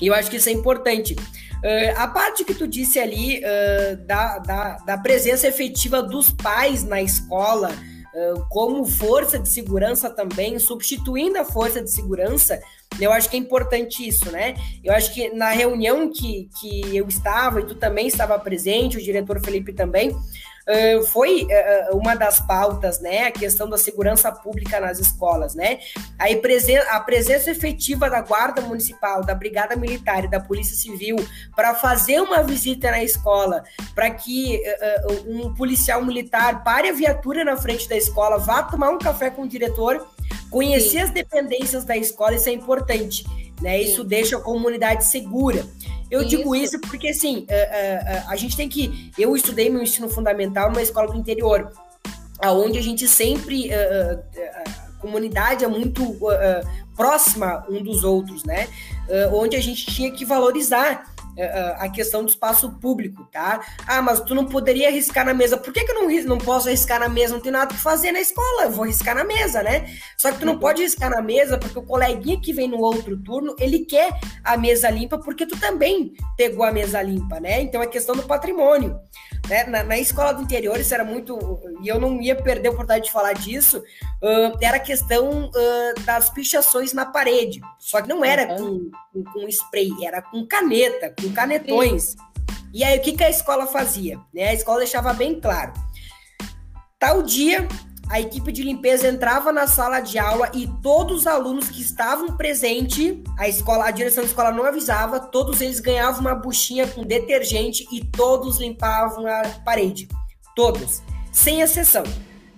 [0.00, 1.14] e eu acho que isso é importante.
[1.14, 6.84] Uh, a parte que tu disse ali uh, da, da, da, presença efetiva dos pais
[6.84, 12.60] na escola, uh, como força de segurança também, substituindo a força de segurança,
[13.00, 14.54] eu acho que é importante isso, né?
[14.84, 19.02] Eu acho que na reunião que, que eu estava, e tu também estava presente, o
[19.02, 20.14] diretor Felipe também,
[21.12, 21.46] foi
[21.92, 23.24] uma das pautas, né?
[23.24, 25.78] A questão da segurança pública nas escolas, né?
[26.18, 31.16] A, presen a presença efetiva da Guarda Municipal, da Brigada Militar e da Polícia Civil
[31.54, 33.62] para fazer uma visita na escola,
[33.94, 34.60] para que
[35.26, 39.42] um policial militar pare a viatura na frente da escola, vá tomar um café com
[39.42, 40.06] o diretor,
[40.50, 40.98] conhecer Sim.
[40.98, 43.24] as dependências da escola, isso é importante.
[43.60, 43.80] Né?
[43.80, 45.64] Isso deixa a comunidade segura.
[46.10, 46.28] Eu isso.
[46.28, 49.10] digo isso porque, assim, a, eh, a, eh, eh, a, gente tem que.
[49.18, 51.70] Eu estudei meu ensino fundamental numa escola do interior,
[52.38, 53.70] aonde a gente sempre.
[55.00, 56.18] comunidade é muito
[56.96, 58.68] próxima um dos outros, né?
[59.32, 61.04] Onde a gente tinha que valorizar
[61.78, 63.60] a questão do espaço público, tá?
[63.86, 65.56] Ah, mas tu não poderia arriscar na mesa.
[65.56, 67.34] Por que, que eu não, não posso arriscar na mesa?
[67.34, 69.86] Não tem nada que fazer na escola, eu vou arriscar na mesa, né?
[70.16, 73.16] Só que tu não pode arriscar na mesa porque o coleguinha que vem no outro
[73.18, 77.60] turno, ele quer a mesa limpa porque tu também pegou a mesa limpa, né?
[77.60, 78.98] Então é questão do patrimônio.
[79.48, 79.64] Né?
[79.64, 81.38] Na, na, escola do interior, isso era muito.
[81.82, 83.78] E eu não ia perder a oportunidade de falar disso.
[84.22, 87.60] Uh, era a questão uh, das pichações na parede.
[87.78, 92.02] Só que não era com, com, com, spray, era com caneta, com canetões.
[92.02, 92.16] Sim.
[92.72, 94.18] E aí, o que, que a escola fazia?
[94.34, 94.48] Né?
[94.48, 95.72] A escola deixava bem claro.
[96.98, 97.66] Tal dia,
[98.08, 102.36] a equipe de limpeza entrava na sala de aula e todos os alunos que estavam
[102.36, 107.02] presentes, a escola, a direção da escola não avisava, todos eles ganhavam uma buchinha com
[107.02, 110.08] detergente e todos limpavam a parede.
[110.54, 111.02] Todos,
[111.32, 112.04] sem exceção.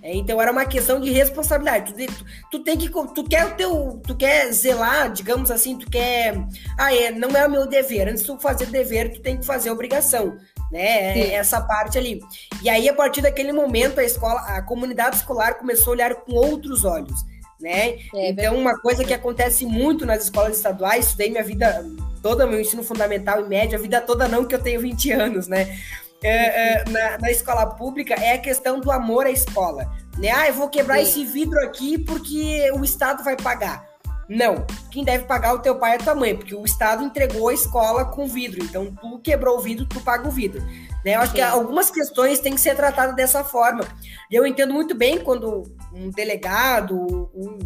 [0.08, 1.92] É, então era uma questão de responsabilidade.
[1.92, 5.90] Tu, tu, tu, tem que tu quer o teu, tu quer zelar, digamos assim, tu
[5.90, 6.34] quer,
[6.78, 8.08] ah, é, não é o meu dever.
[8.08, 10.38] Antes de tu fazer dever, tu tem que fazer obrigação
[10.70, 11.14] né?
[11.14, 11.32] Sim.
[11.32, 12.20] Essa parte ali.
[12.62, 16.32] E aí, a partir daquele momento, a escola, a comunidade escolar começou a olhar com
[16.32, 17.24] outros olhos,
[17.60, 17.96] né?
[18.14, 21.84] É, então, uma coisa que acontece muito nas escolas estaduais, estudei minha vida
[22.22, 25.48] toda, meu ensino fundamental e médio, a vida toda não, que eu tenho 20 anos,
[25.48, 25.78] né?
[26.22, 29.88] É, é, na, na, escola pública é a questão do amor à escola.
[30.16, 30.30] Né?
[30.30, 31.02] Ah, eu vou quebrar Sim.
[31.02, 33.86] esse vidro aqui porque o Estado vai pagar.
[34.28, 34.66] Não.
[34.90, 37.54] Quem deve pagar o teu pai e a tua mãe, porque o Estado entregou a
[37.54, 38.62] escola com vidro.
[38.62, 40.60] Então, tu quebrou o vidro, tu paga o vidro.
[41.04, 41.14] Né?
[41.14, 41.36] Eu acho Sim.
[41.36, 43.84] que algumas questões têm que ser tratadas dessa forma.
[44.30, 45.62] E eu entendo muito bem quando
[45.94, 47.58] um delegado, um,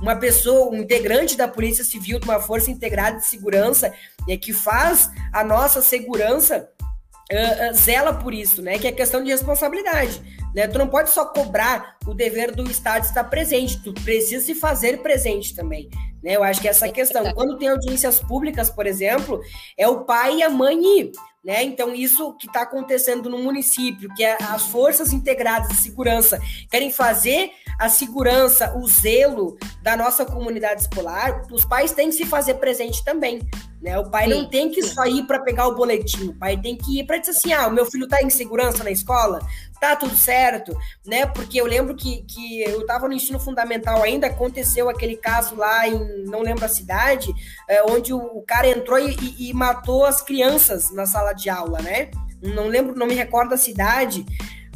[0.00, 3.92] uma pessoa, um integrante da Polícia Civil, de uma força integrada de segurança,
[4.28, 6.70] é, que faz a nossa segurança
[7.32, 8.78] Uh, uh, zela por isso, né?
[8.78, 10.22] Que é questão de responsabilidade.
[10.54, 10.66] Né?
[10.66, 15.02] Tu não pode só cobrar o dever do Estado estar presente, tu precisa se fazer
[15.02, 15.90] presente também.
[16.22, 16.36] Né?
[16.36, 19.40] Eu acho que essa questão, quando tem audiências públicas, por exemplo,
[19.76, 21.12] é o pai e a mãe ir.
[21.44, 21.62] Né?
[21.62, 26.90] Então, isso que está acontecendo no município, que é as forças integradas de segurança querem
[26.90, 32.54] fazer a segurança, o zelo da nossa comunidade escolar, os pais têm que se fazer
[32.54, 33.46] presente também.
[33.80, 33.98] Né?
[33.98, 34.94] O pai sim, não tem que sim.
[34.94, 37.66] só ir para pegar o boletim, o pai tem que ir para dizer assim: ah,
[37.66, 39.40] o meu filho está em segurança na escola,
[39.78, 41.26] tá tudo certo, né?
[41.26, 45.86] Porque eu lembro que, que eu estava no ensino fundamental ainda, aconteceu aquele caso lá
[45.86, 47.32] em, não lembro a cidade,
[47.68, 51.80] é, onde o, o, cara entrou e, e, matou as crianças na sala de aula,
[51.82, 52.10] né?
[52.42, 54.24] Não lembro, não me recordo a cidade.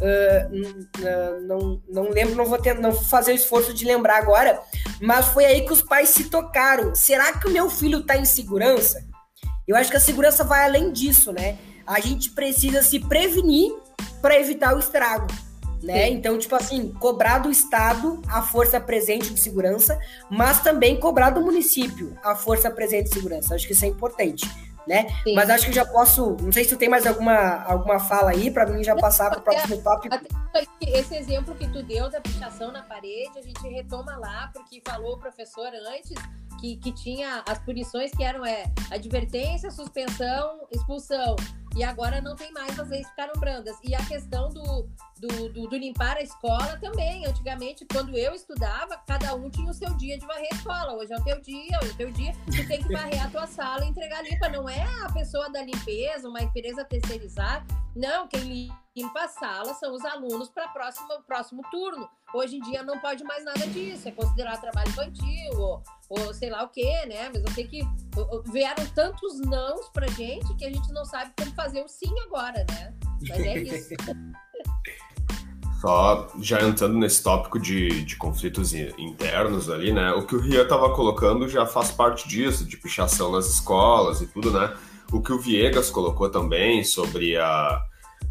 [0.00, 4.60] Uh, não, não lembro, não vou, ter, não vou fazer o esforço de lembrar agora,
[5.00, 6.94] mas foi aí que os pais se tocaram.
[6.94, 9.04] Será que o meu filho está em segurança?
[9.68, 11.58] Eu acho que a segurança vai além disso, né?
[11.86, 13.72] A gente precisa se prevenir
[14.20, 15.26] para evitar o estrago.
[15.82, 16.10] Né?
[16.10, 19.98] Então, tipo assim, cobrar do Estado a força presente de segurança,
[20.30, 23.54] mas também cobrar do município a força presente de segurança.
[23.54, 24.46] Acho que isso é importante,
[24.86, 25.06] né?
[25.22, 25.34] Sim.
[25.34, 26.36] Mas acho que já posso.
[26.40, 29.40] Não sei se tu tem mais alguma, alguma fala aí para mim já passar para
[29.40, 30.16] o próximo tópico.
[30.80, 35.14] Esse exemplo que tu deu da pichação na parede, a gente retoma lá, porque falou
[35.14, 36.14] o professor antes
[36.60, 41.36] que, que tinha as punições que eram é, advertência, suspensão, expulsão.
[41.76, 43.76] E agora não tem mais, as leis ficaram brandas.
[43.84, 44.88] E a questão do,
[45.20, 47.26] do, do, do, limpar a escola também.
[47.26, 50.94] Antigamente, quando eu estudava, cada um tinha o seu dia de varrer a escola.
[50.94, 52.32] Hoje é o teu dia, hoje é o teu dia.
[52.46, 54.48] Tu tem que varrer a tua sala e entregar limpa.
[54.48, 57.66] Não é a pessoa da limpeza, uma empresa terceirizada.
[57.94, 62.08] Não, quem limpa a sala são os alunos para o próximo, próximo turno.
[62.32, 64.08] Hoje em dia não pode mais nada disso.
[64.08, 67.28] É considerar trabalho infantil ou, ou sei lá o quê, né?
[67.28, 67.82] Mas eu sei que
[68.50, 72.64] vieram tantos nãos pra gente que a gente não sabe como fazer o sim agora,
[72.70, 72.94] né?
[73.28, 73.94] Mas é isso.
[75.80, 80.12] Só já entrando nesse tópico de, de conflitos internos ali, né?
[80.12, 84.26] O que o Rian estava colocando já faz parte disso, de pichação nas escolas e
[84.26, 84.74] tudo, né?
[85.10, 87.82] O que o Viegas colocou também sobre a,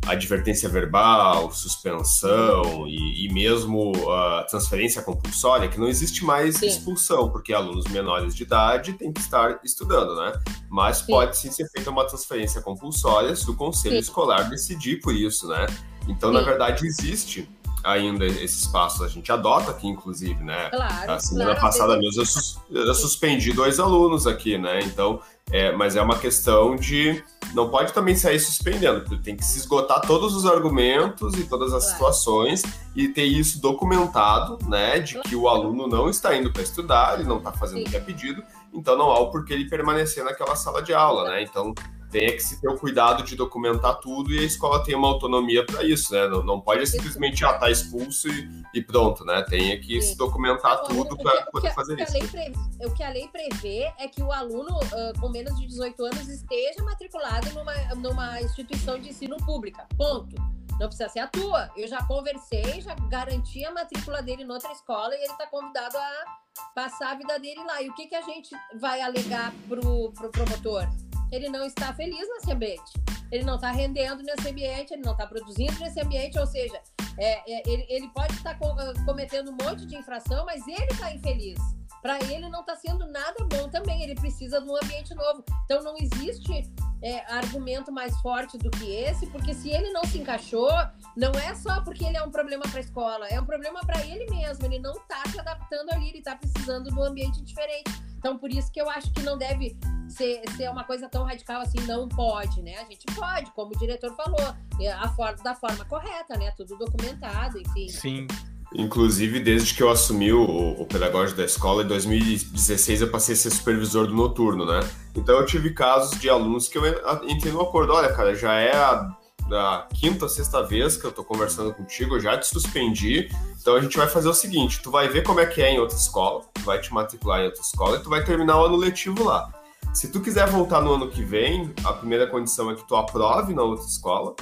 [0.07, 6.67] advertência verbal, suspensão e, e mesmo uh, transferência compulsória, que não existe mais sim.
[6.67, 10.33] expulsão, porque alunos menores de idade têm que estar estudando, né?
[10.69, 11.07] Mas sim.
[11.07, 14.01] pode sim ser feita uma transferência compulsória se o conselho sim.
[14.01, 15.65] escolar decidir por isso, né?
[16.09, 17.47] Então, na verdade, existe
[17.83, 19.03] ainda esse espaço.
[19.03, 20.69] A gente adota aqui, inclusive, né?
[20.69, 24.79] Claro, a semana claro, passada mesmo eu, sus eu, suspendi dois alunos aqui, né?
[24.81, 27.23] Então, é, mas é uma questão de.
[27.53, 31.85] Não pode também sair suspendendo, tem que se esgotar todos os argumentos e todas as
[31.85, 32.13] claro.
[32.13, 32.61] situações
[32.95, 34.99] e ter isso documentado, né?
[34.99, 37.87] De que o aluno não está indo para estudar, ele não está fazendo Sim.
[37.87, 41.29] o que é pedido, então não há o porquê ele permanecer naquela sala de aula,
[41.29, 41.41] né?
[41.41, 41.73] Então
[42.11, 45.65] tem que se ter o cuidado de documentar tudo e a escola tem uma autonomia
[45.65, 46.27] para isso, né?
[46.27, 49.45] Não, não pode simplesmente estar tá expulso e, e, pronto, né?
[49.47, 50.09] Tem que Sim.
[50.09, 52.11] se documentar tudo para poder fazer isso.
[52.11, 52.51] Prevê,
[52.85, 56.27] o que a lei prevê é que o aluno uh, com menos de 18 anos
[56.27, 59.87] esteja matriculado numa, numa instituição de ensino pública.
[59.95, 60.35] Ponto.
[60.79, 61.69] Não precisa ser a tua.
[61.75, 65.97] Eu já conversei, já garanti a matrícula dele em outra escola e ele está convidado
[65.97, 66.39] a
[66.73, 67.81] passar a vida dele lá.
[67.81, 68.49] E o que, que a gente
[68.79, 70.87] vai alegar pro, pro promotor?
[71.31, 72.91] Ele não está feliz nesse ambiente.
[73.31, 76.81] Ele não está rendendo nesse ambiente, ele não está produzindo nesse ambiente, ou seja,
[77.17, 78.57] é, é, ele, ele, pode estar
[79.05, 81.59] cometendo um monte de infração, mas ele está infeliz
[82.01, 84.03] para ele não está sendo nada bom também.
[84.03, 85.43] Ele precisa de um ambiente novo.
[85.65, 86.71] Então não existe
[87.01, 90.71] é, argumento mais forte do que esse, porque se ele não se encaixou,
[91.15, 94.05] não é só porque ele é um problema para a escola, é um problema para
[94.05, 94.65] ele mesmo.
[94.65, 97.91] Ele não está se adaptando ali, ele está precisando de um ambiente diferente.
[98.17, 99.77] Então, por isso que eu acho que não deve
[100.09, 102.75] ser, ser uma coisa tão radical assim, não pode, né?
[102.77, 106.51] A gente pode, como o diretor falou, é, a forma, da forma correta, né?
[106.57, 107.87] Tudo documentado, enfim.
[107.89, 108.27] Sim.
[108.73, 113.37] Inclusive, desde que eu assumi o, o pedagógico da escola, em 2016 eu passei a
[113.37, 114.79] ser supervisor do noturno, né?
[115.15, 116.83] Então eu tive casos de alunos que eu
[117.27, 119.09] entrei no acordo, olha, cara, já é a,
[119.51, 123.81] a quinta, sexta vez que eu tô conversando contigo, eu já te suspendi, então a
[123.81, 126.45] gente vai fazer o seguinte, tu vai ver como é que é em outra escola,
[126.53, 129.51] tu vai te matricular em outra escola e tu vai terminar o ano letivo lá.
[129.93, 133.53] Se tu quiser voltar no ano que vem, a primeira condição é que tu aprove
[133.53, 134.35] na outra escola,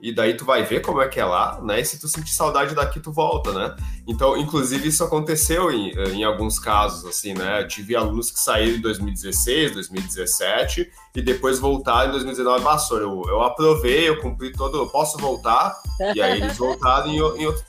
[0.00, 1.80] e daí tu vai ver como é que é lá, né?
[1.80, 3.74] E se tu sentir saudade daqui, tu volta, né?
[4.06, 7.62] Então, inclusive, isso aconteceu em, em alguns casos, assim, né?
[7.62, 12.64] Eu tive alunos que saíram em 2016, 2017 e depois voltaram em 2019.
[12.64, 15.74] Passou, eu, eu aprovei, eu cumpri todo, eu posso voltar,
[16.14, 17.64] e aí eles voltaram em, em outros.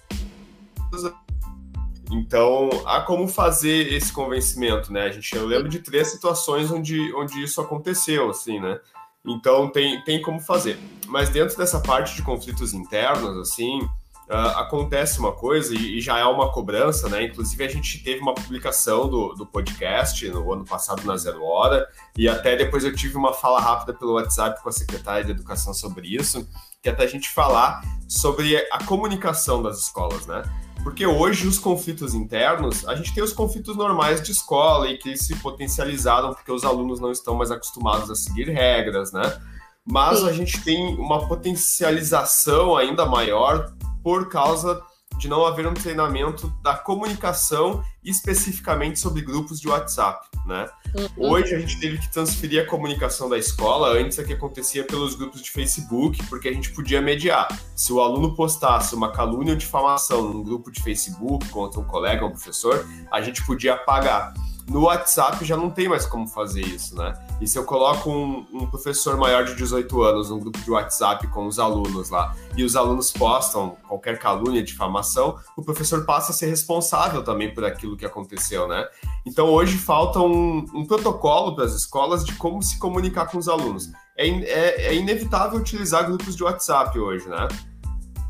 [2.12, 5.03] Então, há como fazer esse convencimento, né?
[5.03, 8.80] A gente, eu lembro de três situações onde, onde isso aconteceu, assim, né?
[9.26, 10.78] Então tem, tem como fazer.
[11.08, 13.82] Mas dentro dessa parte de conflitos internos, assim,
[14.30, 17.24] uh, acontece uma coisa e, e, já é uma cobrança, né?
[17.24, 21.88] Inclusive a gente teve uma publicação do, do podcast no ano passado na Zero Hora
[22.16, 25.74] e até depois eu tive uma fala rápida pelo WhatsApp com a secretária de Educação
[25.74, 26.47] sobre isso,
[26.82, 30.43] que é até a gente falar sobre a comunicação das escolas, né?
[30.86, 35.18] Porque hoje os conflitos internos, a gente tem os conflitos normais de escola e que
[35.18, 39.36] se potencializaram porque os alunos não estão mais acostumados a seguir regras, né?
[39.84, 40.30] Mas Sim.
[40.30, 43.74] a gente tem uma potencialização ainda maior
[44.04, 44.80] por causa
[45.18, 50.70] de não haver um treinamento da comunicação especificamente sobre grupos de WhatsApp, né?
[50.96, 51.32] Uhum.
[51.32, 55.16] Hoje a gente teve que transferir a comunicação da escola, antes é que acontecia pelos
[55.16, 57.48] grupos de Facebook, porque a gente podia mediar.
[57.76, 62.26] Se o aluno postasse uma calúnia ou difamação num grupo de Facebook contra um colega,
[62.26, 64.34] um professor, a gente podia apagar.
[64.68, 67.13] No WhatsApp já não tem mais como fazer isso, né?
[67.39, 71.28] E se eu coloco um, um, professor maior de 18 anos num grupo de WhatsApp
[71.28, 76.36] com os alunos lá, e os alunos postam qualquer calúnia, difamação, o professor passa a
[76.36, 78.88] ser responsável também por aquilo que aconteceu, né?
[79.24, 83.47] Então hoje falta um, um protocolo para as escolas de como se comunicar com os
[83.47, 83.91] alunos.
[84.18, 87.47] É, é, é inevitável utilizar grupos de WhatsApp hoje, né?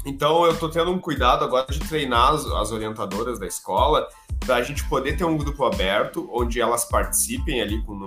[0.06, 4.08] Então eu estou tendo um cuidado agora de treinar as, as orientadoras da escola
[4.40, 8.00] para a gente poder ter um grupo aberto onde elas participem ali com,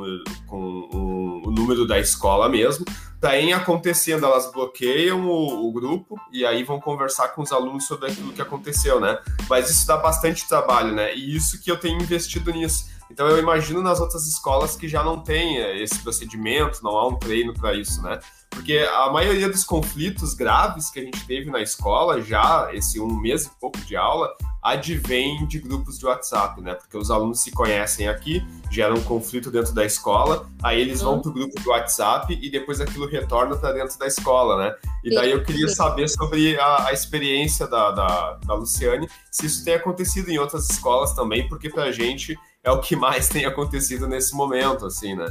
[0.46, 2.84] com o, o número da escola mesmo.
[3.20, 8.10] Daí acontecendo, elas bloqueiam o, o, grupo e aí vão conversar com os alunos sobre
[8.10, 9.18] aquilo que aconteceu, né?
[9.50, 11.12] Mas isso dá bastante trabalho, né?
[11.16, 12.86] E isso que eu tenho investido nisso.
[13.10, 17.16] Então eu imagino nas outras escolas que já não tem esse procedimento, não há um
[17.16, 18.20] treino para isso, né?
[18.50, 23.18] Porque a maioria dos conflitos graves que a gente teve na escola, já esse um
[23.20, 24.32] mês e pouco de aula,
[24.62, 26.74] advém de grupos de WhatsApp, né?
[26.74, 31.14] Porque os alunos se conhecem aqui, geram um conflito dentro da escola, aí eles vão
[31.14, 31.22] uhum.
[31.22, 34.76] para o grupo de WhatsApp e depois aquilo retorna para dentro da escola, né?
[35.04, 39.64] E daí eu queria saber sobre a, a experiência da, da, da Luciane, se isso
[39.64, 43.46] tem acontecido em outras escolas também, porque para a gente é o que mais tem
[43.46, 45.26] acontecido nesse momento, assim, né?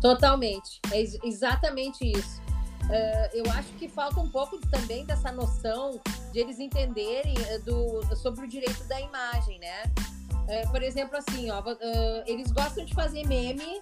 [0.00, 2.40] Totalmente, é exatamente isso.
[2.90, 6.00] Uh, eu acho que falta um pouco também dessa noção
[6.32, 9.84] de eles entenderem eh, do, sobre o direito da imagem, né?
[10.32, 11.74] Uh, por exemplo, assim, ó, uh,
[12.26, 13.80] eles gostam de fazer meme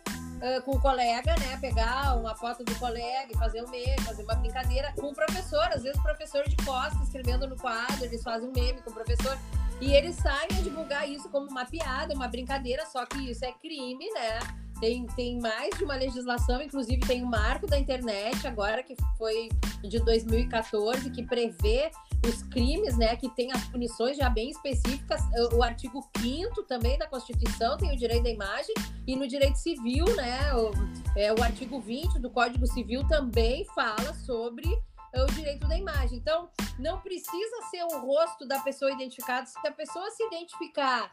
[0.64, 1.58] com o colega, né?
[1.60, 5.64] Pegar uma foto do colega e fazer um meme, fazer uma brincadeira com o professor.
[5.72, 8.94] Às vezes o professor de costas escrevendo no quadro, eles fazem um meme com o
[8.94, 9.36] professor.
[9.80, 13.50] E eles saem a divulgar isso como uma piada, uma brincadeira, só que isso é
[13.50, 14.38] crime, né?
[14.80, 19.48] Tem, tem mais de uma legislação, inclusive tem um marco da internet agora, que foi
[19.82, 21.90] de 2014, que prevê
[22.26, 25.20] os crimes, né, que tem as punições já bem específicas.
[25.52, 28.74] O artigo 5 também da Constituição tem o direito da imagem,
[29.06, 30.70] e no direito civil, né, o,
[31.16, 34.66] é, o artigo 20 do Código Civil também fala sobre
[35.14, 36.18] o direito da imagem.
[36.18, 36.48] Então,
[36.78, 39.48] não precisa ser o rosto da pessoa identificado.
[39.48, 41.10] Se a pessoa se identificar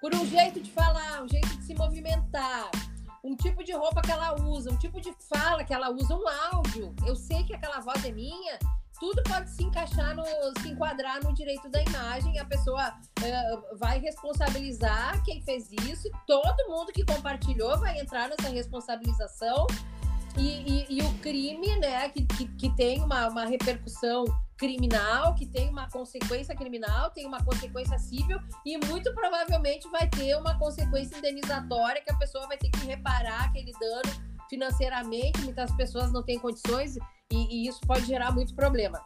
[0.00, 2.70] por um jeito de falar, um jeito de se movimentar,
[3.22, 6.26] um tipo de roupa que ela usa, um tipo de fala que ela usa, um
[6.52, 6.94] áudio.
[7.06, 8.58] Eu sei que aquela voz é minha.
[8.98, 10.24] Tudo pode se encaixar no,
[10.60, 12.38] se enquadrar no direito da imagem.
[12.38, 16.10] A pessoa uh, vai responsabilizar quem fez isso.
[16.26, 19.66] Todo mundo que compartilhou vai entrar nessa responsabilização.
[20.36, 24.24] E, e, e o crime, né, que, que, que tem uma, uma repercussão
[24.56, 30.36] criminal, que tem uma consequência criminal, tem uma consequência civil e muito provavelmente vai ter
[30.36, 35.40] uma consequência indenizatória que a pessoa vai ter que reparar aquele dano financeiramente.
[35.40, 36.96] Muitas pessoas não têm condições
[37.32, 39.00] e, e isso pode gerar muito problema.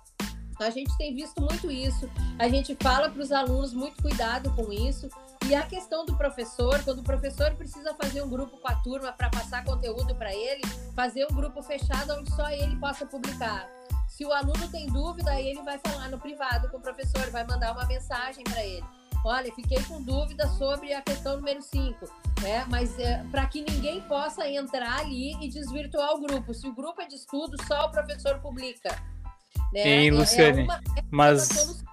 [0.61, 2.09] A gente tem visto muito isso.
[2.39, 5.09] A gente fala para os alunos muito cuidado com isso.
[5.47, 9.13] E a questão do professor, quando o professor precisa fazer um grupo com a turma
[9.13, 10.63] para passar conteúdo para ele,
[10.97, 13.69] fazer um grupo fechado onde só ele possa publicar.
[14.09, 17.45] Se o aluno tem dúvida, aí ele vai falar no privado com o professor, vai
[17.45, 18.85] mandar uma mensagem para ele.
[19.25, 22.07] Olha, fiquei com dúvida sobre a questão número 5,
[22.43, 22.65] né?
[22.69, 26.55] Mas é, para que ninguém possa entrar ali e desvirtuar o grupo.
[26.55, 28.91] Se o grupo é de estudo, só o professor publica.
[29.73, 29.83] Né?
[29.83, 31.85] Sim, Luciane, é uma, é mas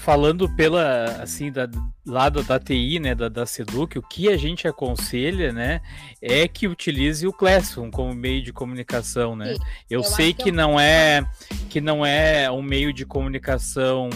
[0.00, 1.68] falando pela assim da
[2.06, 5.80] lado da TI, né, da, da Seduc, o que a gente aconselha, né,
[6.20, 9.54] é que utilize o Classroom como meio de comunicação, né?
[9.54, 11.24] Sim, eu, eu, sei que, que não é
[11.68, 14.08] que não é um meio de comunicação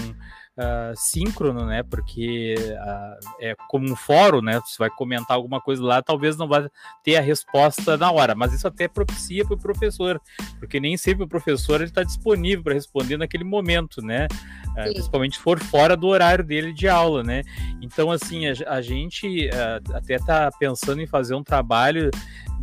[0.58, 1.82] uh, síncrono, né?
[1.82, 4.60] Porque uh, é como um fórum, né?
[4.60, 6.68] Você vai comentar alguma coisa lá, talvez não vá
[7.02, 10.20] ter a resposta na hora, mas isso até propicia para o professor,
[10.58, 14.26] porque nem sempre o professor está disponível para responder naquele momento, né?
[14.70, 17.42] Uh, principalmente se for fora do horário dele de aula, né?
[17.80, 19.48] Então, assim, a, a gente
[19.92, 22.10] até está pensando em fazer um trabalho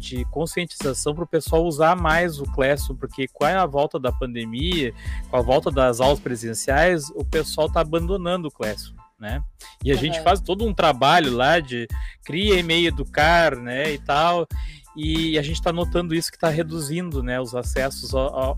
[0.02, 4.94] de conscientização para o pessoal usar mais o Classroom, porque com a volta da pandemia,
[5.30, 8.96] com a volta das aulas presenciais, o pessoal está abandonando o Classroom.
[9.20, 9.40] Né?
[9.84, 10.02] E a uhum.
[10.02, 11.88] gente faz todo um trabalho lá de
[12.26, 14.48] cria e-mail educar, né, e tal,
[14.96, 18.12] e a gente está notando isso que está reduzindo né, os acessos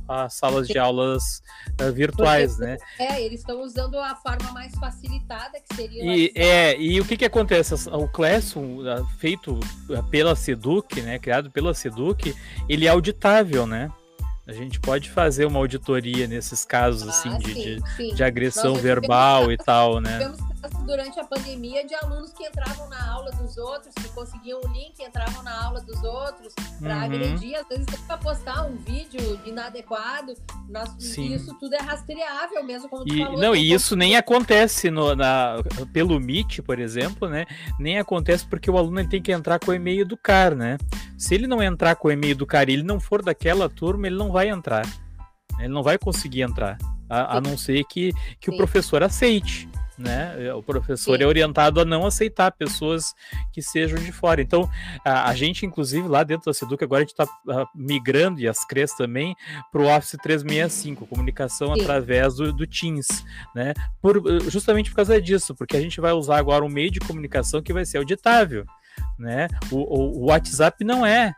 [0.07, 1.41] às salas de aulas
[1.79, 2.55] uh, virtuais.
[2.55, 2.77] Porque, né?
[2.97, 6.03] É, eles estão usando a forma mais facilitada, que seria.
[6.03, 7.73] E, é, e o que, que acontece?
[7.89, 9.59] O Classroom, uh, feito
[10.09, 12.35] pela Seduc, né, criado pela Seduc,
[12.67, 13.91] ele é auditável, né?
[14.45, 18.13] A gente pode fazer uma auditoria nesses casos, ah, assim, de, sim, de, sim.
[18.13, 20.33] de, agressão verbal e tal, né?
[20.85, 25.01] Durante a pandemia de alunos que entravam na aula dos outros, que conseguiam o link,
[25.01, 27.03] entravam na aula dos outros para uhum.
[27.03, 30.33] agredir, às vezes para postar um vídeo inadequado.
[30.69, 33.39] Nós, isso tudo é rastreável mesmo, como e, falou.
[33.39, 35.57] Não, e isso nem acontece no, na,
[35.91, 37.45] pelo Meet, por exemplo, né?
[37.79, 40.77] Nem acontece porque o aluno tem que entrar com o e-mail do CAR, né?
[41.17, 44.07] Se ele não entrar com o e-mail do CAR e ele não for daquela turma,
[44.07, 44.85] ele não vai entrar.
[45.59, 46.77] Ele não vai conseguir entrar.
[47.09, 49.69] A, a não ser que, que o professor aceite
[50.03, 50.53] né?
[50.53, 51.23] O professor Sim.
[51.23, 53.13] é orientado a não aceitar pessoas
[53.51, 54.41] que sejam de fora.
[54.41, 54.69] Então,
[55.05, 58.47] a, a gente, inclusive, lá dentro da Seduc, agora a gente está uh, migrando, e
[58.47, 59.35] as CREs também,
[59.71, 61.81] para o Office 365, comunicação Sim.
[61.81, 63.23] através do, do, Teams,
[63.55, 63.73] né?
[64.01, 67.61] Por, justamente por causa disso, porque a gente vai usar agora um meio de comunicação
[67.61, 68.65] que vai ser auditável.
[69.17, 69.47] Né?
[69.71, 71.33] O, o, o WhatsApp não é.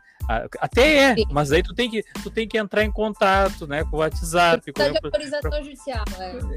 [0.60, 1.26] Até é, Sim.
[1.32, 4.72] mas aí tu tem que tu tem que entrar em contato, né, com o WhatsApp.
[4.72, 5.62] Com de autorização pra...
[5.62, 6.06] judicial,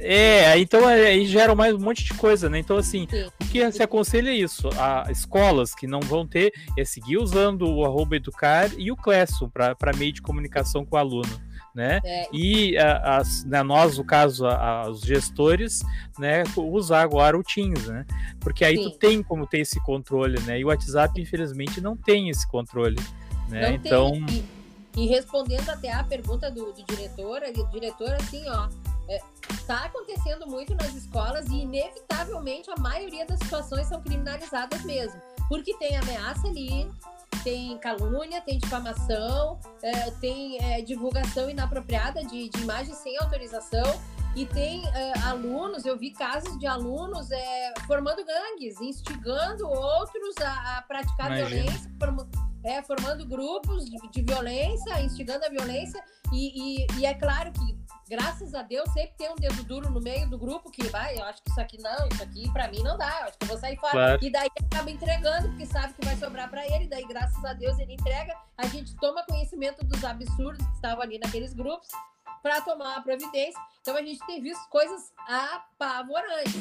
[0.01, 0.53] é.
[0.53, 2.59] É, então é, aí gera mais um monte de coisa, né?
[2.59, 3.27] Então assim, Sim.
[3.41, 7.69] o que se aconselha é isso, a escolas que não vão ter é seguir usando
[7.69, 11.49] o arroba educar e o Classroom para meio de comunicação com o aluno.
[11.75, 12.01] Né?
[12.05, 12.27] É.
[12.33, 15.81] E a, né, nós, no caso, a, os gestores,
[16.19, 18.05] né, usar agora o Teams, né?
[18.41, 18.83] Porque aí Sim.
[18.91, 20.59] tu tem como ter esse controle, né?
[20.59, 22.97] E o WhatsApp, infelizmente, não tem esse controle.
[23.49, 23.72] Né?
[23.74, 24.14] então.
[24.14, 24.44] E,
[24.96, 28.68] e, respondendo até a pergunta do, do diretor, o diretor, assim, ó,
[29.51, 35.20] está é, acontecendo muito nas escolas e, inevitavelmente, a maioria das situações são criminalizadas mesmo.
[35.49, 36.90] Porque tem ameaça ali,
[37.42, 44.01] tem calúnia, tem difamação, é, tem é, divulgação inapropriada de, de imagens sem autorização.
[44.36, 50.78] E tem é, alunos, eu vi casos de alunos é, formando gangues, instigando outros a,
[50.78, 51.62] a praticar Imagina.
[51.62, 51.90] violência,
[52.65, 56.03] é, formando grupos de, de, violência, instigando a violência,
[56.33, 57.79] e, e, e, é claro que
[58.09, 61.25] graças a Deus, sempre tem um dedo duro no meio do grupo que vai, eu
[61.25, 63.49] acho que isso aqui não, isso aqui para mim não dá, eu acho que eu
[63.49, 63.93] vou sair fora.
[63.93, 64.25] Claro.
[64.25, 67.79] E daí acaba entregando, porque sabe que vai sobrar para ele, daí graças a Deus
[67.79, 71.89] ele entrega, a gente toma conhecimento dos absurdos que estavam ali naqueles grupos
[72.43, 73.61] para tomar a providência.
[73.81, 76.55] Então a gente tem visto coisas apavorantes.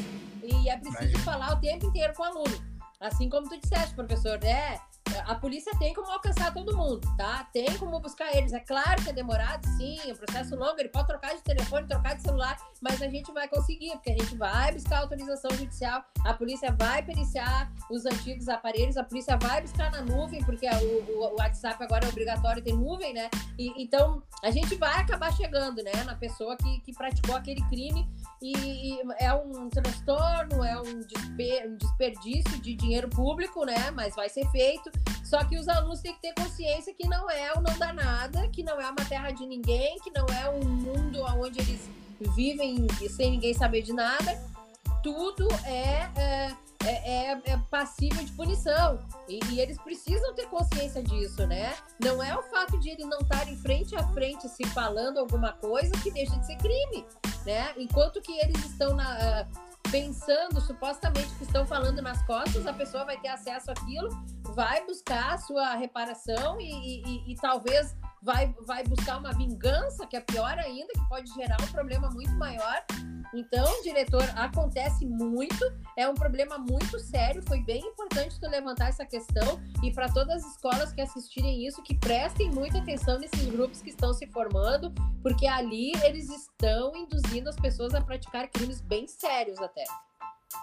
[0.44, 2.78] E é preciso falar o tempo inteiro com o aluno.
[3.00, 4.80] Assim como tu disseste, professor, é,
[5.26, 7.48] a polícia tem como alcançar todo mundo, tá?
[7.54, 8.54] Tem como buscar eles.
[8.54, 11.88] É claro que é demorado, sim, é um processo longo, ele pode trocar de telefone,
[11.88, 16.04] trocar de celular, mas a gente vai conseguir, porque a gente vai buscar autorização judicial,
[16.26, 21.12] a polícia vai periciar os antigos aparelhos, a polícia vai buscar na nuvem, porque o,
[21.12, 23.30] o, o WhatsApp agora é obrigatório, tem nuvem, né?
[23.58, 28.08] E, então, a gente vai acabar chegando, né, na pessoa que, que praticou aquele crime
[28.42, 28.54] e,
[28.94, 33.92] e é um transtorno, é um, desper, um desperdício de dinheiro público, né?
[33.92, 34.92] Mas vai ser feito.
[35.24, 38.48] Só que os alunos têm que ter consciência que não é o não dá nada,
[38.50, 41.90] que não é uma terra de ninguém, que não é um mundo onde eles
[42.36, 44.42] vivem sem ninguém saber de nada.
[45.04, 49.00] Tudo é, é é, é, é passível de punição.
[49.28, 51.76] E, e, eles precisam ter consciência disso, né?
[52.00, 55.52] Não é o fato de ele não estar em frente a frente se falando alguma
[55.54, 57.06] coisa que deixa de ser crime,
[57.46, 57.74] né?
[57.78, 63.06] Enquanto que eles estão na, uh, pensando supostamente que estão falando nas costas, a pessoa
[63.06, 64.10] vai ter acesso àquilo,
[64.54, 67.96] vai buscar a sua reparação e, e, e talvez
[68.28, 72.34] vai, vai buscar uma vingança, que é pior ainda, que pode gerar um problema muito
[72.34, 72.84] maior.
[73.34, 75.64] Então, diretor, acontece muito,
[75.98, 77.42] é um problema muito sério.
[77.48, 81.82] Foi bem importante tu levantar essa questão e para todas as escolas que assistirem isso,
[81.82, 87.50] que prestem muita atenção nesses grupos que estão se formando, porque ali eles estão induzindo
[87.50, 89.86] as pessoas a praticar crimes bem sérios até.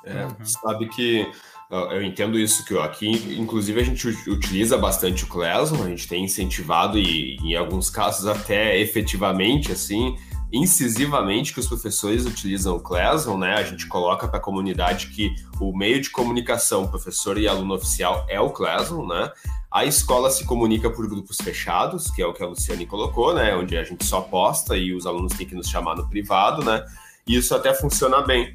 [0.05, 0.45] É, uhum.
[0.45, 1.26] Sabe que
[1.70, 6.24] eu entendo isso que aqui, inclusive, a gente utiliza bastante o Classroom, a gente tem
[6.24, 10.16] incentivado e, em alguns casos, até efetivamente, assim,
[10.53, 13.55] incisivamente que os professores utilizam o Classroom, né?
[13.55, 18.24] A gente coloca para a comunidade que o meio de comunicação professor e aluno oficial
[18.28, 19.32] é o Classroom, né?
[19.68, 23.57] A escola se comunica por grupos fechados, que é o que a Luciane colocou, né?
[23.57, 26.84] Onde a gente só posta e os alunos têm que nos chamar no privado, né?
[27.26, 28.55] E isso até funciona bem.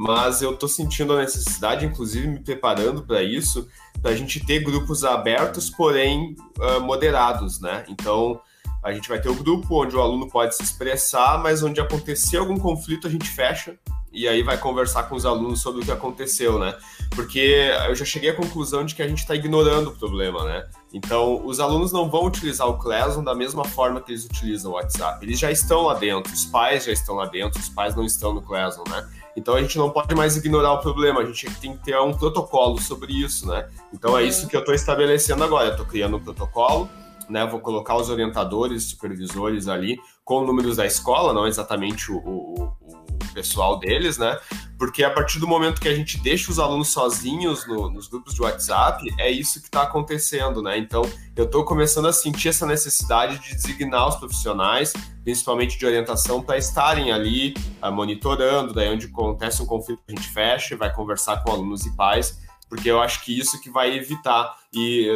[0.00, 3.66] Mas eu estou sentindo a necessidade, inclusive me preparando para isso,
[4.00, 7.84] para a gente ter grupos abertos, porém uh, moderados, né?
[7.88, 8.40] Então,
[8.80, 12.36] a gente vai ter o grupo onde o aluno pode se expressar, mas onde acontecer
[12.36, 13.76] algum conflito a gente fecha
[14.12, 16.76] e aí vai conversar com os alunos sobre o que aconteceu, né?
[17.10, 20.64] Porque eu já cheguei à conclusão de que a gente está ignorando o problema, né?
[20.92, 24.74] Então, os alunos não vão utilizar o Classroom da mesma forma que eles utilizam o
[24.74, 25.24] WhatsApp.
[25.24, 28.32] Eles já estão lá dentro, os pais já estão lá dentro, os pais não estão
[28.32, 29.08] no Classroom, né?
[29.38, 32.12] Então a gente não pode mais ignorar o problema, a gente tem que ter um
[32.12, 33.68] protocolo sobre isso, né?
[33.92, 35.66] Então é isso que eu estou estabelecendo agora.
[35.66, 36.88] Eu estou criando um protocolo
[37.28, 37.44] né?
[37.46, 43.34] Vou colocar os orientadores, supervisores ali com números da escola, não exatamente o, o, o
[43.34, 44.38] pessoal deles, né?
[44.78, 48.32] Porque a partir do momento que a gente deixa os alunos sozinhos no, nos grupos
[48.34, 50.78] de WhatsApp, é isso que está acontecendo, né?
[50.78, 51.02] Então,
[51.34, 54.92] eu estou começando a sentir essa necessidade de designar os profissionais,
[55.24, 60.28] principalmente de orientação, para estarem ali uh, monitorando, daí onde acontece um conflito, a gente
[60.28, 64.54] fecha, vai conversar com alunos e pais porque eu acho que isso que vai evitar
[64.72, 65.08] e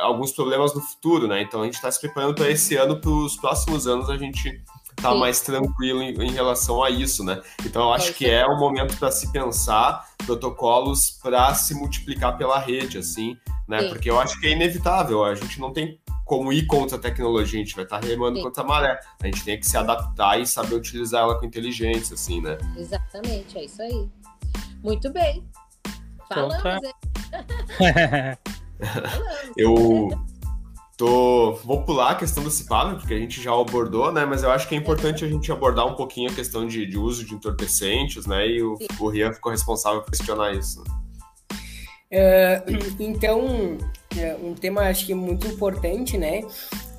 [0.00, 1.40] alguns problemas no futuro, né?
[1.40, 4.60] Então a gente está se preparando para esse ano, para os próximos anos a gente
[4.96, 5.18] tá Sim.
[5.18, 7.40] mais tranquilo em, em, relação a isso, né?
[7.64, 12.58] Então eu acho que é o momento para se pensar protocolos para se multiplicar pela
[12.58, 13.36] rede, assim,
[13.68, 13.82] né?
[13.82, 13.88] Sim.
[13.90, 17.60] Porque eu acho que é inevitável, a gente não tem como ir contra a tecnologia,
[17.60, 18.42] a gente vai estar tá remando Sim.
[18.42, 19.00] contra a maré.
[19.22, 22.58] A gente tem que se adaptar e saber utilizar ela com inteligência, assim, né?
[22.76, 24.08] Exatamente, é isso aí.
[24.82, 25.44] Muito bem.
[26.28, 28.38] Falamos, então tá.
[29.56, 30.08] eu
[30.96, 34.24] tô vou pular a questão do CIPAV, porque a gente já abordou, né?
[34.24, 36.96] Mas eu acho que é importante a gente abordar um pouquinho a questão de, de
[36.96, 38.48] uso de entorpecentes, né?
[38.48, 40.82] E o, o Rian ficou responsável por questionar isso.
[42.10, 43.78] Uh, então,
[44.16, 46.40] é, um tema acho que muito importante, né?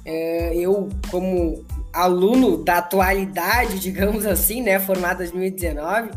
[0.06, 4.80] Uh, eu, como aluno da atualidade, digamos assim, né?
[4.80, 6.12] Formado em 2019,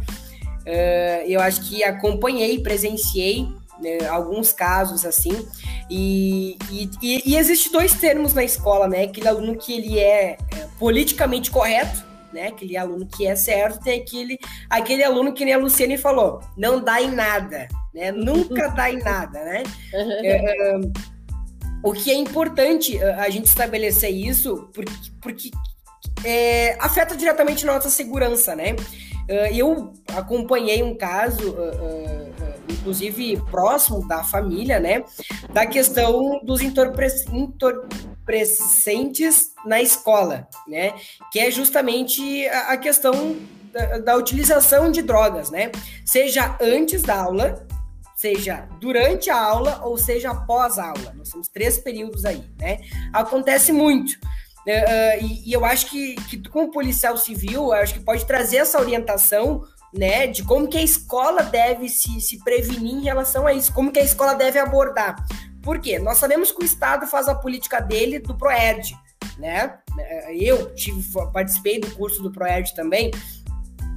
[0.61, 3.49] Uh, eu acho que acompanhei, presenciei
[3.81, 5.47] né, alguns casos assim,
[5.89, 9.05] e, e, e existe dois termos na escola, né?
[9.05, 12.49] Aquele aluno que ele é, é politicamente correto, né?
[12.49, 14.39] Aquele aluno que é certo, tem aquele,
[14.69, 18.13] aquele aluno que nem a Luciane falou, não dá em nada, né?
[18.13, 19.63] Nunca dá em nada, né?
[19.93, 20.81] É,
[21.83, 25.51] o que é importante a gente estabelecer isso, porque, porque
[26.25, 28.77] é, afeta diretamente nossa segurança, né?
[29.31, 32.35] Uh, eu acompanhei um caso, uh, uh,
[32.69, 35.05] inclusive próximo da família, né?
[35.53, 40.95] Da questão dos entorpecentes na escola, né?
[41.31, 43.37] Que é justamente a, questão
[43.73, 45.71] da, da, utilização de drogas, né?
[46.05, 47.65] Seja antes da aula,
[48.17, 51.15] seja durante a aula ou seja após a aula.
[51.15, 52.81] Nós temos três períodos aí, né?
[53.13, 54.19] Acontece muito.
[54.67, 58.59] Uh, e, e, eu acho que, que como policial civil, eu acho que pode trazer
[58.59, 59.63] essa orientação
[59.93, 63.91] né, de como que a escola deve se, se prevenir em relação a isso, como
[63.91, 65.17] que a escola deve abordar.
[65.63, 65.99] Por quê?
[65.99, 68.95] Nós sabemos que o Estado faz a política dele do PROERD,
[69.39, 69.79] né?
[70.39, 73.11] Eu tive, participei do curso do PROERD também,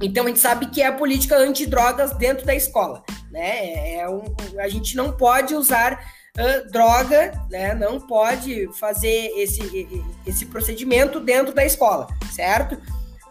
[0.02, 3.66] então a gente sabe que é a política antidrogas dentro da escola, né?
[3.66, 4.22] É, é um,
[4.58, 5.98] a gente não pode usar
[6.38, 7.74] uh, droga, né?
[7.74, 12.78] Não pode fazer esse, esse procedimento dentro da escola, certo?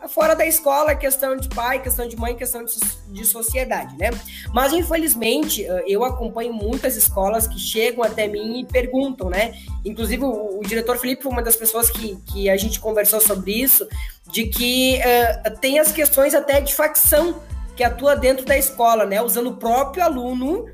[0.07, 2.75] fora da escola, questão de pai, questão de mãe, questão de,
[3.07, 4.09] de sociedade, né?
[4.53, 9.53] Mas, infelizmente, eh, eu acompanho muitas escolas que chegam até mim e perguntam, né?
[9.85, 13.53] Inclusive, o, o diretor Felipe foi uma das pessoas que, que a gente conversou sobre
[13.53, 13.87] isso,
[14.31, 17.41] de que uh, tem as questões até de facção
[17.75, 19.21] que atua dentro da escola, né?
[19.21, 20.65] Usando o próprio aluno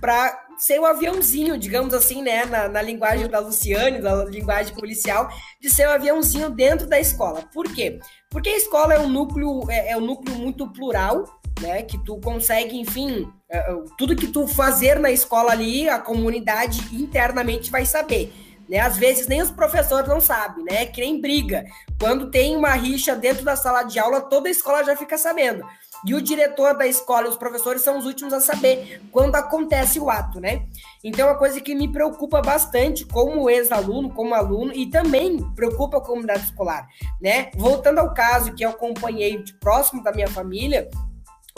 [0.00, 5.28] para ser o aviãozinho, digamos assim, né, na, na, linguagem da Luciane, da linguagem policial,
[5.60, 7.42] de ser um aviãozinho dentro da escola.
[7.52, 8.00] Por quê?
[8.28, 12.18] Porque a escola é um núcleo, é, é um núcleo muito plural, né, que tu
[12.20, 17.86] consegue, enfim, é, é, tudo que tu fazer na escola ali, a comunidade internamente vai
[17.86, 18.32] saber.
[18.68, 18.78] Né?
[18.78, 20.84] Às vezes nem os professores não sabem, né?
[20.84, 21.64] Que nem briga.
[21.98, 25.64] Quando tem uma rixa dentro da sala de aula, toda a escola já fica sabendo.
[26.04, 29.98] E o diretor da escola e os professores são os últimos a saber quando acontece
[29.98, 30.66] o ato, né?
[31.02, 35.98] Então, é uma coisa que me preocupa bastante como ex-aluno, como aluno, e também preocupa
[35.98, 36.88] a comunidade escolar,
[37.20, 37.50] né?
[37.56, 40.88] Voltando ao caso que eu acompanhei de próximo da minha família,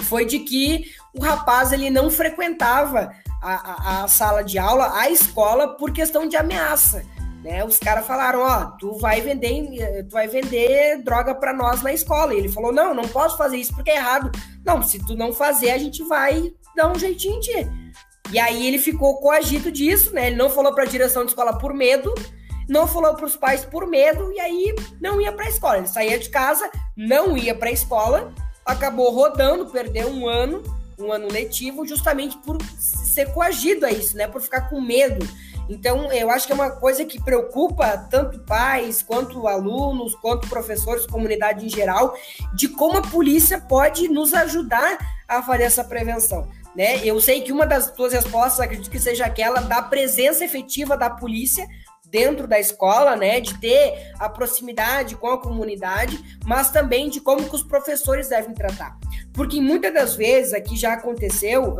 [0.02, 3.12] foi de que o rapaz ele não frequentava
[3.42, 3.54] a,
[4.00, 7.04] a, a sala de aula, a escola, por questão de ameaça.
[7.42, 7.64] Né?
[7.64, 12.34] Os caras falaram, ó, tu vai vender, tu vai vender droga para nós na escola.
[12.34, 14.30] E ele falou, não, não posso fazer isso porque é errado.
[14.64, 17.66] Não, se tu não fazer, a gente vai dar um jeitinho ti.
[18.30, 20.28] E aí ele ficou coagido disso, né?
[20.28, 22.14] Ele não falou para a direção de escola por medo,
[22.68, 25.78] não falou para os pais por medo e aí não ia para a escola.
[25.78, 28.32] Ele saía de casa, não ia para a escola,
[28.64, 30.62] acabou rodando, perdeu um ano,
[30.96, 34.28] um ano letivo, justamente por ser coagido a isso, né?
[34.28, 35.26] Por ficar com medo
[35.70, 41.06] então, eu acho que é uma coisa que preocupa tanto pais, quanto alunos, quanto professores,
[41.06, 42.12] comunidade em geral,
[42.52, 44.98] de como a polícia pode nos ajudar
[45.28, 46.48] a fazer essa prevenção.
[46.74, 47.04] Né?
[47.04, 51.08] Eu sei que uma das tuas respostas, acredito que seja aquela da presença efetiva da
[51.08, 51.68] polícia
[52.10, 57.48] dentro da escola, né, de ter a proximidade com a comunidade, mas também de como
[57.48, 58.98] que os professores devem tratar.
[59.32, 61.76] Porque muitas das vezes, aqui já aconteceu,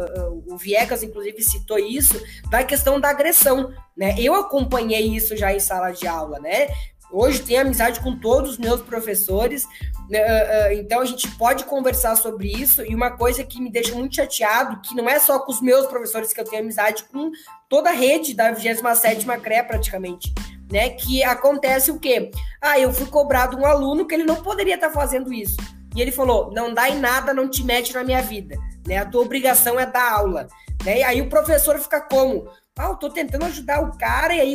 [0.47, 4.15] o Viegas inclusive citou isso, da questão da agressão, né?
[4.19, 6.69] Eu acompanhei isso já em sala de aula, né?
[7.13, 9.67] Hoje tenho amizade com todos os meus professores,
[10.09, 10.75] né?
[10.75, 12.83] então a gente pode conversar sobre isso.
[12.83, 15.87] E uma coisa que me deixa muito chateado, que não é só com os meus
[15.87, 17.31] professores que eu tenho amizade, com
[17.69, 20.33] toda a rede da 27 CRE praticamente,
[20.71, 20.91] né?
[20.91, 22.31] Que acontece o quê?
[22.61, 25.57] Ah, eu fui cobrado um aluno que ele não poderia estar fazendo isso.
[25.95, 28.57] E ele falou: não dá em nada, não te mete na minha vida.
[28.87, 28.99] Né?
[28.99, 30.49] A tua obrigação é dar aula.
[30.85, 30.99] Né?
[30.99, 32.49] E aí o professor fica como?
[32.79, 34.55] Ah, eu tô tentando ajudar o cara, e aí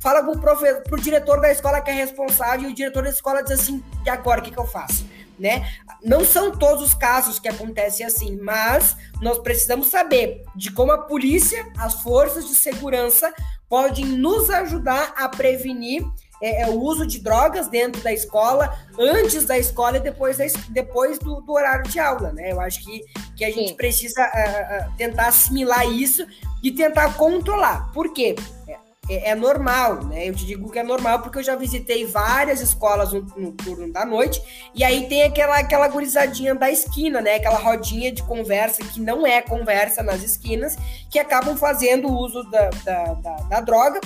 [0.00, 3.42] fala pro, profe, pro diretor da escola que é responsável, e o diretor da escola
[3.42, 5.06] diz assim: e agora o que, que eu faço?
[5.38, 5.68] Né?
[6.02, 11.02] Não são todos os casos que acontecem assim, mas nós precisamos saber de como a
[11.02, 13.34] polícia, as forças de segurança
[13.68, 16.02] podem nos ajudar a prevenir
[16.40, 20.44] é, é, o uso de drogas dentro da escola, antes da escola e depois, da,
[20.68, 22.52] depois do, do, horário de aula, né?
[22.52, 23.04] Eu acho que,
[23.34, 23.76] que a gente Sim.
[23.76, 26.26] precisa uh, uh, tentar assimilar isso
[26.62, 27.90] e tentar controlar.
[27.92, 28.34] Por quê?
[28.68, 28.76] É,
[29.08, 30.28] é, é, normal, né?
[30.28, 33.90] Eu te digo que é normal porque eu já visitei várias escolas no, no, turno
[33.90, 34.42] da noite
[34.74, 37.36] e aí tem aquela, aquela gurizadinha da esquina, né?
[37.36, 40.76] Aquela rodinha de conversa que não é conversa nas esquinas,
[41.10, 44.00] que acabam fazendo uso da, da, da, da droga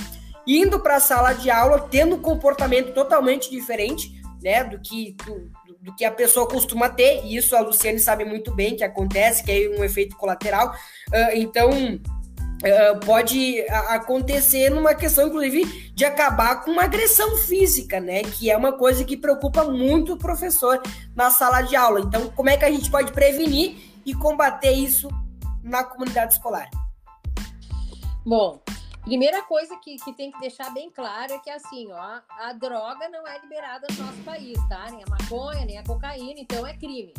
[0.45, 5.51] indo para a sala de aula tendo um comportamento totalmente diferente, né, do que do,
[5.81, 7.23] do, que a pessoa costuma ter.
[7.25, 10.73] E isso a Luciane sabe muito bem que acontece, que é um efeito colateral.
[11.09, 18.23] Uh, então uh, pode acontecer numa questão, inclusive, de acabar com uma agressão física, né,
[18.23, 20.81] que é uma coisa que preocupa muito o professor
[21.15, 22.01] na sala de aula.
[22.01, 25.09] Então, como é que a gente pode prevenir e combater isso
[25.63, 26.69] na comunidade escolar?
[28.25, 28.61] Bom,
[29.03, 33.09] Primeira coisa que, que tem que deixar bem claro é que assim, ó, a droga
[33.09, 34.89] não é liberada no nosso país, tá?
[34.91, 37.13] Nem a maconha, nem a cocaína, então é crime.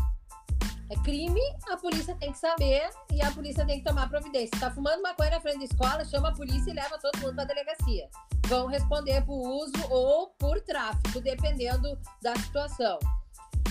[0.89, 1.41] É crime,
[1.71, 4.61] a polícia tem que saber e a polícia tem que tomar providência.
[4.61, 7.45] Tá fumando maconha na frente da escola, chama a polícia e leva todo mundo pra
[7.45, 8.09] delegacia.
[8.47, 12.99] vão responder por uso ou por tráfico, dependendo da situação.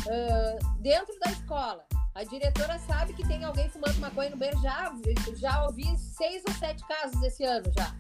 [0.06, 4.62] Uh, dentro da escola, a diretora sabe que tem alguém fumando maconha no banheiro.
[4.62, 4.94] Já,
[5.36, 7.96] já ouvi seis ou sete casos esse ano já.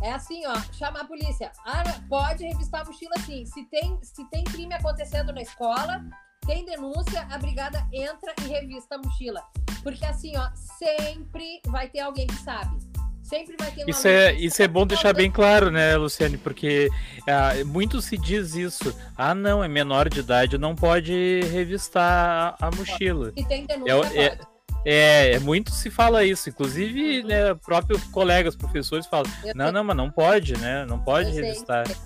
[0.00, 1.50] É assim, ó, chamar a polícia.
[1.64, 3.44] Ah, pode revistar a mochila sim.
[3.46, 6.04] Se tem, se tem crime acontecendo na escola,
[6.46, 9.42] tem denúncia, a brigada entra e revista a mochila.
[9.82, 12.87] Porque assim, ó, sempre vai ter alguém que sabe.
[13.28, 16.38] Sempre vai ter isso é Isso é bom deixar bem claro, né, Luciane?
[16.38, 16.88] Porque
[17.26, 18.94] ah, muito se diz isso.
[19.16, 23.32] Ah, não, é menor de idade, não pode revistar a, a mochila.
[23.36, 24.38] E tem denúncia, é, é,
[24.84, 26.48] é, é, muito se fala isso.
[26.48, 27.26] Inclusive, uhum.
[27.26, 29.72] né, próprios colegas, professores falam: não, sei.
[29.72, 30.86] não, mas não pode, né?
[30.86, 31.86] Não pode eu revistar.
[31.86, 31.96] Sei,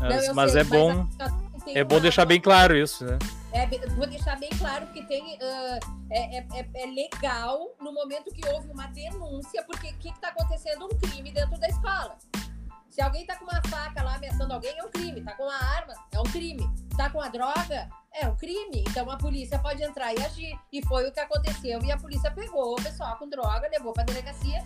[0.00, 1.06] Mas, não, mas sei, é bom.
[1.18, 3.18] Mas é bom deixar bem claro isso, né?
[3.52, 5.78] É, vou deixar bem claro que tem uh,
[6.10, 10.86] é, é, é, legal no momento que houve uma denúncia, porque o que está acontecendo?
[10.86, 12.16] Um crime dentro da escola.
[12.88, 15.20] Se alguém está com uma faca lá ameaçando alguém, é um crime.
[15.20, 16.70] Está com uma arma, é um crime.
[16.90, 18.84] Está com a droga, é um crime.
[18.88, 20.58] Então a polícia pode entrar e agir.
[20.70, 21.82] E foi o que aconteceu.
[21.82, 24.62] E a polícia pegou o pessoal com droga, levou para delegacia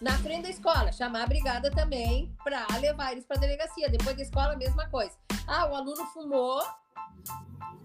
[0.00, 3.88] na frente da escola, chamar a brigada também para levar eles para delegacia.
[3.88, 5.16] Depois da escola, a mesma coisa.
[5.46, 6.62] Ah, o aluno fumou,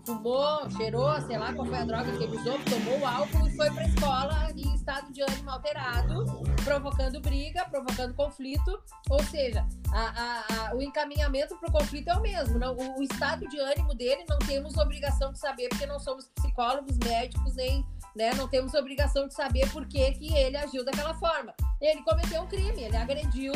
[0.05, 3.69] fumou, cheirou, sei lá qual foi a droga que ele usou, tomou álcool e foi
[3.71, 6.25] para a escola em estado de ânimo alterado,
[6.63, 8.81] provocando briga, provocando conflito.
[9.09, 12.57] Ou seja, a, a, a, o encaminhamento para o conflito é o mesmo.
[12.57, 16.29] Não, o, o, estado de ânimo dele não temos obrigação de saber, porque não somos
[16.35, 17.85] psicólogos, médicos, nem.
[18.15, 21.53] Né, não temos obrigação de saber por que, que ele agiu daquela forma.
[21.79, 23.53] Ele cometeu um crime, ele agrediu,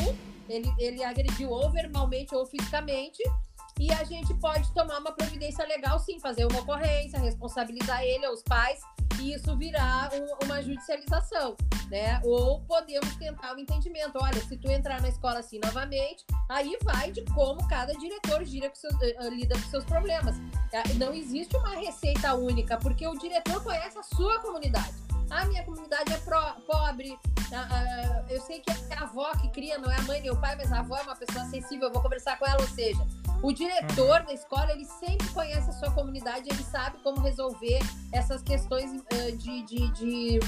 [0.47, 3.23] ele, ele agrediu ou verbalmente ou fisicamente,
[3.79, 8.41] e a gente pode tomar uma providência legal, sim, fazer uma ocorrência, responsabilizar ele, os
[8.43, 8.79] pais,
[9.19, 11.55] e isso virar um, uma judicialização,
[11.89, 12.21] né?
[12.23, 14.17] Ou podemos tentar o um entendimento.
[14.21, 18.75] Olha, se tu entrar na escola assim novamente, aí vai de como cada diretor com
[18.75, 20.35] seus, uh, lida com seus problemas.
[20.71, 25.10] É, não existe uma receita única, porque o diretor conhece a sua comunidade.
[25.31, 27.17] A minha comunidade é pro, pobre.
[28.29, 30.55] eu sei que é a avó que cria, não é a mãe nem o pai,
[30.57, 31.87] mas a avó é uma pessoa sensível.
[31.87, 32.99] Eu vou conversar com ela, ou seja,
[33.41, 37.79] o diretor da escola, ele sempre conhece a sua comunidade, ele sabe como resolver
[38.11, 38.91] essas questões
[39.37, 40.39] de, de, de,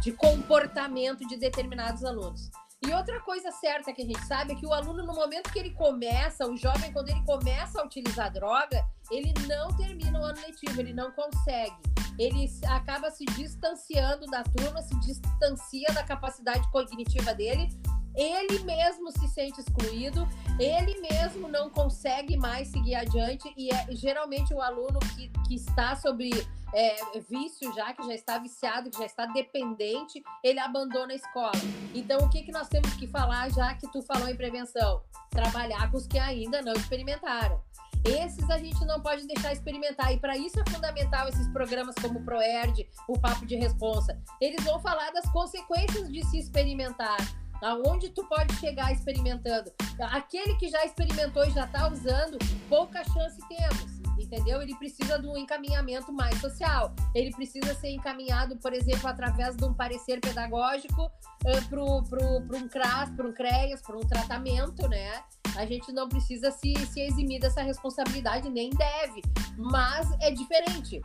[0.00, 2.50] de comportamento de determinados alunos.
[2.84, 5.58] E outra coisa certa que a gente sabe é que o aluno, no momento que
[5.58, 10.40] ele começa, o jovem, quando ele começa a utilizar droga, ele não termina o ano
[10.40, 11.76] letivo, ele não consegue.
[12.18, 17.68] Ele acaba se distanciando da turma, se distancia da capacidade cognitiva dele,
[18.14, 20.28] ele mesmo se sente excluído,
[20.58, 25.96] ele mesmo não consegue mais seguir adiante e é geralmente o aluno que, que está
[25.96, 26.30] sobre
[26.74, 26.96] é,
[27.28, 31.52] vício já, que já está viciado, que já está dependente, ele abandona a escola.
[31.94, 35.02] Então, o que, que nós temos que falar, já que tu falou em prevenção?
[35.30, 37.62] Trabalhar com os que ainda não experimentaram.
[38.04, 40.12] Esses a gente não pode deixar experimentar.
[40.12, 44.20] E para isso é fundamental esses programas como o ProERD, o Papo de Responsa.
[44.40, 47.16] Eles vão falar das consequências de se experimentar
[47.62, 49.72] aonde tu pode chegar experimentando.
[50.00, 52.36] Aquele que já experimentou e já está usando,
[52.68, 54.02] pouca chance temos.
[54.18, 54.62] Entendeu?
[54.62, 56.94] Ele precisa de um encaminhamento mais social.
[57.14, 63.10] Ele precisa ser encaminhado, por exemplo, através de um parecer pedagógico uh, para um CRAS,
[63.10, 65.22] para um CREAS, para um tratamento, né?
[65.56, 69.22] A gente não precisa se, se eximir dessa responsabilidade, nem deve.
[69.56, 71.00] Mas é diferente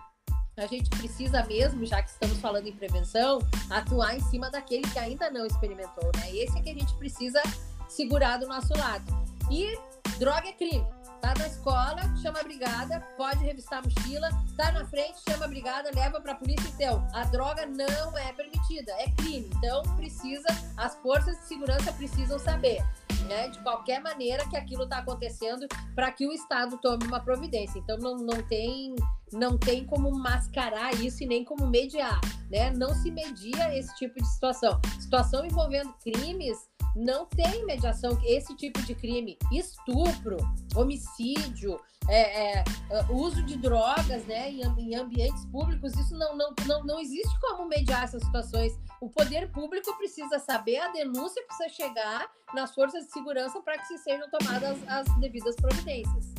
[0.58, 3.40] a gente precisa mesmo, já que estamos falando em prevenção,
[3.70, 6.36] atuar em cima daquele que ainda não experimentou, né?
[6.36, 7.42] Esse é que a gente precisa
[7.88, 9.06] segurar do nosso lado.
[9.52, 9.78] E
[10.18, 10.86] droga é crime.
[11.22, 15.48] Tá na escola, chama a brigada, pode revistar a mochila, tá na frente, chama a
[15.48, 16.70] brigada, leva pra polícia.
[16.76, 19.50] Então, a droga não é permitida, é crime.
[19.58, 22.84] Então, precisa, as forças de segurança precisam saber
[23.28, 27.78] né, de qualquer maneira que aquilo está acontecendo para que o Estado tome uma providência.
[27.80, 28.96] Então não, não tem
[29.32, 32.72] não tem como mascarar isso e nem como mediar, né?
[32.72, 34.80] Não se media esse tipo de situação.
[35.02, 36.58] Situação envolvendo crimes
[36.96, 38.20] não tem mediação.
[38.24, 40.38] Esse tipo de crime, estupro,
[40.76, 46.54] homicídio, é, é, é uso de drogas, né, em, em, ambientes públicos, isso não, não,
[46.66, 48.74] não, não existe como mediar essas situações.
[49.02, 53.88] O poder público precisa saber, a denúncia precisa chegar nas forças de segurança para que
[53.88, 56.34] se sejam tomadas as devidas providências.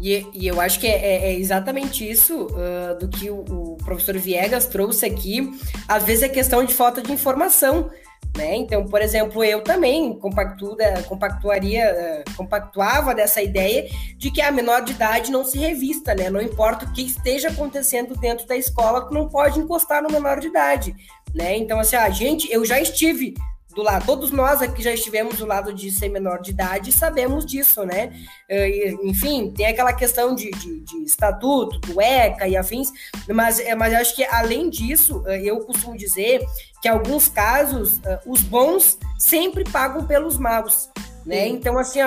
[0.00, 3.76] E, e, eu acho que é, é, é exatamente isso uh, do que o, o,
[3.78, 5.50] professor Viegas trouxe aqui.
[5.88, 7.90] Às vezes é questão de falta de informação.
[8.38, 8.54] Né?
[8.54, 10.76] Então, por exemplo, eu também compactu,
[11.08, 16.30] compactuaria, uh, compactuava dessa ideia de que a menor de idade não se revista, né?
[16.30, 20.46] Não importa o que esteja acontecendo dentro da escola, não pode encostar no menor de
[20.46, 20.94] idade.
[21.34, 21.56] Né?
[21.56, 23.34] Então, assim, a gente, eu já estive
[23.78, 24.04] do lado.
[24.04, 27.84] Todos nós aqui já estivemos do lado de ser menor de idade e sabemos disso,
[27.84, 28.12] né?
[29.04, 32.90] Enfim, tem aquela questão de, de, de estatuto, do ECA e afins,
[33.28, 36.44] mas, mas eu acho que além disso, eu costumo dizer
[36.82, 40.90] que em alguns casos os bons sempre pagam pelos maus.
[41.24, 41.46] Né?
[41.46, 41.98] Então, assim,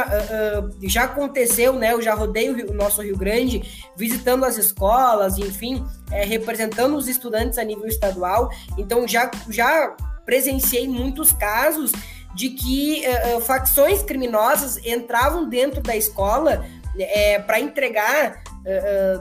[0.84, 1.94] já aconteceu, né?
[1.94, 3.62] Eu já rodei o, Rio, o, nosso Rio Grande,
[3.96, 8.50] visitando as escolas, enfim, é, representando os estudantes a nível estadual.
[8.80, 9.96] Então, já, já
[10.26, 11.92] presenciei muitos casos
[12.36, 13.04] de que
[13.36, 16.66] uh, facções criminosas entravam dentro da escola
[16.98, 18.44] é, para entregar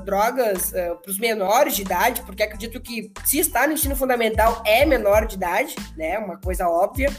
[0.05, 4.85] drogas para os menores de idade, porque acredito que se está no ensino fundamental é
[4.85, 6.19] menor de idade, né?
[6.19, 7.11] Uma coisa óbvia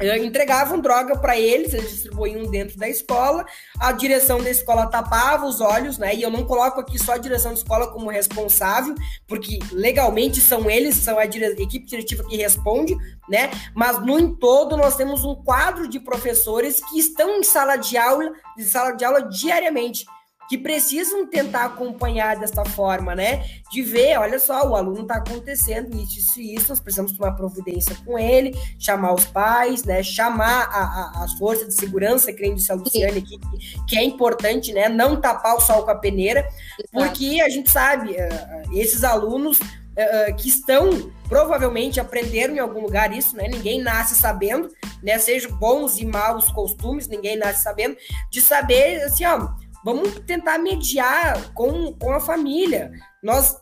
[0.00, 3.44] entregavam droga para eles, eles distribuíam dentro da escola,
[3.78, 6.14] a direção da escola tapava os olhos, né?
[6.14, 8.94] E eu não coloco aqui só a direção da escola como responsável,
[9.26, 11.46] porque legalmente são eles, são a dire...
[11.46, 12.96] equipe diretiva que responde,
[13.28, 13.50] né?
[13.74, 17.96] Mas no em todo nós temos um quadro de professores que estão em sala de
[17.96, 20.04] aula, em sala de aula diariamente
[20.50, 23.44] que precisam tentar acompanhar desta forma, né?
[23.70, 27.36] De ver, olha só, o aluno está acontecendo isso, isso e isso, nós precisamos tomar
[27.36, 30.02] providência com ele, chamar os pais, né?
[30.02, 33.38] Chamar a, a, as forças de segurança, que nem disse a Luciane aqui,
[33.86, 34.88] que é importante, né?
[34.88, 36.44] Não tapar o sol com a peneira,
[36.90, 43.16] porque a gente sabe, uh, esses alunos uh, que estão provavelmente aprenderam em algum lugar
[43.16, 43.46] isso, né?
[43.46, 44.68] Ninguém nasce sabendo,
[45.00, 45.16] né?
[45.16, 47.96] Sejam bons e maus costumes, ninguém nasce sabendo,
[48.28, 49.48] de saber assim, ó
[49.84, 52.92] Vamos tentar mediar com, com a família.
[53.22, 53.56] Nós,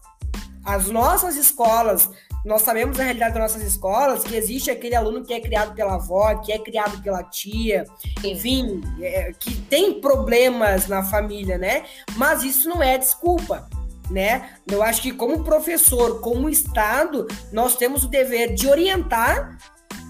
[0.64, 2.10] as nossas escolas,
[2.44, 5.94] nós sabemos a realidade das nossas escolas, que existe aquele aluno que é criado pela
[5.94, 7.84] avó, que é criado pela tia,
[8.24, 11.84] enfim, é, que tem problemas na família, né?
[12.16, 13.68] Mas isso não é desculpa.
[14.10, 14.52] Né?
[14.66, 19.58] Eu acho que como professor, como Estado, nós temos o dever de orientar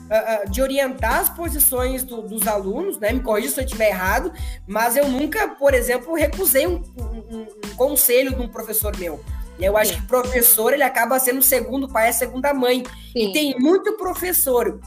[0.08, 3.12] uh, de orientar as posições do, dos alunos, né?
[3.12, 4.32] Me corrija se eu estiver errado,
[4.66, 9.22] mas eu nunca, por exemplo, recusei um, um, um conselho de um professor meu.
[9.58, 10.00] Eu acho Sim.
[10.00, 12.84] que professor ele acaba sendo segundo pai, é segunda mãe.
[13.12, 13.30] Sim.
[13.30, 14.80] E tem muito professor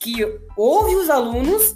[0.00, 0.14] que
[0.56, 1.74] ouve os alunos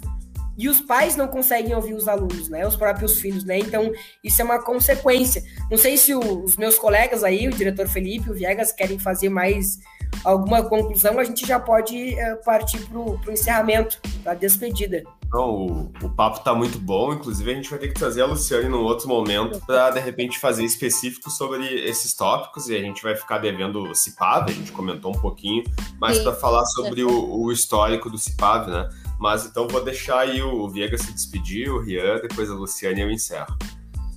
[0.57, 2.67] e os pais não conseguem ouvir os alunos, né?
[2.67, 3.57] Os próprios filhos, né?
[3.57, 3.91] Então,
[4.23, 5.43] isso é uma consequência.
[5.69, 9.29] Não sei se o, os meus colegas aí, o diretor Felipe, o Viegas, querem fazer
[9.29, 9.79] mais
[10.23, 15.03] alguma conclusão, a gente já pode é, partir para o encerramento, para a despedida.
[15.31, 18.25] Não, o, o papo está muito bom, inclusive a gente vai ter que trazer a
[18.25, 23.01] Luciane num outro momento para de repente fazer específico sobre esses tópicos e a gente
[23.01, 25.63] vai ficar devendo o CIPAV, a gente comentou um pouquinho,
[25.99, 28.89] mas para falar sobre o, o, histórico do CIPAV, né?
[29.17, 33.03] Mas então vou deixar aí o Viega se despedir, o Rian, depois a Luciane e
[33.03, 33.55] eu encerro.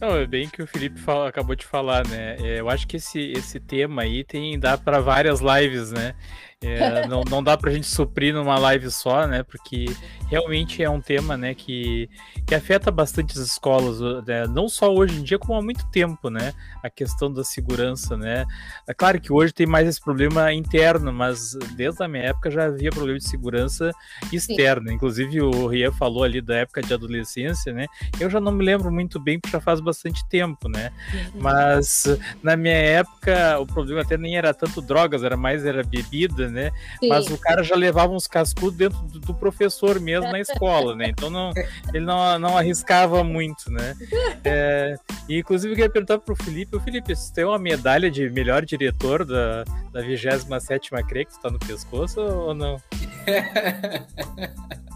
[0.05, 2.37] Não, é bem que o Felipe fala, acabou de falar, né?
[2.39, 6.15] É, eu acho que esse, esse tema aí tem dá para várias lives, né?
[6.63, 9.43] É, não, não dá pra gente suprir numa live só, né?
[9.43, 9.87] Porque
[10.29, 12.09] realmente é um tema, né, que,
[12.47, 14.47] que afeta bastante as escolas, né?
[14.49, 16.53] não só hoje em dia, como há muito tempo, né?
[16.83, 18.45] A questão da segurança, né?
[18.89, 22.65] É claro que hoje tem mais esse problema interno, mas desde a minha época já
[22.65, 23.93] havia problema de segurança
[24.33, 24.89] externa.
[24.89, 24.95] Sim.
[24.95, 27.87] Inclusive o Ria falou ali da época de adolescência, né?
[28.19, 30.91] Eu já não me lembro muito bem, porque já faz bastante tempo, né?
[31.35, 32.05] Mas
[32.43, 36.71] na minha época o problema até nem era tanto drogas, era mais era bebida, né?
[37.01, 37.09] Sim.
[37.09, 41.09] Mas o cara já levava uns cascudos dentro do, do, professor mesmo na escola, né?
[41.09, 41.53] Então não,
[41.93, 43.95] ele não, não arriscava muito, né?
[44.47, 44.97] É,
[45.29, 48.65] e inclusive eu queria perguntar pro Felipe, o Felipe, você tem uma medalha de melhor
[48.65, 52.81] diretor da, da 27 CRE que está no pescoço ou não?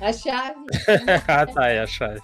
[0.00, 0.54] A chave.
[1.26, 2.20] ah, tá, é a chave.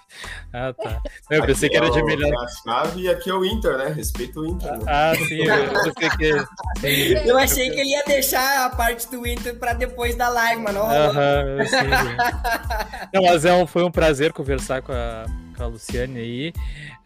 [0.52, 1.02] Ah, tá.
[1.28, 2.32] Eu aqui pensei que era de é melhor.
[2.34, 3.88] A chave e aqui é o Inter, né?
[3.88, 4.72] Respeito o Inter.
[4.78, 4.84] Né?
[4.86, 6.64] Ah, sim, eu pensei que.
[7.28, 10.74] Eu achei que ele ia deixar a parte do Inter para depois da live, mas
[10.74, 10.88] não.
[10.88, 13.10] Aham, sim.
[13.12, 16.52] Não, mas é um, foi um prazer conversar com a com a Luciane aí.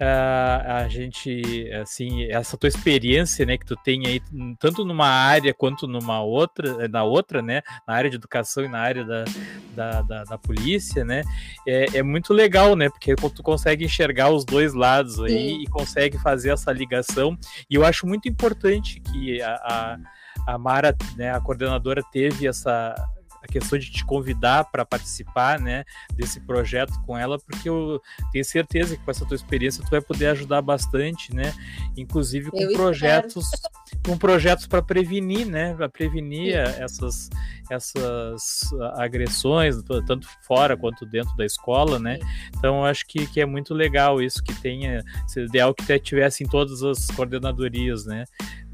[0.00, 4.20] Uh, a gente, assim, essa tua experiência, né, que tu tem aí,
[4.58, 8.78] tanto numa área quanto numa outra, na outra, né, na área de educação e na
[8.78, 9.24] área da,
[9.74, 11.22] da, da, da polícia, né,
[11.66, 15.62] é, é, muito legal, né, porque tu consegue enxergar os dois lados aí Sim.
[15.62, 17.38] e consegue fazer essa ligação.
[17.70, 19.98] E eu acho muito importante que a, a
[20.46, 22.94] a Mara, né, a coordenadora, teve essa,
[23.48, 25.84] a questão de te convidar para participar, né,
[26.14, 28.00] desse projeto com ela, porque eu
[28.32, 31.54] tenho certeza que com essa tua experiência tu vai poder ajudar bastante, né,
[31.96, 33.74] inclusive com eu projetos, espero.
[34.04, 36.82] com projetos para prevenir, né, para prevenir Sim.
[36.82, 37.30] essas
[37.70, 39.76] essas agressões
[40.06, 42.18] tanto fora quanto dentro da escola, né?
[42.56, 46.46] Então acho que, que é muito legal isso que tenha, se ideal que tivesse em
[46.46, 48.24] todas as coordenadorias, né?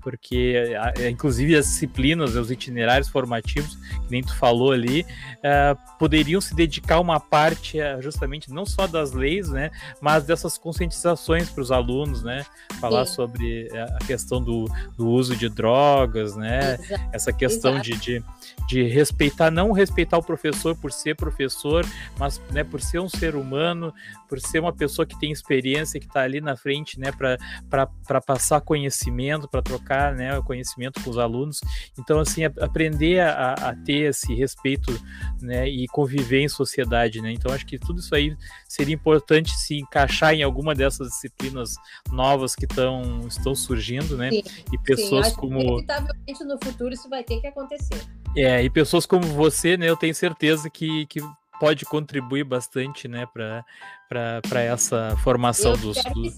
[0.04, 0.76] Porque
[1.10, 7.00] inclusive as disciplinas, os itinerários formativos, que nem tu falou ali, uh, poderiam se dedicar
[7.00, 9.70] uma parte uh, justamente não só das leis, né,
[10.02, 12.44] mas dessas conscientizações para os alunos, né,
[12.78, 13.14] falar Sim.
[13.14, 17.08] sobre a questão do, do uso de drogas, né, Exato.
[17.10, 18.22] essa questão de, de,
[18.68, 21.86] de, respeitar, não respeitar o professor por ser professor,
[22.18, 23.92] mas né, por ser um ser humano,
[24.28, 28.60] por ser uma pessoa que tem experiência, que está ali na frente, né, para passar
[28.60, 31.60] conhecimento, para trocar, né, o conhecimento com os alunos.
[31.98, 34.92] Então, assim, aprender a, a, ter esse respeito,
[35.40, 37.32] né, e conviver em sociedade, né.
[37.32, 38.36] Então, acho que tudo isso aí
[38.68, 41.74] seria importante se encaixar em alguma dessas disciplinas
[42.10, 44.42] novas que tão, estão surgindo, né, sim,
[44.72, 48.00] e pessoas sim, como inevitavelmente no futuro isso vai ter que acontecer.
[48.36, 51.20] É, e pessoas como você, né, eu tenho certeza que, que
[51.58, 56.34] pode contribuir bastante, né, para essa formação dos, dos,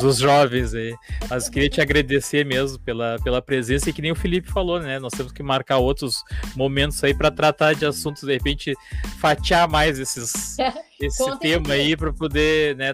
[0.00, 0.94] dos, jovens aí.
[1.28, 4.98] Mas queria te agradecer mesmo pela, pela presença e que nem o Felipe falou, né,
[4.98, 6.22] nós temos que marcar outros
[6.56, 8.74] momentos aí para tratar de assuntos, de repente,
[9.18, 10.56] fatiar mais esses,
[11.00, 12.92] esse tema aí para poder né,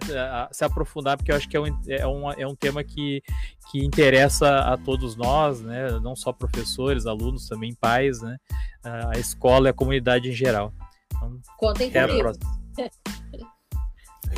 [0.52, 3.22] se aprofundar, porque eu acho que é um, é um, é um tema que,
[3.70, 8.36] que interessa a todos nós, né, não só professores, alunos, também pais, né,
[8.84, 10.72] a escola e a comunidade em geral.
[11.16, 12.32] Então, Contem comigo.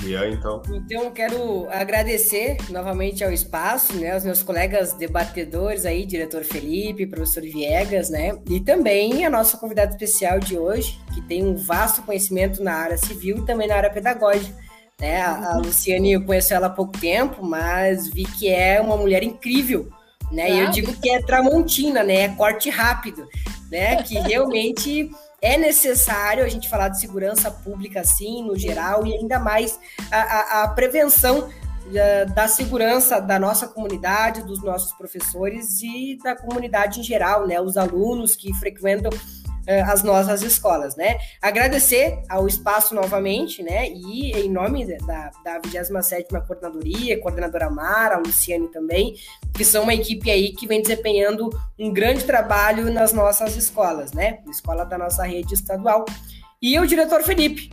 [0.01, 0.63] Rian, então.
[0.69, 7.07] Então, eu quero agradecer novamente ao espaço, né, aos meus colegas debatedores aí, diretor Felipe,
[7.07, 12.03] professor Viegas, né, e também a nossa convidada especial de hoje, que tem um vasto
[12.03, 14.55] conhecimento na área civil e também na área pedagógica.
[15.01, 15.21] Né?
[15.23, 15.63] A, a uhum.
[15.63, 19.89] Luciane, eu conheço ela há pouco tempo, mas vi que é uma mulher incrível,
[20.31, 23.27] né, e eu digo que é tramontina, né, é corte rápido,
[23.71, 25.11] né, que realmente
[25.41, 29.79] é necessário a gente falar de segurança pública, assim, no geral, e ainda mais
[30.11, 31.49] a, a, a prevenção
[31.93, 37.61] da, da, segurança da nossa comunidade, dos nossos professores e da comunidade em geral, né?
[37.61, 39.11] Os alunos que frequentam
[39.83, 41.19] as nossas escolas, né?
[41.43, 43.87] Agradecer ao espaço novamente, né?
[43.91, 49.15] E em nome da, da 27ª Coordenadoria, coordenadora Mara, a Luciane também,
[49.53, 54.39] que são uma equipe aí que vem desempenhando um grande trabalho nas nossas escolas, né?
[54.49, 56.07] Escola da nossa rede estadual.
[56.63, 57.69] E o diretor Felipe.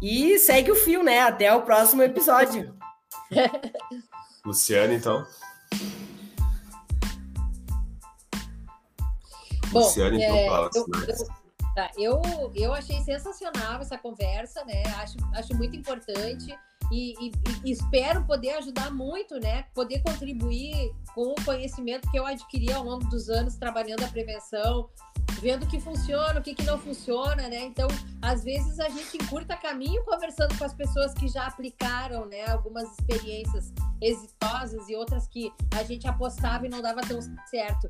[0.00, 1.20] E segue o fio, né?
[1.20, 2.74] Até o próximo episódio.
[4.46, 5.26] Luciane, então.
[9.72, 11.39] Bom, Luciane, então, é, fala, eu, eu,
[11.74, 12.20] Tá, eu,
[12.54, 14.82] eu achei sensacional essa conversa, né?
[14.96, 16.52] Acho, acho muito importante
[16.90, 17.32] e, e,
[17.64, 19.64] e, espero poder ajudar muito, né?
[19.72, 24.90] Poder contribuir com o conhecimento que eu adquiri ao longo dos anos trabalhando a prevenção,
[25.40, 27.64] vendo o que funciona, o que, que não funciona, né?
[27.64, 27.86] Então,
[28.20, 32.44] às vezes a gente encurta caminho conversando com as pessoas que já aplicaram, né?
[32.50, 37.88] Algumas experiências exitosas e outras que a gente apostava e não dava tão certo.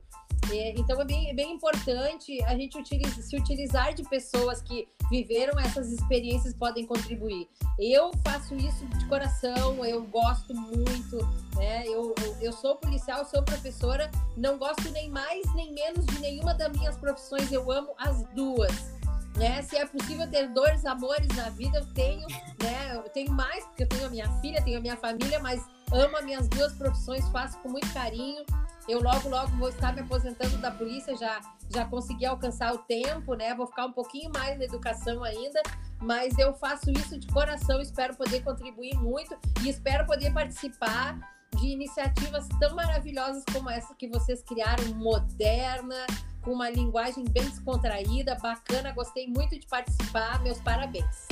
[0.50, 2.76] É, então é bem, é bem importante a gente
[3.22, 7.48] se utilizar de pessoas que viveram essas experiências podem contribuir.
[7.78, 11.16] Eu faço isso de coração, eu gosto muito,
[11.56, 11.86] né?
[11.86, 16.54] Eu, eu, eu sou policial, sou professora, não gosto nem mais nem menos de nenhuma
[16.54, 19.00] das minhas profissões, eu amo as duas.
[19.36, 19.62] Né?
[19.62, 22.26] Se é possível ter dois amores na vida, eu tenho,
[22.62, 22.96] né?
[22.96, 26.16] Eu tenho mais, porque eu tenho a minha filha, tenho a minha família, mas amo
[26.16, 28.44] as minhas duas profissões, faço com muito carinho.
[28.88, 33.34] Eu logo, logo vou estar me aposentando da polícia, já, já consegui alcançar o tempo,
[33.34, 33.54] né?
[33.54, 35.62] Vou ficar um pouquinho mais na educação ainda,
[36.00, 41.18] mas eu faço isso de coração, espero poder contribuir muito e espero poder participar
[41.58, 46.06] de iniciativas tão maravilhosas como essa que vocês criaram, moderna,
[46.42, 48.92] com uma linguagem bem descontraída, bacana.
[48.92, 50.42] Gostei muito de participar.
[50.42, 51.28] Meus parabéns.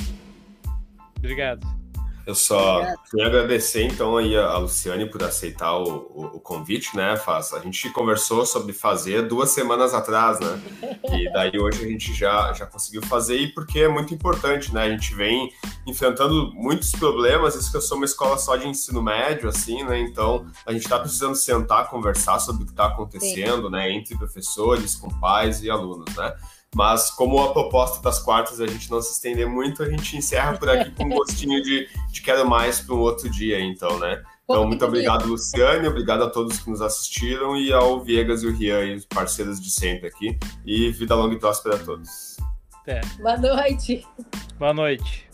[1.17, 1.67] Obrigado.
[2.29, 7.17] Eu só queria agradecer então aí a Luciane por aceitar o, o, o, convite, né,
[7.17, 7.55] Faz?
[7.55, 10.61] A gente conversou sobre fazer duas semanas atrás, né?
[11.11, 14.83] E daí hoje a gente já, já conseguiu fazer e porque é muito importante, né?
[14.83, 15.51] A gente vem
[15.87, 19.99] enfrentando muitos problemas, isso que eu sou uma escola só de ensino médio, assim, né?
[19.99, 23.73] Então a gente está precisando sentar, conversar sobre o que está acontecendo, Sim.
[23.73, 23.91] né?
[23.91, 26.35] Entre professores, com pais e alunos, né?
[26.75, 30.57] Mas como a proposta das quartas a gente não se estender muito, a gente encerra
[30.57, 34.23] por aqui com um gostinho de, de quero mais para um outro dia, então, né?
[34.45, 38.57] Então, muito obrigado, Luciane, obrigado a todos que nos assistiram e ao Viegas e o
[38.57, 40.39] Rian, os parceiros de sempre aqui.
[40.65, 42.39] E vida longa e próspera a todos.
[42.81, 43.03] Até.
[43.21, 44.07] Boa noite.
[44.59, 45.28] Boa noite.